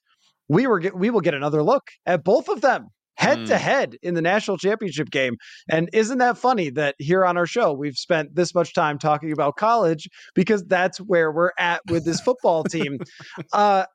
we 0.50 0.68
were 0.68 0.80
get, 0.80 0.98
we 0.98 1.10
will 1.10 1.22
get 1.22 1.34
another 1.34 1.64
look 1.64 1.90
at 2.06 2.24
both 2.24 2.50
of 2.50 2.62
them 2.62 2.90
head 3.20 3.46
to 3.48 3.54
mm. 3.54 3.58
head 3.58 3.98
in 4.02 4.14
the 4.14 4.22
national 4.22 4.58
championship 4.58 5.12
game. 5.12 5.36
And 5.70 5.90
isn't 5.92 6.20
that 6.20 6.38
funny 6.38 6.70
that 6.72 6.96
here 7.00 7.26
on 7.26 7.38
our 7.38 7.46
show, 7.46 7.74
we've 7.74 7.98
spent 7.98 8.36
this 8.36 8.56
much 8.56 8.74
time 8.74 8.98
talking 8.98 9.32
about 9.32 9.58
college 9.58 10.10
because 10.34 10.64
that's 10.64 11.00
where 11.00 11.32
we're 11.32 11.52
at 11.60 11.82
with 11.88 12.06
this 12.06 12.22
football 12.22 12.64
team. 12.64 13.00
Uh, 13.54 13.86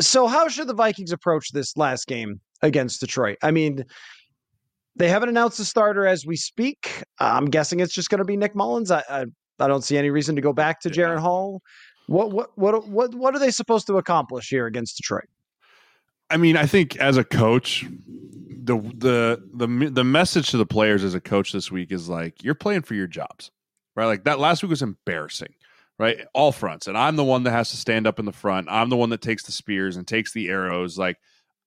so, 0.00 0.26
how 0.26 0.48
should 0.48 0.66
the 0.66 0.74
Vikings 0.74 1.12
approach 1.12 1.52
this 1.52 1.76
last 1.76 2.06
game 2.06 2.40
against 2.62 3.00
Detroit? 3.00 3.38
I 3.42 3.50
mean, 3.50 3.84
they 4.96 5.08
haven't 5.08 5.28
announced 5.28 5.58
the 5.58 5.64
starter 5.64 6.06
as 6.06 6.26
we 6.26 6.36
speak. 6.36 7.02
I'm 7.20 7.46
guessing 7.46 7.80
it's 7.80 7.94
just 7.94 8.10
going 8.10 8.18
to 8.18 8.24
be 8.24 8.36
Nick 8.36 8.54
Mullens. 8.54 8.90
I, 8.90 9.02
I, 9.08 9.26
I 9.60 9.68
don't 9.68 9.82
see 9.82 9.96
any 9.96 10.10
reason 10.10 10.36
to 10.36 10.42
go 10.42 10.52
back 10.52 10.80
to 10.80 10.90
Jaren 10.90 11.18
Hall. 11.18 11.60
What 12.06 12.32
what 12.32 12.50
what 12.56 12.88
what 12.88 13.14
what 13.14 13.34
are 13.34 13.38
they 13.38 13.50
supposed 13.50 13.86
to 13.86 13.98
accomplish 13.98 14.48
here 14.48 14.66
against 14.66 14.96
Detroit? 14.96 15.28
I 16.30 16.36
mean, 16.36 16.56
I 16.56 16.66
think 16.66 16.96
as 16.96 17.16
a 17.16 17.24
coach, 17.24 17.84
the 18.64 18.76
the 18.76 19.42
the 19.54 19.90
the 19.90 20.04
message 20.04 20.50
to 20.50 20.56
the 20.56 20.66
players 20.66 21.04
as 21.04 21.14
a 21.14 21.20
coach 21.20 21.52
this 21.52 21.70
week 21.70 21.92
is 21.92 22.08
like 22.08 22.42
you're 22.42 22.54
playing 22.54 22.82
for 22.82 22.94
your 22.94 23.06
jobs, 23.06 23.50
right? 23.94 24.06
Like 24.06 24.24
that 24.24 24.38
last 24.38 24.62
week 24.62 24.70
was 24.70 24.82
embarrassing, 24.82 25.54
right? 25.98 26.26
All 26.32 26.50
fronts, 26.50 26.86
and 26.86 26.96
I'm 26.96 27.16
the 27.16 27.24
one 27.24 27.42
that 27.44 27.50
has 27.50 27.70
to 27.70 27.76
stand 27.76 28.06
up 28.06 28.18
in 28.18 28.24
the 28.24 28.32
front. 28.32 28.68
I'm 28.70 28.88
the 28.88 28.96
one 28.96 29.10
that 29.10 29.20
takes 29.20 29.42
the 29.42 29.52
spears 29.52 29.96
and 29.96 30.06
takes 30.06 30.32
the 30.32 30.48
arrows. 30.48 30.98
Like 30.98 31.18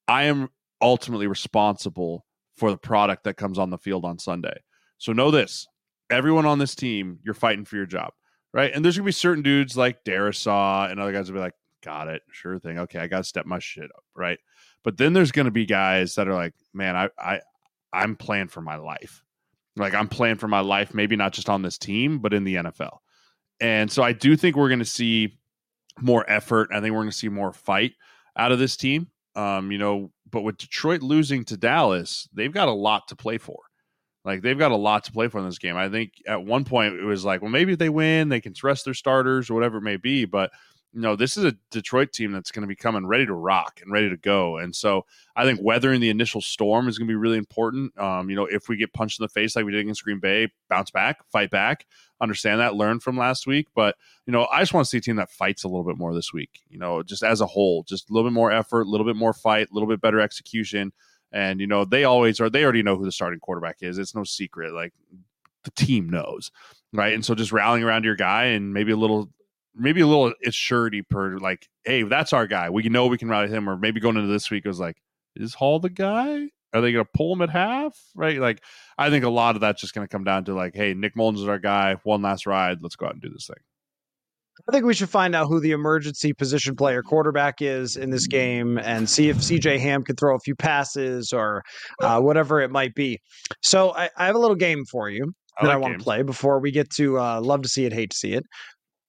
I 0.08 0.24
am 0.24 0.50
ultimately 0.82 1.28
responsible 1.28 2.26
for 2.56 2.72
the 2.72 2.78
product 2.78 3.24
that 3.26 3.38
comes 3.38 3.60
on 3.60 3.70
the 3.70 3.78
field 3.78 4.04
on 4.04 4.18
Sunday. 4.18 4.60
So 4.98 5.14
know 5.14 5.30
this: 5.30 5.68
everyone 6.10 6.48
on 6.48 6.58
this 6.58 6.74
team, 6.74 7.20
you're 7.24 7.36
fighting 7.36 7.66
for 7.66 7.76
your 7.76 7.86
job, 7.86 8.12
right? 8.54 8.72
And 8.74 8.84
there's 8.84 8.98
gonna 8.98 9.06
be 9.06 9.12
certain 9.12 9.44
dudes 9.44 9.78
like 9.78 10.04
Darrisaw 10.04 10.90
and 10.90 11.00
other 11.00 11.12
guys 11.12 11.32
will 11.32 11.38
be 11.38 11.44
like, 11.44 11.54
"Got 11.84 12.08
it, 12.08 12.22
sure 12.32 12.60
thing. 12.60 12.80
Okay, 12.80 13.00
I 13.00 13.08
got 13.08 13.20
to 13.20 13.24
step 13.24 13.46
my 13.46 13.60
shit 13.60 13.86
up, 13.96 14.04
right?" 14.16 14.40
But 14.84 14.98
then 14.98 15.14
there's 15.14 15.32
going 15.32 15.46
to 15.46 15.52
be 15.52 15.66
guys 15.66 16.16
that 16.16 16.28
are 16.28 16.34
like, 16.34 16.54
man, 16.74 16.96
I, 16.96 17.10
I, 17.20 17.42
I'm 17.92 18.16
playing 18.16 18.48
for 18.48 18.62
my 18.62 18.78
life. 18.78 19.24
Like 19.76 19.94
I'm 19.94 20.08
playing 20.08 20.38
for 20.38 20.48
my 20.48 20.62
life, 20.62 20.94
maybe 20.94 21.16
not 21.16 21.34
just 21.34 21.50
on 21.50 21.62
this 21.62 21.78
team, 21.78 22.20
but 22.20 22.34
in 22.34 22.44
the 22.44 22.56
NFL. 22.56 23.00
And 23.60 23.92
so 23.92 24.04
I 24.04 24.14
do 24.14 24.36
think 24.36 24.56
we're 24.56 24.70
going 24.70 24.80
to 24.80 24.86
see 24.86 25.38
more 26.00 26.24
effort. 26.30 26.70
I 26.72 26.80
think 26.80 26.94
we're 26.94 27.02
going 27.02 27.12
to 27.12 27.18
see 27.18 27.30
more 27.30 27.54
fight 27.54 27.94
out 28.36 28.52
of 28.52 28.60
this 28.60 28.78
team. 28.78 29.10
Um, 29.36 29.72
you 29.72 29.78
know, 29.78 30.12
but 30.30 30.42
with 30.42 30.58
Detroit 30.58 31.02
losing 31.02 31.44
to 31.46 31.58
Dallas, 31.58 32.28
they've 32.34 32.52
got 32.52 32.68
a 32.68 32.74
lot 32.74 33.08
to 33.10 33.16
play 33.16 33.38
for. 33.38 33.60
Like 34.26 34.42
they've 34.42 34.58
got 34.58 34.72
a 34.72 34.76
lot 34.76 35.06
to 35.06 35.12
play 35.12 35.28
for 35.28 35.40
in 35.40 35.46
this 35.46 35.60
game. 35.60 35.78
I 35.78 35.90
think 35.90 36.14
at 36.28 36.44
one 36.44 36.66
point 36.66 36.96
it 36.96 37.06
was 37.06 37.24
like, 37.24 37.42
well, 37.42 37.52
maybe 37.52 37.74
if 37.74 37.80
they 37.80 37.90
win, 37.90 38.30
they 38.30 38.42
can 38.42 38.54
rest 38.62 38.86
their 38.86 38.94
starters 38.94 39.50
or 39.50 39.54
whatever 39.54 39.78
it 39.78 39.84
may 39.84 39.98
be. 39.98 40.26
But 40.26 40.52
know, 41.02 41.16
this 41.16 41.38
is 41.38 41.44
a 41.44 41.56
Detroit 41.70 42.12
team 42.12 42.32
that's 42.32 42.52
going 42.52 42.62
to 42.62 42.68
be 42.68 42.76
coming 42.76 43.06
ready 43.06 43.26
to 43.26 43.34
rock 43.34 43.80
and 43.82 43.92
ready 43.92 44.10
to 44.10 44.18
go. 44.18 44.58
And 44.58 44.76
so 44.76 45.06
I 45.36 45.44
think 45.44 45.60
weathering 45.62 46.02
the 46.02 46.10
initial 46.10 46.42
storm 46.42 46.88
is 46.88 46.98
going 46.98 47.08
to 47.08 47.12
be 47.12 47.16
really 47.16 47.38
important. 47.38 47.98
Um, 48.00 48.30
you 48.30 48.36
know, 48.36 48.46
if 48.46 48.70
we 48.70 48.78
get 48.78 48.94
punched 48.94 49.20
in 49.20 49.24
the 49.24 49.30
face 49.30 49.56
like 49.56 49.66
we 49.66 49.72
did 49.72 49.82
against 49.82 50.04
Green 50.04 50.20
Bay, 50.20 50.50
bounce 50.70 50.92
back, 50.92 51.18
fight 51.32 51.52
back, 51.52 51.86
understand 52.22 52.60
that, 52.62 52.76
learn 52.76 53.00
from 53.00 53.18
last 53.18 53.48
week. 53.48 53.68
But, 53.76 53.96
you 54.26 54.34
know, 54.34 54.48
I 54.52 54.60
just 54.62 54.74
want 54.74 54.86
to 54.86 54.90
see 54.90 54.98
a 54.98 55.02
team 55.02 55.18
that 55.18 55.30
fights 55.30 55.64
a 55.64 55.68
little 55.68 55.84
bit 55.84 55.98
more 55.98 56.14
this 56.14 56.34
week, 56.34 56.62
you 56.70 56.80
know, 56.80 57.04
just 57.04 57.24
as 57.24 57.42
a 57.42 57.46
whole, 57.48 57.84
just 57.84 58.10
a 58.10 58.14
little 58.14 58.30
bit 58.30 58.34
more 58.34 58.52
effort, 58.52 58.82
a 58.84 58.90
little 58.90 59.06
bit 59.06 59.16
more 59.16 59.34
fight, 59.34 59.70
a 59.70 59.74
little 59.74 59.90
bit 59.90 60.02
better 60.02 60.20
execution. 60.20 60.92
And, 61.32 61.60
you 61.60 61.68
know, 61.68 61.86
they 61.86 62.06
always 62.06 62.40
are, 62.40 62.50
they 62.50 62.64
already 62.64 62.84
know 62.84 62.96
who 62.96 63.06
the 63.06 63.12
starting 63.12 63.40
quarterback 63.40 63.78
is. 63.82 63.98
It's 63.98 64.16
no 64.16 64.24
secret. 64.24 64.74
Like 64.74 64.94
the 65.64 65.72
team 65.72 66.10
knows 66.10 66.52
right? 66.94 67.14
And 67.14 67.24
so 67.24 67.36
just 67.36 67.52
rallying 67.52 67.84
around 67.84 68.04
your 68.04 68.16
guy 68.16 68.46
and 68.46 68.74
maybe 68.74 68.92
a 68.92 68.98
little 68.98 69.30
maybe 69.78 70.02
a 70.02 70.08
little 70.08 70.34
surety 70.50 71.02
per 71.02 71.38
like, 71.38 71.68
hey, 71.84 72.04
that's 72.04 72.34
our 72.34 72.48
guy. 72.48 72.70
We 72.70 72.84
know 72.84 73.08
we 73.08 73.18
can 73.18 73.30
rally 73.30 73.50
him. 73.50 73.70
Or 73.70 73.78
maybe 73.78 74.00
going 74.00 74.18
into 74.18 74.32
this 74.32 74.50
week 74.50 74.66
it 74.66 74.70
was 74.70 74.80
like, 74.80 74.98
is 75.36 75.54
Hall 75.54 75.80
the 75.80 75.90
guy? 75.90 76.50
Are 76.74 76.82
they 76.82 76.92
going 76.92 77.06
to 77.06 77.12
pull 77.16 77.34
him 77.34 77.42
at 77.42 77.50
half? 77.50 77.98
Right? 78.16 78.40
Like, 78.40 78.62
I 78.98 79.10
think 79.10 79.24
a 79.24 79.30
lot 79.30 79.56
of 79.56 79.62
that's 79.62 79.82
just 79.82 79.94
going 79.94 80.06
to 80.06 80.12
come 80.12 80.24
down 80.24 80.46
to 80.46 80.54
like, 80.54 80.76
hey, 80.76 80.94
Nick 80.94 81.16
Mullens 81.16 81.40
is 81.40 81.48
our 81.48 81.60
guy. 81.60 81.96
One 82.04 82.22
last 82.22 82.46
ride. 82.46 82.80
Let's 82.82 82.96
go 82.96 83.06
out 83.06 83.14
and 83.14 83.22
do 83.22 83.30
this 83.30 83.48
thing. 83.48 83.64
I 84.68 84.72
think 84.72 84.86
we 84.86 84.94
should 84.94 85.10
find 85.10 85.36
out 85.36 85.48
who 85.48 85.60
the 85.60 85.72
emergency 85.72 86.34
position 86.34 86.76
player 86.76 87.04
quarterback 87.04 87.62
is 87.62 87.96
in 87.96 88.10
this 88.10 88.28
game 88.28 88.78
and 88.78 89.10
see 89.10 89.30
if 89.30 89.38
CJ 89.38 89.80
Ham 89.80 90.04
can 90.04 90.16
throw 90.16 90.36
a 90.36 90.40
few 90.40 90.56
passes 90.56 91.32
or 91.32 91.64
uh, 92.02 92.20
whatever 92.20 92.60
it 92.60 92.72
might 92.72 92.96
be. 92.96 93.20
So 93.62 93.94
I, 93.96 94.10
I, 94.18 94.26
have 94.26 94.36
a 94.36 94.40
little 94.40 94.56
game 94.56 94.84
for 94.86 95.10
you 95.10 95.32
I 95.60 95.64
that 95.66 95.68
like 95.68 95.76
I 95.76 95.80
want 95.80 95.98
to 95.98 96.04
play 96.04 96.24
before 96.24 96.60
we 96.60 96.72
get 96.72 96.90
to 96.92 97.20
uh, 97.20 97.40
love 97.42 97.62
to 97.62 97.70
see 97.70 97.86
it, 97.86 97.94
hate 97.94 98.10
to 98.12 98.18
see 98.18 98.34
it. 98.34 98.44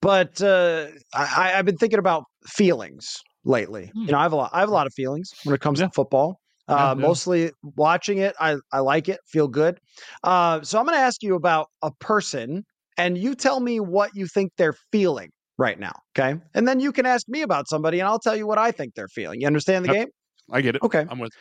But 0.00 0.40
uh, 0.40 0.86
I, 1.14 1.48
have 1.48 1.64
been 1.64 1.76
thinking 1.76 1.98
about 1.98 2.24
feelings 2.46 3.18
lately. 3.44 3.90
Hmm. 3.94 4.02
You 4.02 4.12
know, 4.12 4.18
I 4.18 4.22
have 4.22 4.32
a 4.32 4.36
lot. 4.36 4.50
I 4.52 4.60
have 4.60 4.68
a 4.68 4.72
lot 4.72 4.86
of 4.86 4.92
feelings 4.94 5.30
when 5.44 5.54
it 5.54 5.60
comes 5.60 5.80
yeah. 5.80 5.86
to 5.86 5.92
football. 5.92 6.38
Uh, 6.68 6.94
yeah. 6.96 7.02
Mostly 7.02 7.50
watching 7.62 8.18
it, 8.18 8.34
I 8.38 8.56
I 8.72 8.80
like 8.80 9.08
it, 9.08 9.20
feel 9.26 9.48
good. 9.48 9.78
Uh, 10.22 10.60
so 10.62 10.78
I'm 10.78 10.84
going 10.84 10.96
to 10.96 11.02
ask 11.02 11.22
you 11.22 11.34
about 11.34 11.68
a 11.82 11.90
person, 11.98 12.62
and 12.98 13.16
you 13.16 13.34
tell 13.34 13.60
me 13.60 13.80
what 13.80 14.10
you 14.14 14.26
think 14.26 14.52
they're 14.58 14.76
feeling 14.92 15.30
right 15.56 15.80
now. 15.80 15.94
Okay, 16.16 16.38
and 16.54 16.68
then 16.68 16.78
you 16.78 16.92
can 16.92 17.06
ask 17.06 17.26
me 17.26 17.40
about 17.40 17.68
somebody, 17.68 18.00
and 18.00 18.06
I'll 18.08 18.18
tell 18.18 18.36
you 18.36 18.46
what 18.46 18.58
I 18.58 18.70
think 18.70 18.94
they're 18.94 19.08
feeling. 19.08 19.40
You 19.40 19.46
understand 19.46 19.86
the 19.86 19.92
game? 19.92 20.08
I 20.52 20.60
get 20.60 20.76
it. 20.76 20.82
Okay, 20.82 21.06
I'm 21.08 21.18
with. 21.18 21.32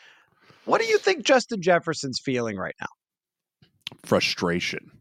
What 0.63 0.81
do 0.81 0.87
you 0.87 0.97
think 0.97 1.25
Justin 1.25 1.61
Jefferson's 1.61 2.19
feeling 2.23 2.57
right 2.57 2.75
now? 2.79 2.87
Frustration. 4.05 4.91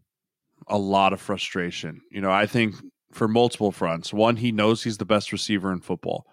A 0.68 0.78
lot 0.78 1.12
of 1.12 1.20
frustration. 1.20 2.00
You 2.10 2.20
know, 2.20 2.30
I 2.30 2.46
think 2.46 2.74
for 3.12 3.28
multiple 3.28 3.72
fronts. 3.72 4.12
One, 4.12 4.36
he 4.36 4.52
knows 4.52 4.82
he's 4.82 4.98
the 4.98 5.04
best 5.04 5.32
receiver 5.32 5.72
in 5.72 5.80
football. 5.80 6.26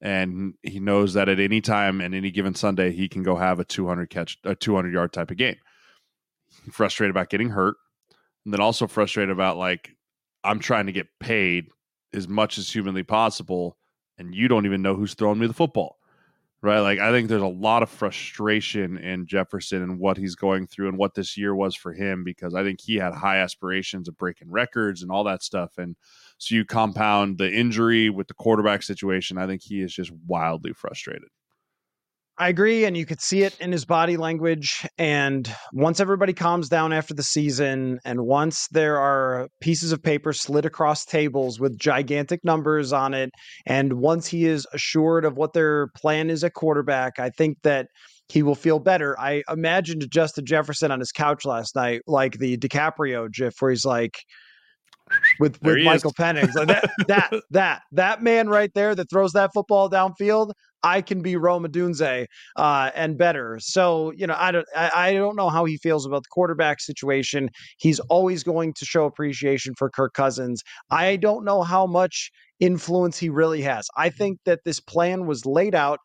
And 0.00 0.54
he 0.62 0.80
knows 0.80 1.14
that 1.14 1.28
at 1.28 1.38
any 1.38 1.60
time 1.60 2.00
and 2.00 2.14
any 2.14 2.30
given 2.30 2.54
Sunday, 2.54 2.92
he 2.92 3.08
can 3.08 3.22
go 3.22 3.36
have 3.36 3.60
a 3.60 3.64
200 3.64 4.10
catch, 4.10 4.38
a 4.44 4.54
200 4.54 4.92
yard 4.92 5.12
type 5.12 5.30
of 5.30 5.36
game. 5.36 5.56
Frustrated 6.70 7.14
about 7.14 7.30
getting 7.30 7.50
hurt. 7.50 7.76
And 8.44 8.52
then 8.52 8.60
also 8.60 8.88
frustrated 8.88 9.30
about, 9.30 9.56
like, 9.56 9.90
I'm 10.42 10.58
trying 10.58 10.86
to 10.86 10.92
get 10.92 11.06
paid 11.20 11.66
as 12.12 12.26
much 12.26 12.58
as 12.58 12.70
humanly 12.70 13.04
possible. 13.04 13.76
And 14.18 14.34
you 14.34 14.48
don't 14.48 14.66
even 14.66 14.82
know 14.82 14.96
who's 14.96 15.14
throwing 15.14 15.38
me 15.38 15.46
the 15.46 15.52
football 15.52 15.98
right? 16.62 16.78
Like 16.78 17.00
I 17.00 17.10
think 17.10 17.28
there's 17.28 17.42
a 17.42 17.46
lot 17.46 17.82
of 17.82 17.90
frustration 17.90 18.96
in 18.96 19.26
Jefferson 19.26 19.82
and 19.82 19.98
what 19.98 20.16
he's 20.16 20.36
going 20.36 20.66
through 20.68 20.88
and 20.88 20.96
what 20.96 21.14
this 21.14 21.36
year 21.36 21.54
was 21.54 21.74
for 21.74 21.92
him 21.92 22.22
because 22.22 22.54
I 22.54 22.62
think 22.62 22.80
he 22.80 22.96
had 22.96 23.12
high 23.12 23.38
aspirations 23.38 24.08
of 24.08 24.16
breaking 24.16 24.50
records 24.50 25.02
and 25.02 25.10
all 25.10 25.24
that 25.24 25.42
stuff. 25.42 25.72
And 25.76 25.96
so 26.38 26.54
you 26.54 26.64
compound 26.64 27.38
the 27.38 27.52
injury 27.52 28.10
with 28.10 28.28
the 28.28 28.34
quarterback 28.34 28.82
situation. 28.84 29.38
I 29.38 29.46
think 29.46 29.62
he 29.62 29.82
is 29.82 29.92
just 29.92 30.12
wildly 30.26 30.72
frustrated. 30.72 31.28
I 32.38 32.48
agree, 32.48 32.86
and 32.86 32.96
you 32.96 33.04
could 33.04 33.20
see 33.20 33.42
it 33.42 33.56
in 33.60 33.72
his 33.72 33.84
body 33.84 34.16
language. 34.16 34.86
And 34.96 35.54
once 35.72 36.00
everybody 36.00 36.32
calms 36.32 36.68
down 36.68 36.92
after 36.92 37.12
the 37.12 37.22
season, 37.22 37.98
and 38.06 38.22
once 38.22 38.68
there 38.72 38.98
are 38.98 39.48
pieces 39.60 39.92
of 39.92 40.02
paper 40.02 40.32
slid 40.32 40.64
across 40.64 41.04
tables 41.04 41.60
with 41.60 41.78
gigantic 41.78 42.40
numbers 42.42 42.92
on 42.92 43.12
it, 43.12 43.30
and 43.66 43.94
once 43.94 44.26
he 44.26 44.46
is 44.46 44.66
assured 44.72 45.26
of 45.26 45.36
what 45.36 45.52
their 45.52 45.88
plan 45.96 46.30
is 46.30 46.42
at 46.42 46.54
quarterback, 46.54 47.18
I 47.18 47.28
think 47.30 47.58
that 47.64 47.88
he 48.28 48.42
will 48.42 48.54
feel 48.54 48.78
better. 48.78 49.18
I 49.20 49.42
imagined 49.50 50.06
Justin 50.10 50.46
Jefferson 50.46 50.90
on 50.90 51.00
his 51.00 51.12
couch 51.12 51.44
last 51.44 51.76
night, 51.76 52.00
like 52.06 52.38
the 52.38 52.56
DiCaprio 52.56 53.30
gif, 53.30 53.54
where 53.60 53.70
he's 53.70 53.84
like, 53.84 54.16
with 55.38 55.60
with 55.62 55.78
Michael 55.84 56.12
Penix. 56.12 56.54
Like 56.54 56.68
that 56.68 56.90
that 57.08 57.32
that 57.50 57.82
that 57.92 58.22
man 58.22 58.48
right 58.48 58.70
there 58.74 58.94
that 58.94 59.10
throws 59.10 59.32
that 59.32 59.50
football 59.52 59.90
downfield, 59.90 60.52
I 60.82 61.00
can 61.00 61.22
be 61.22 61.36
Rome 61.36 61.64
Odunze 61.64 62.26
uh, 62.56 62.90
and 62.94 63.16
better. 63.16 63.58
So 63.60 64.12
you 64.12 64.26
know, 64.26 64.36
I 64.36 64.52
don't 64.52 64.66
I, 64.76 64.90
I, 64.94 65.12
don't 65.14 65.36
know 65.36 65.48
how 65.48 65.64
he 65.64 65.76
feels 65.78 66.06
about 66.06 66.24
the 66.24 66.28
quarterback 66.30 66.80
situation. 66.80 67.48
He's 67.78 68.00
always 68.00 68.42
going 68.42 68.74
to 68.74 68.84
show 68.84 69.04
appreciation 69.04 69.74
for 69.76 69.90
Kirk 69.90 70.14
Cousins. 70.14 70.62
I 70.90 71.16
don't 71.16 71.44
know 71.44 71.62
how 71.62 71.86
much 71.86 72.30
influence 72.60 73.18
he 73.18 73.28
really 73.28 73.62
has. 73.62 73.86
I 73.96 74.10
think 74.10 74.38
that 74.44 74.60
this 74.64 74.80
plan 74.80 75.26
was 75.26 75.44
laid 75.46 75.74
out 75.74 75.98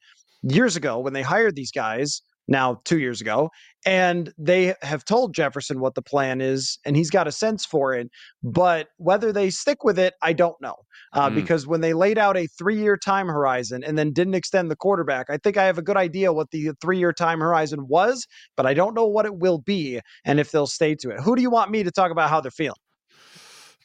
years 0.44 0.76
ago 0.76 1.00
when 1.00 1.14
they 1.14 1.22
hired 1.22 1.56
these 1.56 1.72
guys 1.72 2.22
now 2.48 2.82
two 2.86 3.00
years 3.00 3.22
ago. 3.22 3.50
And 3.86 4.34
they 4.38 4.74
have 4.82 5.06
told 5.06 5.34
Jefferson 5.34 5.80
what 5.80 5.96
the 5.96 6.02
plan 6.02 6.42
is, 6.42 6.78
and 6.86 6.96
he's 6.96 7.10
got 7.10 7.28
a 7.28 7.32
sense 7.32 7.66
for 7.66 7.94
it. 7.94 8.10
But 8.44 8.88
whether 8.98 9.32
they 9.32 9.50
stick 9.50 9.84
with 9.84 9.98
it, 9.98 10.14
I 10.22 10.34
don't 10.34 10.60
know. 10.62 10.76
Uh, 11.14 11.30
mm. 11.30 11.36
Because 11.36 11.68
when 11.68 11.82
they 11.82 11.94
laid 11.94 12.18
out 12.18 12.36
a 12.36 12.48
three 12.48 12.78
year 12.78 12.98
time 12.98 13.28
horizon 13.28 13.84
and 13.84 13.98
then 13.98 14.12
didn't 14.12 14.36
extend 14.36 14.70
the 14.70 14.76
quarterback, 14.76 15.28
I 15.30 15.38
think 15.38 15.58
I 15.58 15.64
have 15.66 15.78
a 15.78 15.82
good 15.82 15.98
idea 15.98 16.34
what 16.34 16.52
the 16.52 16.72
three 16.82 16.98
year 16.98 17.14
time 17.14 17.40
horizon 17.40 17.88
was, 17.88 18.28
but 18.56 18.66
I 18.66 18.74
don't 18.74 18.94
know 18.94 19.08
what 19.08 19.26
it 19.26 19.36
will 19.36 19.60
be 19.60 20.02
and 20.26 20.40
if 20.40 20.52
they'll 20.52 20.68
stay 20.68 20.96
to 20.96 21.12
it. 21.12 21.22
Who 21.22 21.36
do 21.36 21.42
you 21.42 21.50
want 21.50 21.72
me 21.72 21.84
to 21.84 21.92
talk 21.92 22.12
about 22.12 22.30
how 22.30 22.42
they're 22.42 22.52
feeling? 22.52 22.76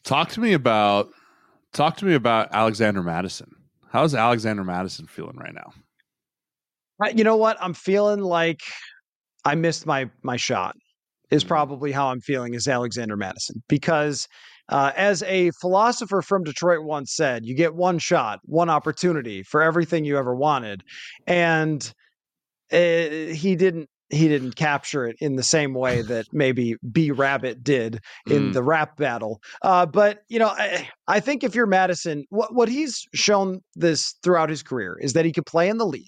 Talk 0.03 0.31
to 0.31 0.41
me 0.41 0.53
about 0.53 1.11
talk 1.73 1.97
to 1.99 2.05
me 2.05 2.15
about 2.15 2.49
Alexander 2.53 3.03
Mattison. 3.03 3.55
How's 3.91 4.15
Alexander 4.15 4.65
Mattison 4.65 5.07
feeling 5.07 5.37
right 5.37 5.55
now? 5.55 5.73
You 7.11 7.24
know 7.24 7.36
what? 7.36 7.57
I'm 7.61 7.74
feeling 7.74 8.20
like 8.20 8.61
I 9.44 9.55
missed 9.55 9.86
my 9.86 10.11
my 10.22 10.36
shot. 10.36 10.76
Is 11.30 11.44
mm. 11.44 11.48
probably 11.48 11.92
how 11.92 12.09
I'm 12.09 12.20
feeling 12.20 12.55
as 12.55 12.68
Alexander 12.68 13.16
Mattison 13.16 13.62
because 13.68 14.28
uh, 14.68 14.92
as 14.96 15.22
a 15.24 15.50
philosopher 15.61 16.22
from 16.22 16.44
Detroit 16.44 16.84
once 16.84 17.14
said, 17.14 17.44
you 17.44 17.55
get 17.55 17.74
one 17.74 17.98
shot, 17.98 18.40
one 18.44 18.70
opportunity 18.70 19.42
for 19.42 19.62
everything 19.62 20.05
you 20.05 20.16
ever 20.16 20.34
wanted, 20.34 20.82
and 21.26 21.92
uh, 22.72 22.76
he 22.76 23.57
didn't 23.57 23.88
he 24.12 24.28
didn't 24.28 24.57
capture 24.57 25.07
it 25.07 25.16
in 25.20 25.36
the 25.36 25.42
same 25.42 25.74
way 25.74 26.03
that 26.09 26.26
maybe 26.32 26.76
B 26.92 27.11
Rabbit 27.11 27.64
did 27.64 28.00
in 28.28 28.50
mm. 28.50 28.53
the 28.53 28.62
rap 28.62 28.96
battle. 28.96 29.40
Uh, 29.62 29.86
but 29.86 30.20
you 30.28 30.38
know, 30.38 30.48
I, 30.48 30.88
I, 31.09 31.20
think 31.20 31.42
if 31.42 31.55
you're 31.55 31.66
Mattison, 31.66 32.24
what 32.28 32.55
what 32.55 32.68
he's 32.68 33.07
shown 33.14 33.61
this 33.74 34.14
throughout 34.22 34.50
his 34.50 34.62
career 34.62 34.98
is 35.00 35.14
that 35.14 35.24
he 35.24 35.32
could 35.32 35.46
play 35.46 35.68
in 35.68 35.78
the 35.78 35.86
league 35.86 36.07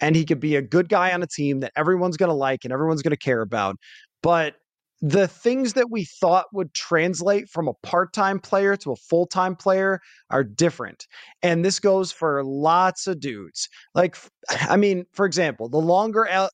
and 0.00 0.16
he 0.16 0.24
could 0.24 0.40
be 0.40 0.56
a 0.56 0.62
good 0.62 0.88
guy 0.88 1.12
on 1.12 1.22
a 1.22 1.26
team 1.26 1.60
that 1.60 1.72
everyone's 1.76 2.16
going 2.16 2.28
to 2.28 2.34
like 2.34 2.64
and 2.64 2.72
everyone's 2.72 3.02
going 3.02 3.10
to 3.10 3.16
care 3.16 3.40
about. 3.40 3.76
But 4.22 4.54
the 5.00 5.28
things 5.28 5.74
that 5.74 5.90
we 5.90 6.04
thought 6.04 6.46
would 6.52 6.74
translate 6.74 7.48
from 7.48 7.68
a 7.68 7.74
part-time 7.84 8.40
player 8.40 8.76
to 8.76 8.92
a 8.92 8.96
full-time 8.96 9.54
player 9.54 10.00
are 10.30 10.42
different 10.42 11.06
and 11.42 11.64
this 11.64 11.78
goes 11.78 12.10
for 12.10 12.42
lots 12.44 13.06
of 13.06 13.20
dudes. 13.20 13.68
Like 13.94 14.16
i 14.68 14.76
mean 14.76 15.04
for 15.12 15.26
example 15.26 15.68
the 15.68 15.78
longer 15.78 16.26
uh, 16.28 16.48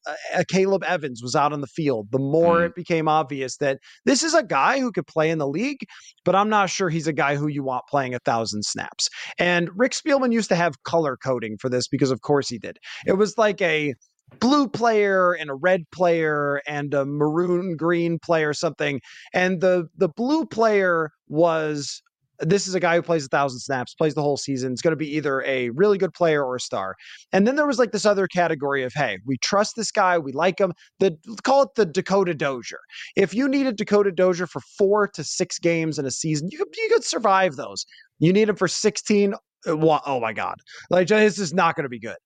caleb 0.50 0.82
evans 0.84 1.22
was 1.22 1.36
out 1.36 1.52
on 1.52 1.60
the 1.60 1.66
field 1.66 2.08
the 2.10 2.18
more 2.18 2.58
mm. 2.58 2.66
it 2.66 2.74
became 2.74 3.06
obvious 3.06 3.56
that 3.58 3.78
this 4.04 4.24
is 4.24 4.34
a 4.34 4.42
guy 4.42 4.80
who 4.80 4.90
could 4.90 5.06
play 5.06 5.30
in 5.30 5.38
the 5.38 5.46
league 5.46 5.78
but 6.24 6.34
i'm 6.34 6.48
not 6.48 6.68
sure 6.68 6.88
he's 6.88 7.06
a 7.06 7.12
guy 7.12 7.36
who 7.36 7.46
you 7.46 7.62
want 7.62 7.84
playing 7.88 8.14
a 8.14 8.18
thousand 8.20 8.64
snaps. 8.64 9.08
And 9.38 9.70
rick 9.76 9.92
spielman 9.92 10.32
used 10.32 10.48
to 10.48 10.56
have 10.56 10.82
color 10.82 11.16
coding 11.16 11.56
for 11.58 11.68
this 11.68 11.88
because 11.88 12.10
of 12.10 12.20
course 12.22 12.48
he 12.48 12.58
did. 12.58 12.78
It 13.06 13.14
was 13.14 13.38
like 13.38 13.60
a 13.62 13.94
blue 14.40 14.68
player 14.68 15.32
and 15.32 15.50
a 15.50 15.54
red 15.54 15.84
player 15.90 16.60
and 16.66 16.92
a 16.92 17.04
maroon 17.04 17.76
green 17.76 18.18
player 18.18 18.52
something 18.52 19.00
and 19.32 19.60
the 19.60 19.88
the 19.96 20.08
blue 20.08 20.44
player 20.44 21.10
was 21.28 22.02
this 22.40 22.66
is 22.66 22.74
a 22.74 22.80
guy 22.80 22.96
who 22.96 23.02
plays 23.02 23.26
a 23.26 23.28
thousand 23.28 23.60
snaps, 23.60 23.94
plays 23.94 24.14
the 24.14 24.22
whole 24.22 24.36
season. 24.36 24.72
It's 24.72 24.82
going 24.82 24.92
to 24.92 24.96
be 24.96 25.16
either 25.16 25.42
a 25.42 25.70
really 25.70 25.98
good 25.98 26.12
player 26.12 26.44
or 26.44 26.56
a 26.56 26.60
star. 26.60 26.94
And 27.32 27.46
then 27.46 27.56
there 27.56 27.66
was 27.66 27.78
like 27.78 27.92
this 27.92 28.06
other 28.06 28.26
category 28.26 28.82
of, 28.82 28.92
hey, 28.92 29.18
we 29.24 29.38
trust 29.38 29.76
this 29.76 29.90
guy, 29.90 30.18
we 30.18 30.32
like 30.32 30.58
him. 30.58 30.72
The 31.00 31.16
call 31.42 31.62
it 31.62 31.74
the 31.76 31.86
Dakota 31.86 32.34
Dozier. 32.34 32.80
If 33.16 33.34
you 33.34 33.48
needed 33.48 33.76
Dakota 33.76 34.12
Dozier 34.12 34.46
for 34.46 34.60
four 34.60 35.08
to 35.08 35.24
six 35.24 35.58
games 35.58 35.98
in 35.98 36.06
a 36.06 36.10
season, 36.10 36.48
you 36.50 36.58
could 36.58 36.68
you 36.76 36.88
could 36.92 37.04
survive 37.04 37.56
those. 37.56 37.86
You 38.18 38.32
need 38.32 38.48
him 38.48 38.56
for 38.56 38.68
sixteen. 38.68 39.34
Uh, 39.66 40.00
oh 40.06 40.20
my 40.20 40.32
God, 40.32 40.56
like 40.90 41.08
this 41.08 41.38
is 41.38 41.54
not 41.54 41.76
going 41.76 41.84
to 41.84 41.88
be 41.88 42.00
good. 42.00 42.16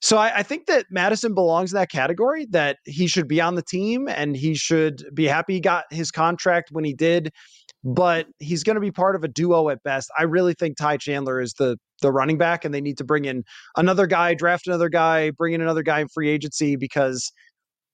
So 0.00 0.16
I, 0.16 0.38
I, 0.38 0.42
think 0.42 0.66
that 0.66 0.86
Mattison 0.90 1.34
belongs 1.34 1.72
in 1.72 1.76
that 1.76 1.90
category. 1.90 2.46
That 2.46 2.78
he 2.84 3.06
should 3.06 3.28
be 3.28 3.40
on 3.40 3.54
the 3.54 3.62
team 3.62 4.08
and 4.08 4.34
he 4.34 4.54
should 4.54 5.04
be 5.12 5.26
happy 5.26 5.54
he 5.54 5.60
got 5.60 5.84
his 5.90 6.10
contract 6.10 6.70
when 6.72 6.84
he 6.84 6.94
did. 6.94 7.32
but 7.82 8.26
he's 8.38 8.62
going 8.62 8.74
to 8.74 8.80
be 8.80 8.90
part 8.90 9.16
of 9.16 9.24
a 9.24 9.28
duo 9.28 9.68
at 9.70 9.82
best. 9.82 10.10
I 10.18 10.24
really 10.24 10.54
think 10.54 10.76
Ty 10.76 10.98
Chandler 10.98 11.40
is 11.40 11.54
the 11.54 11.78
the 12.02 12.10
running 12.10 12.38
back, 12.38 12.64
and 12.64 12.72
they 12.74 12.80
need 12.80 12.98
to 12.98 13.04
bring 13.04 13.26
in 13.26 13.44
another 13.76 14.06
guy, 14.06 14.34
draft 14.34 14.66
another 14.66 14.88
guy, 14.88 15.30
bring 15.30 15.52
in 15.52 15.60
another 15.60 15.82
guy 15.82 16.00
in 16.00 16.08
free 16.08 16.30
agency 16.30 16.76
because 16.76 17.30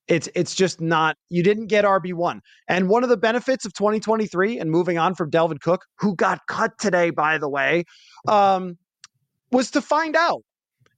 it's 0.07 0.29
it's 0.35 0.55
just 0.55 0.79
not 0.79 1.17
you 1.29 1.43
didn't 1.43 1.67
get 1.67 1.85
RB1. 1.85 2.39
And 2.67 2.89
one 2.89 3.03
of 3.03 3.09
the 3.09 3.17
benefits 3.17 3.65
of 3.65 3.73
2023 3.73 4.59
and 4.59 4.71
moving 4.71 4.97
on 4.97 5.15
from 5.15 5.29
Dalvin 5.29 5.59
Cook, 5.59 5.85
who 5.99 6.15
got 6.15 6.39
cut 6.47 6.77
today 6.79 7.09
by 7.09 7.37
the 7.37 7.49
way, 7.49 7.83
um, 8.27 8.77
was 9.51 9.71
to 9.71 9.81
find 9.81 10.15
out. 10.15 10.43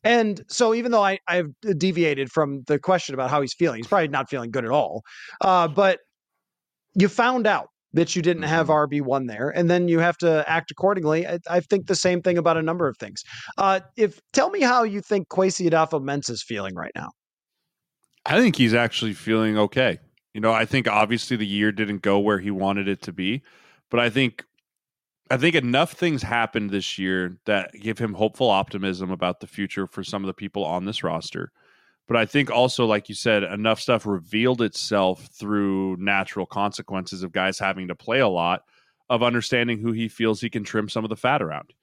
And 0.04 0.42
so 0.48 0.74
even 0.74 0.92
though 0.92 1.04
I 1.04 1.20
I've 1.28 1.50
deviated 1.78 2.32
from 2.32 2.64
the 2.68 2.80
question 2.80 3.14
about 3.14 3.30
how 3.30 3.42
he's 3.42 3.54
feeling, 3.54 3.78
he's 3.78 3.88
probably 3.88 4.08
not 4.08 4.30
feeling 4.30 4.52
good 4.52 4.66
at 4.66 4.72
all. 4.72 5.04
Uh, 5.42 5.68
but 5.68 6.00
you 6.96 7.08
found 7.08 7.48
out 7.48 7.68
that 7.94 8.16
you 8.16 8.22
didn't 8.22 8.44
have 8.44 8.68
mm-hmm. 8.68 9.04
RB1 9.04 9.28
there, 9.28 9.50
and 9.50 9.70
then 9.70 9.88
you 9.88 10.00
have 10.00 10.18
to 10.20 10.48
act 10.48 10.72
accordingly. 10.72 11.28
I, 11.28 11.40
I, 11.50 11.60
think 11.60 11.88
the 11.88 11.96
same 11.96 12.22
thing 12.22 12.38
about 12.38 12.56
a 12.56 12.62
number 12.62 12.88
of 12.88 12.98
things. 12.98 13.24
Uh, 13.58 13.80
if 13.98 14.20
tell 14.32 14.50
me 14.52 14.62
how 14.62 14.84
you 14.84 15.02
think 15.02 15.28
Kwesi 15.30 15.70
Adofo-Mensah 15.70 16.30
is 16.30 16.44
feeling 16.44 16.76
right 16.76 16.92
now. 16.96 17.10
I 18.26 18.40
think 18.40 18.56
he's 18.56 18.74
actually 18.74 19.14
feeling 19.14 19.58
okay. 19.58 19.98
You 20.34 20.42
know, 20.42 20.52
I 20.52 20.66
think 20.66 20.88
obviously 20.88 21.36
the 21.36 21.48
year 21.48 21.72
didn't 21.72 22.04
go 22.04 22.20
where 22.20 22.40
he 22.40 22.52
wanted 22.52 22.88
it 22.88 23.02
to 23.04 23.12
be, 23.12 23.42
but 23.90 24.00
I 24.00 24.10
think 24.10 24.46
I 25.32 25.38
think 25.38 25.56
enough 25.56 25.94
things 25.94 26.24
happened 26.24 26.72
this 26.72 26.98
year 26.98 27.38
that 27.46 27.72
give 27.74 28.00
him 28.00 28.14
hopeful 28.14 28.50
optimism 28.50 29.12
about 29.12 29.40
the 29.40 29.48
future 29.48 29.86
for 29.86 30.04
some 30.04 30.24
of 30.24 30.28
the 30.28 30.34
people 30.34 30.66
on 30.66 30.86
this 30.86 31.04
roster. 31.04 31.52
But 32.08 32.18
I 32.18 32.26
think 32.26 32.50
also, 32.50 32.88
like 32.88 33.08
you 33.08 33.14
said, 33.14 33.44
enough 33.44 33.80
stuff 33.80 34.08
revealed 34.08 34.64
itself 34.64 35.30
through 35.32 35.98
natural 35.98 36.48
consequences 36.48 37.22
of 37.22 37.32
guys 37.32 37.60
having 37.60 37.90
to 37.90 37.96
play 37.96 38.20
a 38.20 38.28
lot, 38.28 38.64
of 39.12 39.22
understanding 39.22 39.80
who 39.80 39.92
he 39.92 40.08
feels 40.08 40.42
he 40.42 40.50
can 40.50 40.64
trim 40.64 40.90
some 40.90 41.04
of 41.04 41.10
the 41.10 41.16
fat 41.16 41.44
around. 41.44 41.74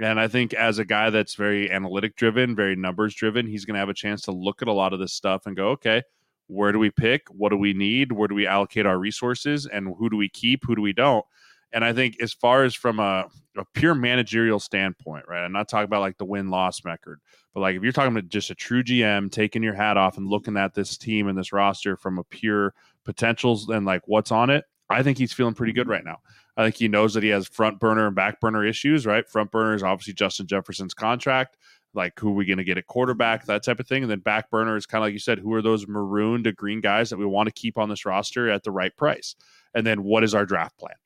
And 0.00 0.18
I 0.18 0.28
think 0.28 0.54
as 0.54 0.78
a 0.78 0.84
guy 0.84 1.10
that's 1.10 1.34
very 1.34 1.70
analytic 1.70 2.16
driven, 2.16 2.56
very 2.56 2.76
numbers 2.76 3.14
driven, 3.14 3.46
he's 3.46 3.66
going 3.66 3.74
to 3.74 3.80
have 3.80 3.88
a 3.90 3.94
chance 3.94 4.22
to 4.22 4.32
look 4.32 4.62
at 4.62 4.68
a 4.68 4.72
lot 4.72 4.94
of 4.94 5.00
this 5.00 5.12
stuff 5.12 5.44
and 5.44 5.56
go, 5.56 5.70
okay, 5.70 6.02
where 6.46 6.72
do 6.72 6.78
we 6.78 6.90
pick? 6.90 7.28
What 7.28 7.50
do 7.50 7.58
we 7.58 7.74
need? 7.74 8.12
Where 8.12 8.28
do 8.28 8.34
we 8.34 8.46
allocate 8.46 8.86
our 8.86 8.98
resources? 8.98 9.66
And 9.66 9.94
who 9.98 10.08
do 10.08 10.16
we 10.16 10.30
keep? 10.30 10.64
Who 10.64 10.76
do 10.76 10.82
we 10.82 10.94
don't? 10.94 11.26
And 11.72 11.84
I 11.84 11.92
think 11.92 12.16
as 12.20 12.32
far 12.32 12.64
as 12.64 12.74
from 12.74 12.98
a, 12.98 13.26
a 13.56 13.64
pure 13.74 13.94
managerial 13.94 14.58
standpoint, 14.58 15.26
right? 15.28 15.44
I'm 15.44 15.52
not 15.52 15.68
talking 15.68 15.84
about 15.84 16.00
like 16.00 16.18
the 16.18 16.24
win 16.24 16.50
loss 16.50 16.84
record, 16.84 17.20
but 17.52 17.60
like 17.60 17.76
if 17.76 17.82
you're 17.82 17.92
talking 17.92 18.16
about 18.16 18.28
just 18.28 18.50
a 18.50 18.54
true 18.54 18.82
GM 18.82 19.30
taking 19.30 19.62
your 19.62 19.74
hat 19.74 19.96
off 19.96 20.16
and 20.16 20.28
looking 20.28 20.56
at 20.56 20.74
this 20.74 20.96
team 20.96 21.28
and 21.28 21.36
this 21.36 21.52
roster 21.52 21.96
from 21.96 22.18
a 22.18 22.24
pure 22.24 22.74
potentials 23.04 23.68
and 23.68 23.84
like 23.84 24.02
what's 24.06 24.32
on 24.32 24.50
it, 24.50 24.64
I 24.90 25.02
think 25.02 25.18
he's 25.18 25.32
feeling 25.32 25.54
pretty 25.54 25.72
good 25.72 25.82
mm-hmm. 25.82 25.92
right 25.92 26.04
now. 26.04 26.18
I 26.56 26.64
think 26.64 26.76
he 26.76 26.88
knows 26.88 27.14
that 27.14 27.22
he 27.22 27.28
has 27.28 27.46
front 27.46 27.78
burner 27.78 28.06
and 28.06 28.16
back 28.16 28.40
burner 28.40 28.64
issues, 28.64 29.06
right? 29.06 29.28
Front 29.28 29.52
burner 29.52 29.74
is 29.74 29.82
obviously 29.82 30.14
Justin 30.14 30.46
Jefferson's 30.46 30.94
contract. 30.94 31.56
Like, 31.94 32.18
who 32.18 32.28
are 32.28 32.34
we 32.34 32.44
going 32.44 32.58
to 32.58 32.64
get 32.64 32.78
at 32.78 32.86
quarterback, 32.86 33.46
that 33.46 33.64
type 33.64 33.80
of 33.80 33.86
thing. 33.86 34.02
And 34.02 34.10
then 34.10 34.18
back 34.18 34.50
burner 34.50 34.76
is 34.76 34.84
kind 34.84 35.02
of 35.02 35.06
like 35.06 35.14
you 35.14 35.18
said, 35.18 35.38
who 35.38 35.52
are 35.54 35.62
those 35.62 35.86
maroon 35.86 36.42
to 36.44 36.52
green 36.52 36.80
guys 36.80 37.10
that 37.10 37.16
we 37.16 37.24
want 37.24 37.46
to 37.46 37.52
keep 37.52 37.78
on 37.78 37.88
this 37.88 38.04
roster 38.04 38.50
at 38.50 38.62
the 38.62 38.70
right 38.70 38.94
price? 38.96 39.34
And 39.74 39.86
then 39.86 40.02
what 40.02 40.22
is 40.22 40.34
our 40.34 40.44
draft 40.44 40.78
plan? 40.78 40.96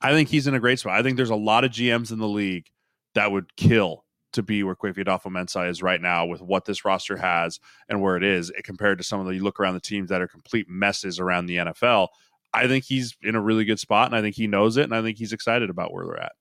I 0.00 0.12
think 0.12 0.28
he's 0.28 0.46
in 0.46 0.54
a 0.54 0.60
great 0.60 0.78
spot. 0.78 0.98
I 0.98 1.02
think 1.02 1.16
there's 1.16 1.30
a 1.30 1.36
lot 1.36 1.64
of 1.64 1.70
GMs 1.70 2.12
in 2.12 2.18
the 2.18 2.28
league 2.28 2.66
that 3.14 3.32
would 3.32 3.56
kill 3.56 4.04
to 4.32 4.42
be 4.42 4.62
where 4.62 4.76
Kwesi 4.76 5.04
Adofo-Mensah 5.04 5.68
is 5.68 5.82
right 5.82 6.00
now 6.00 6.26
with 6.26 6.40
what 6.40 6.64
this 6.64 6.84
roster 6.84 7.16
has 7.16 7.58
and 7.88 8.00
where 8.00 8.16
it 8.16 8.22
is 8.22 8.50
it, 8.50 8.64
compared 8.64 8.98
to 8.98 9.04
some 9.04 9.20
of 9.20 9.26
the 9.26 9.34
you 9.34 9.42
look 9.42 9.58
around 9.58 9.74
the 9.74 9.80
teams 9.80 10.10
that 10.10 10.20
are 10.20 10.28
complete 10.28 10.66
messes 10.68 11.18
around 11.18 11.46
the 11.46 11.56
NFL. 11.56 12.08
I 12.52 12.66
think 12.66 12.84
he's 12.84 13.16
in 13.22 13.34
a 13.34 13.40
really 13.40 13.64
good 13.64 13.78
spot, 13.78 14.06
and 14.06 14.16
I 14.16 14.22
think 14.22 14.36
he 14.36 14.46
knows 14.46 14.76
it, 14.76 14.84
and 14.84 14.94
I 14.94 15.02
think 15.02 15.18
he's 15.18 15.32
excited 15.32 15.70
about 15.70 15.92
where 15.92 16.06
they're 16.06 16.20
at. 16.20 16.32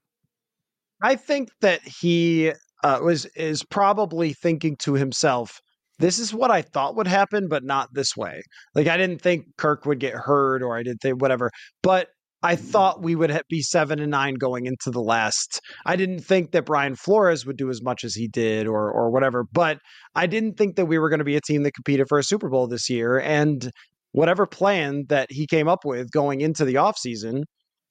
I 1.01 1.15
think 1.15 1.49
that 1.61 1.81
he 1.81 2.53
uh, 2.83 2.99
was 3.01 3.25
is 3.35 3.63
probably 3.63 4.33
thinking 4.33 4.77
to 4.77 4.93
himself, 4.93 5.61
"This 5.99 6.17
is 6.17 6.33
what 6.33 6.49
I 6.49 6.61
thought 6.61 6.95
would 6.95 7.07
happen, 7.07 7.47
but 7.47 7.63
not 7.63 7.93
this 7.93 8.15
way." 8.15 8.41
Like 8.73 8.87
I 8.87 8.97
didn't 8.97 9.21
think 9.21 9.45
Kirk 9.57 9.85
would 9.85 9.99
get 9.99 10.13
hurt, 10.13 10.63
or 10.63 10.77
I 10.77 10.83
didn't 10.83 11.01
think 11.01 11.21
whatever, 11.21 11.51
but 11.83 12.09
I 12.43 12.55
mm-hmm. 12.55 12.65
thought 12.65 13.01
we 13.01 13.15
would 13.15 13.41
be 13.49 13.61
seven 13.61 13.99
and 13.99 14.11
nine 14.11 14.35
going 14.35 14.65
into 14.65 14.91
the 14.91 15.01
last. 15.01 15.59
I 15.85 15.95
didn't 15.95 16.19
think 16.19 16.51
that 16.51 16.65
Brian 16.65 16.95
Flores 16.95 17.45
would 17.45 17.57
do 17.57 17.69
as 17.69 17.81
much 17.81 18.03
as 18.03 18.15
he 18.15 18.27
did, 18.27 18.67
or 18.67 18.91
or 18.91 19.09
whatever. 19.09 19.45
But 19.51 19.79
I 20.15 20.27
didn't 20.27 20.57
think 20.57 20.75
that 20.75 20.85
we 20.85 20.99
were 20.99 21.09
going 21.09 21.19
to 21.19 21.25
be 21.25 21.35
a 21.35 21.41
team 21.41 21.63
that 21.63 21.73
competed 21.73 22.07
for 22.07 22.19
a 22.19 22.23
Super 22.23 22.49
Bowl 22.49 22.67
this 22.67 22.89
year. 22.89 23.19
And 23.19 23.71
whatever 24.11 24.45
plan 24.45 25.05
that 25.09 25.27
he 25.31 25.47
came 25.47 25.67
up 25.67 25.85
with 25.85 26.11
going 26.11 26.41
into 26.41 26.65
the 26.65 26.75
offseason, 26.75 27.43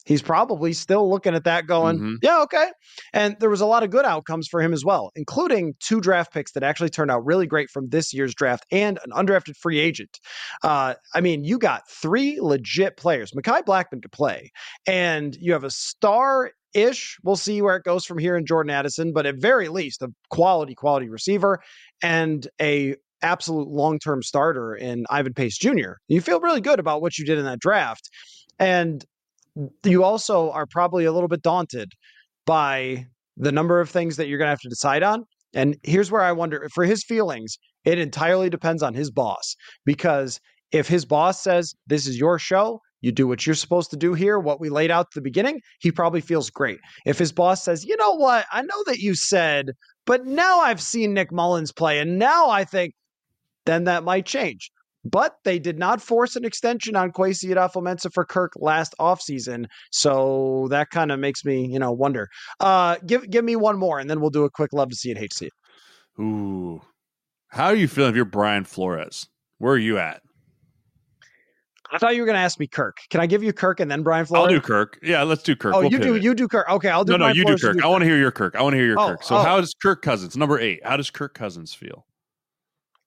he's 0.06 0.22
probably 0.22 0.72
still 0.72 1.10
looking 1.10 1.34
at 1.34 1.44
that 1.44 1.66
going, 1.66 1.96
mm-hmm. 1.96 2.14
yeah, 2.22 2.40
okay. 2.42 2.68
And 3.12 3.36
there 3.40 3.50
was 3.50 3.60
a 3.60 3.66
lot 3.66 3.82
of 3.82 3.90
good 3.90 4.06
outcomes 4.06 4.48
for 4.48 4.62
him 4.62 4.72
as 4.72 4.84
well, 4.84 5.10
including 5.14 5.74
two 5.80 6.00
draft 6.00 6.32
picks 6.32 6.52
that 6.52 6.62
actually 6.62 6.88
turned 6.88 7.10
out 7.10 7.26
really 7.26 7.46
great 7.46 7.68
from 7.68 7.88
this 7.90 8.14
year's 8.14 8.34
draft 8.34 8.64
and 8.70 8.98
an 9.04 9.10
undrafted 9.10 9.56
free 9.56 9.78
agent. 9.78 10.18
Uh, 10.62 10.94
I 11.14 11.20
mean, 11.20 11.44
you 11.44 11.58
got 11.58 11.82
three 11.90 12.40
legit 12.40 12.96
players. 12.96 13.32
Mekhi 13.32 13.62
Blackmon 13.64 14.00
could 14.02 14.12
play, 14.12 14.50
and 14.86 15.36
you 15.36 15.52
have 15.52 15.64
a 15.64 15.70
star 15.70 16.52
ish. 16.72 17.18
We'll 17.22 17.36
see 17.36 17.60
where 17.60 17.76
it 17.76 17.84
goes 17.84 18.04
from 18.04 18.18
here 18.18 18.36
in 18.36 18.46
Jordan 18.46 18.70
Addison, 18.70 19.12
but 19.12 19.26
at 19.26 19.36
very 19.36 19.68
least, 19.68 20.02
a 20.02 20.08
quality, 20.30 20.74
quality 20.74 21.08
receiver 21.08 21.60
and 22.02 22.46
a 22.60 22.94
absolute 23.22 23.68
long 23.68 23.98
term 23.98 24.22
starter 24.22 24.74
in 24.74 25.06
Ivan 25.10 25.34
Pace 25.34 25.58
Jr. 25.58 25.94
You 26.08 26.20
feel 26.20 26.40
really 26.40 26.60
good 26.60 26.78
about 26.78 27.02
what 27.02 27.18
you 27.18 27.24
did 27.24 27.38
in 27.38 27.44
that 27.44 27.58
draft. 27.58 28.08
And 28.58 29.04
you 29.84 30.04
also 30.04 30.50
are 30.50 30.66
probably 30.66 31.04
a 31.04 31.12
little 31.12 31.28
bit 31.28 31.42
daunted 31.42 31.92
by 32.44 33.06
the 33.36 33.52
number 33.52 33.80
of 33.80 33.90
things 33.90 34.16
that 34.16 34.28
you're 34.28 34.38
going 34.38 34.46
to 34.46 34.50
have 34.50 34.60
to 34.60 34.68
decide 34.68 35.02
on. 35.02 35.24
And 35.54 35.76
here's 35.82 36.10
where 36.10 36.22
I 36.22 36.32
wonder 36.32 36.68
for 36.74 36.84
his 36.84 37.04
feelings, 37.04 37.56
it 37.84 37.98
entirely 37.98 38.50
depends 38.50 38.82
on 38.82 38.94
his 38.94 39.10
boss. 39.10 39.56
Because 39.84 40.40
if 40.72 40.88
his 40.88 41.04
boss 41.04 41.42
says, 41.42 41.74
This 41.86 42.06
is 42.06 42.18
your 42.18 42.38
show, 42.38 42.80
you 43.00 43.12
do 43.12 43.26
what 43.26 43.46
you're 43.46 43.54
supposed 43.54 43.90
to 43.90 43.96
do 43.96 44.14
here, 44.14 44.38
what 44.38 44.60
we 44.60 44.68
laid 44.68 44.90
out 44.90 45.06
at 45.06 45.14
the 45.14 45.20
beginning, 45.20 45.60
he 45.80 45.92
probably 45.92 46.20
feels 46.20 46.50
great. 46.50 46.78
If 47.04 47.18
his 47.18 47.32
boss 47.32 47.64
says, 47.64 47.84
You 47.84 47.96
know 47.96 48.14
what? 48.14 48.46
I 48.52 48.62
know 48.62 48.84
that 48.86 48.98
you 48.98 49.14
said, 49.14 49.70
but 50.04 50.26
now 50.26 50.60
I've 50.60 50.82
seen 50.82 51.14
Nick 51.14 51.32
Mullens 51.32 51.72
play, 51.72 51.98
and 51.98 52.18
now 52.18 52.50
I 52.50 52.64
think 52.64 52.94
then 53.64 53.84
that 53.84 54.04
might 54.04 54.26
change. 54.26 54.70
But 55.10 55.36
they 55.44 55.58
did 55.58 55.78
not 55.78 56.00
force 56.00 56.36
an 56.36 56.44
extension 56.44 56.96
on 56.96 57.12
Kwesi 57.12 57.50
Adofo-Mensah 57.50 58.12
for 58.12 58.24
Kirk 58.24 58.52
last 58.56 58.94
offseason. 58.98 59.66
So 59.92 60.66
that 60.70 60.90
kind 60.90 61.12
of 61.12 61.20
makes 61.20 61.44
me, 61.44 61.66
you 61.66 61.78
know, 61.78 61.92
wonder. 61.92 62.28
Uh, 62.60 62.96
give 63.06 63.28
give 63.30 63.44
me 63.44 63.56
one 63.56 63.78
more, 63.78 63.98
and 63.98 64.08
then 64.10 64.20
we'll 64.20 64.30
do 64.30 64.44
a 64.44 64.50
quick 64.50 64.72
love 64.72 64.90
to 64.90 64.96
see 64.96 65.10
it, 65.10 65.18
hate 65.18 65.30
to 65.30 65.36
see 65.36 65.46
it. 65.46 65.52
Ooh. 66.22 66.80
How 67.48 67.66
are 67.66 67.74
you 67.74 67.88
feeling 67.88 68.10
if 68.10 68.16
you're 68.16 68.24
Brian 68.24 68.64
Flores? 68.64 69.28
Where 69.58 69.74
are 69.74 69.78
you 69.78 69.98
at? 69.98 70.20
I 71.92 71.98
thought 71.98 72.16
you 72.16 72.22
were 72.22 72.26
going 72.26 72.36
to 72.36 72.42
ask 72.42 72.58
me 72.58 72.66
Kirk. 72.66 72.96
Can 73.10 73.20
I 73.20 73.26
give 73.26 73.42
you 73.44 73.52
Kirk 73.52 73.78
and 73.78 73.90
then 73.90 74.02
Brian 74.02 74.26
Flores? 74.26 74.42
I'll 74.42 74.48
do 74.48 74.60
Kirk. 74.60 74.98
Yeah, 75.02 75.22
let's 75.22 75.42
do 75.42 75.54
Kirk. 75.54 75.74
Oh, 75.74 75.82
we'll 75.82 75.92
you 75.92 75.98
do 75.98 76.16
you 76.16 76.34
do 76.34 76.48
Kirk. 76.48 76.68
Okay, 76.68 76.88
I'll 76.88 77.04
do. 77.04 77.12
No, 77.12 77.18
Brian 77.18 77.36
no, 77.36 77.38
you 77.38 77.42
Flores, 77.44 77.60
do 77.60 77.66
Kirk. 77.68 77.76
do 77.76 77.84
I 77.84 77.86
want 77.86 78.02
to 78.02 78.06
hear 78.06 78.18
your 78.18 78.32
Kirk. 78.32 78.56
I 78.56 78.62
want 78.62 78.72
to 78.72 78.78
hear 78.78 78.86
your 78.86 78.98
oh, 78.98 79.08
Kirk. 79.10 79.22
So, 79.22 79.36
oh. 79.36 79.42
how 79.42 79.60
does 79.60 79.72
Kirk 79.80 80.02
Cousins, 80.02 80.36
number 80.36 80.58
eight, 80.58 80.80
how 80.84 80.96
does 80.96 81.10
Kirk 81.10 81.34
Cousins 81.34 81.72
feel? 81.72 82.04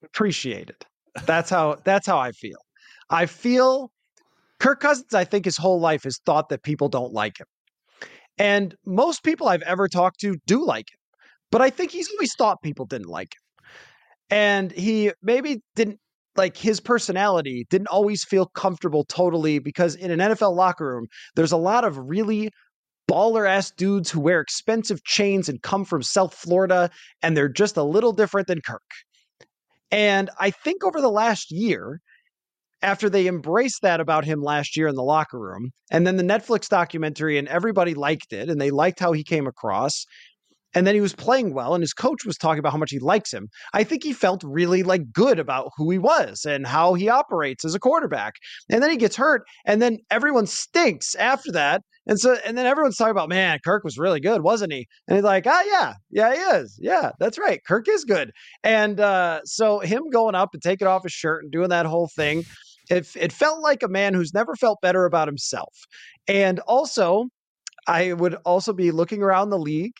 Appreciate 0.04 0.70
it. 0.70 0.86
That's 1.26 1.50
how 1.50 1.78
that's 1.84 2.08
how 2.08 2.18
I 2.18 2.32
feel. 2.32 2.58
I 3.10 3.26
feel 3.26 3.92
Kirk 4.60 4.82
Cousins, 4.82 5.14
I 5.14 5.24
think 5.24 5.46
his 5.46 5.58
whole 5.58 5.80
life 5.80 6.04
has 6.04 6.20
thought 6.26 6.50
that 6.50 6.64
people 6.64 6.90
don't 6.90 7.14
like 7.14 7.40
him. 7.40 7.48
And 8.38 8.76
most 8.86 9.24
people 9.24 9.48
I've 9.48 9.62
ever 9.64 9.88
talked 9.88 10.20
to 10.22 10.36
do 10.46 10.66
like 10.66 10.86
him. 10.92 11.00
But 11.52 11.62
I 11.62 11.70
think 11.70 11.92
he's 11.92 12.10
always 12.12 12.34
thought 12.36 12.62
people 12.62 12.86
didn't 12.86 13.10
like 13.10 13.34
him. 13.34 13.66
And 14.30 14.72
he 14.72 15.12
maybe 15.22 15.62
didn't 15.76 16.00
like 16.36 16.56
his 16.56 16.80
personality 16.80 17.66
didn't 17.70 17.88
always 17.88 18.24
feel 18.24 18.46
comfortable 18.46 19.04
totally 19.06 19.60
because 19.60 19.96
in 19.96 20.12
an 20.12 20.20
NFL 20.20 20.56
locker 20.56 20.86
room, 20.86 21.08
there's 21.36 21.52
a 21.52 21.58
lot 21.58 21.84
of 21.84 21.98
really 21.98 22.50
baller 23.10 23.50
ass 23.50 23.72
dudes 23.72 24.12
who 24.12 24.20
wear 24.20 24.40
expensive 24.40 25.04
chains 25.04 25.50
and 25.50 25.62
come 25.64 25.84
from 25.84 26.04
South 26.04 26.34
Florida, 26.34 26.92
and 27.24 27.36
they're 27.36 27.50
just 27.50 27.76
a 27.76 27.84
little 27.84 28.14
different 28.14 28.48
than 28.48 28.62
Kirk. 28.62 28.84
And 29.92 30.30
I 30.40 30.52
think 30.52 30.84
over 30.84 31.02
the 31.02 31.10
last 31.10 31.52
year, 31.52 32.00
after 32.82 33.10
they 33.10 33.28
embraced 33.28 33.82
that 33.82 34.00
about 34.00 34.24
him 34.24 34.42
last 34.42 34.78
year 34.78 34.88
in 34.88 34.96
the 34.96 35.04
locker 35.04 35.40
room, 35.40 35.72
and 35.92 36.08
then 36.08 36.18
the 36.18 36.24
Netflix 36.24 36.70
documentary, 36.70 37.38
and 37.38 37.48
everybody 37.48 37.94
liked 37.94 38.32
it, 38.32 38.50
and 38.50 38.62
they 38.62 38.72
liked 38.72 39.00
how 39.00 39.12
he 39.12 39.24
came 39.24 39.48
across, 39.48 40.06
and 40.74 40.86
then 40.86 40.96
he 40.96 41.02
was 41.02 41.14
playing 41.14 41.54
well 41.54 41.74
and 41.74 41.82
his 41.82 41.94
coach 41.94 42.26
was 42.26 42.38
talking 42.38 42.60
about 42.60 42.72
how 42.72 42.78
much 42.78 42.92
he 42.92 43.00
likes 43.00 43.34
him 43.34 43.48
i 43.74 43.84
think 43.84 44.04
he 44.04 44.14
felt 44.14 44.44
really 44.44 44.84
like 44.84 45.12
good 45.12 45.40
about 45.40 45.72
who 45.76 45.90
he 45.90 45.98
was 45.98 46.46
and 46.46 46.68
how 46.68 46.94
he 46.94 47.10
operates 47.10 47.66
as 47.66 47.76
a 47.76 47.80
quarterback. 47.80 48.36
And 48.70 48.84
then 48.84 48.90
he 48.90 48.98
gets 48.98 49.16
hurt 49.16 49.44
and 49.66 49.82
then 49.82 49.98
everyone 50.12 50.46
stinks 50.46 51.16
after 51.16 51.52
that 51.54 51.82
and 52.10 52.20
so 52.20 52.38
and 52.45 52.57
then 52.57 52.66
everyone's 52.68 52.97
talking 52.97 53.12
about 53.12 53.30
man 53.30 53.60
kirk 53.66 53.86
was 53.86 53.97
really 53.97 54.20
good 54.20 54.43
wasn't 54.43 54.74
he? 54.74 54.88
And 55.07 55.18
he's 55.18 55.24
like 55.26 55.45
ah 55.47 55.64
yeah. 55.68 55.93
Yeah 56.12 56.34
he 56.36 56.39
is. 56.60 56.78
Yeah 56.82 57.12
that's 57.20 57.39
right. 57.39 57.62
Kirk 57.68 57.88
is 57.89 58.05
good. 58.05 58.32
And 58.66 58.99
uh, 58.99 59.41
so 59.45 59.80
him 59.80 60.10
going 60.12 60.36
up 60.36 60.49
and 60.53 60.62
taking 60.64 60.88
off 60.88 61.03
his 61.03 61.14
shirt 61.14 61.43
and 61.43 61.51
doing 61.53 61.70
that 61.70 61.86
whole 61.88 62.10
thing 62.16 62.45
It, 62.91 63.07
it 63.16 63.32
felt 63.34 63.62
like 63.62 63.84
a 63.84 63.88
man 63.89 64.14
who's 64.16 64.34
never 64.34 64.55
felt 64.57 64.82
better 64.82 65.05
about 65.05 65.28
himself. 65.30 65.74
And 66.28 66.60
also, 66.62 67.28
I 67.88 68.14
would 68.14 68.36
also 68.45 68.74
be 68.74 68.91
looking 68.91 69.24
around 69.24 69.49
the 69.51 69.60
league 69.60 69.95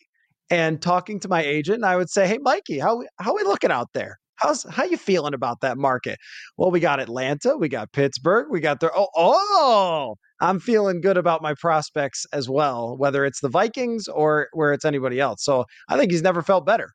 and 0.52 0.82
talking 0.82 1.20
to 1.22 1.30
my 1.30 1.44
agent, 1.44 1.78
and 1.78 1.86
I 1.86 1.98
would 1.98 2.10
say, 2.12 2.28
"Hey, 2.28 2.40
Mikey, 2.40 2.80
how 2.80 3.04
how 3.20 3.36
we 3.36 3.44
looking 3.44 3.72
out 3.72 3.90
there? 3.94 4.19
How's 4.40 4.64
how 4.70 4.84
you 4.84 4.98
feeling 4.98 5.34
about 5.34 5.62
that 5.62 5.78
market?" 5.78 6.18
Well, 6.58 6.72
we 6.72 6.80
got 6.80 7.00
Atlanta, 7.00 7.58
we 7.58 7.70
got 7.70 7.92
Pittsburgh, 7.92 8.48
we 8.50 8.60
got 8.60 8.80
the 8.80 8.92
oh 8.96 9.10
oh. 9.16 10.16
I'm 10.42 10.60
feeling 10.60 11.02
good 11.02 11.18
about 11.18 11.42
my 11.42 11.54
prospects 11.54 12.26
as 12.32 12.50
well, 12.50 12.96
whether 12.98 13.26
it's 13.26 13.42
the 13.42 13.50
Vikings 13.50 14.08
or 14.08 14.48
where 14.54 14.72
it's 14.72 14.86
anybody 14.86 15.20
else. 15.20 15.44
So 15.44 15.66
I 15.90 15.98
think 15.98 16.12
he's 16.12 16.22
never 16.22 16.42
felt 16.42 16.66
better. 16.66 16.92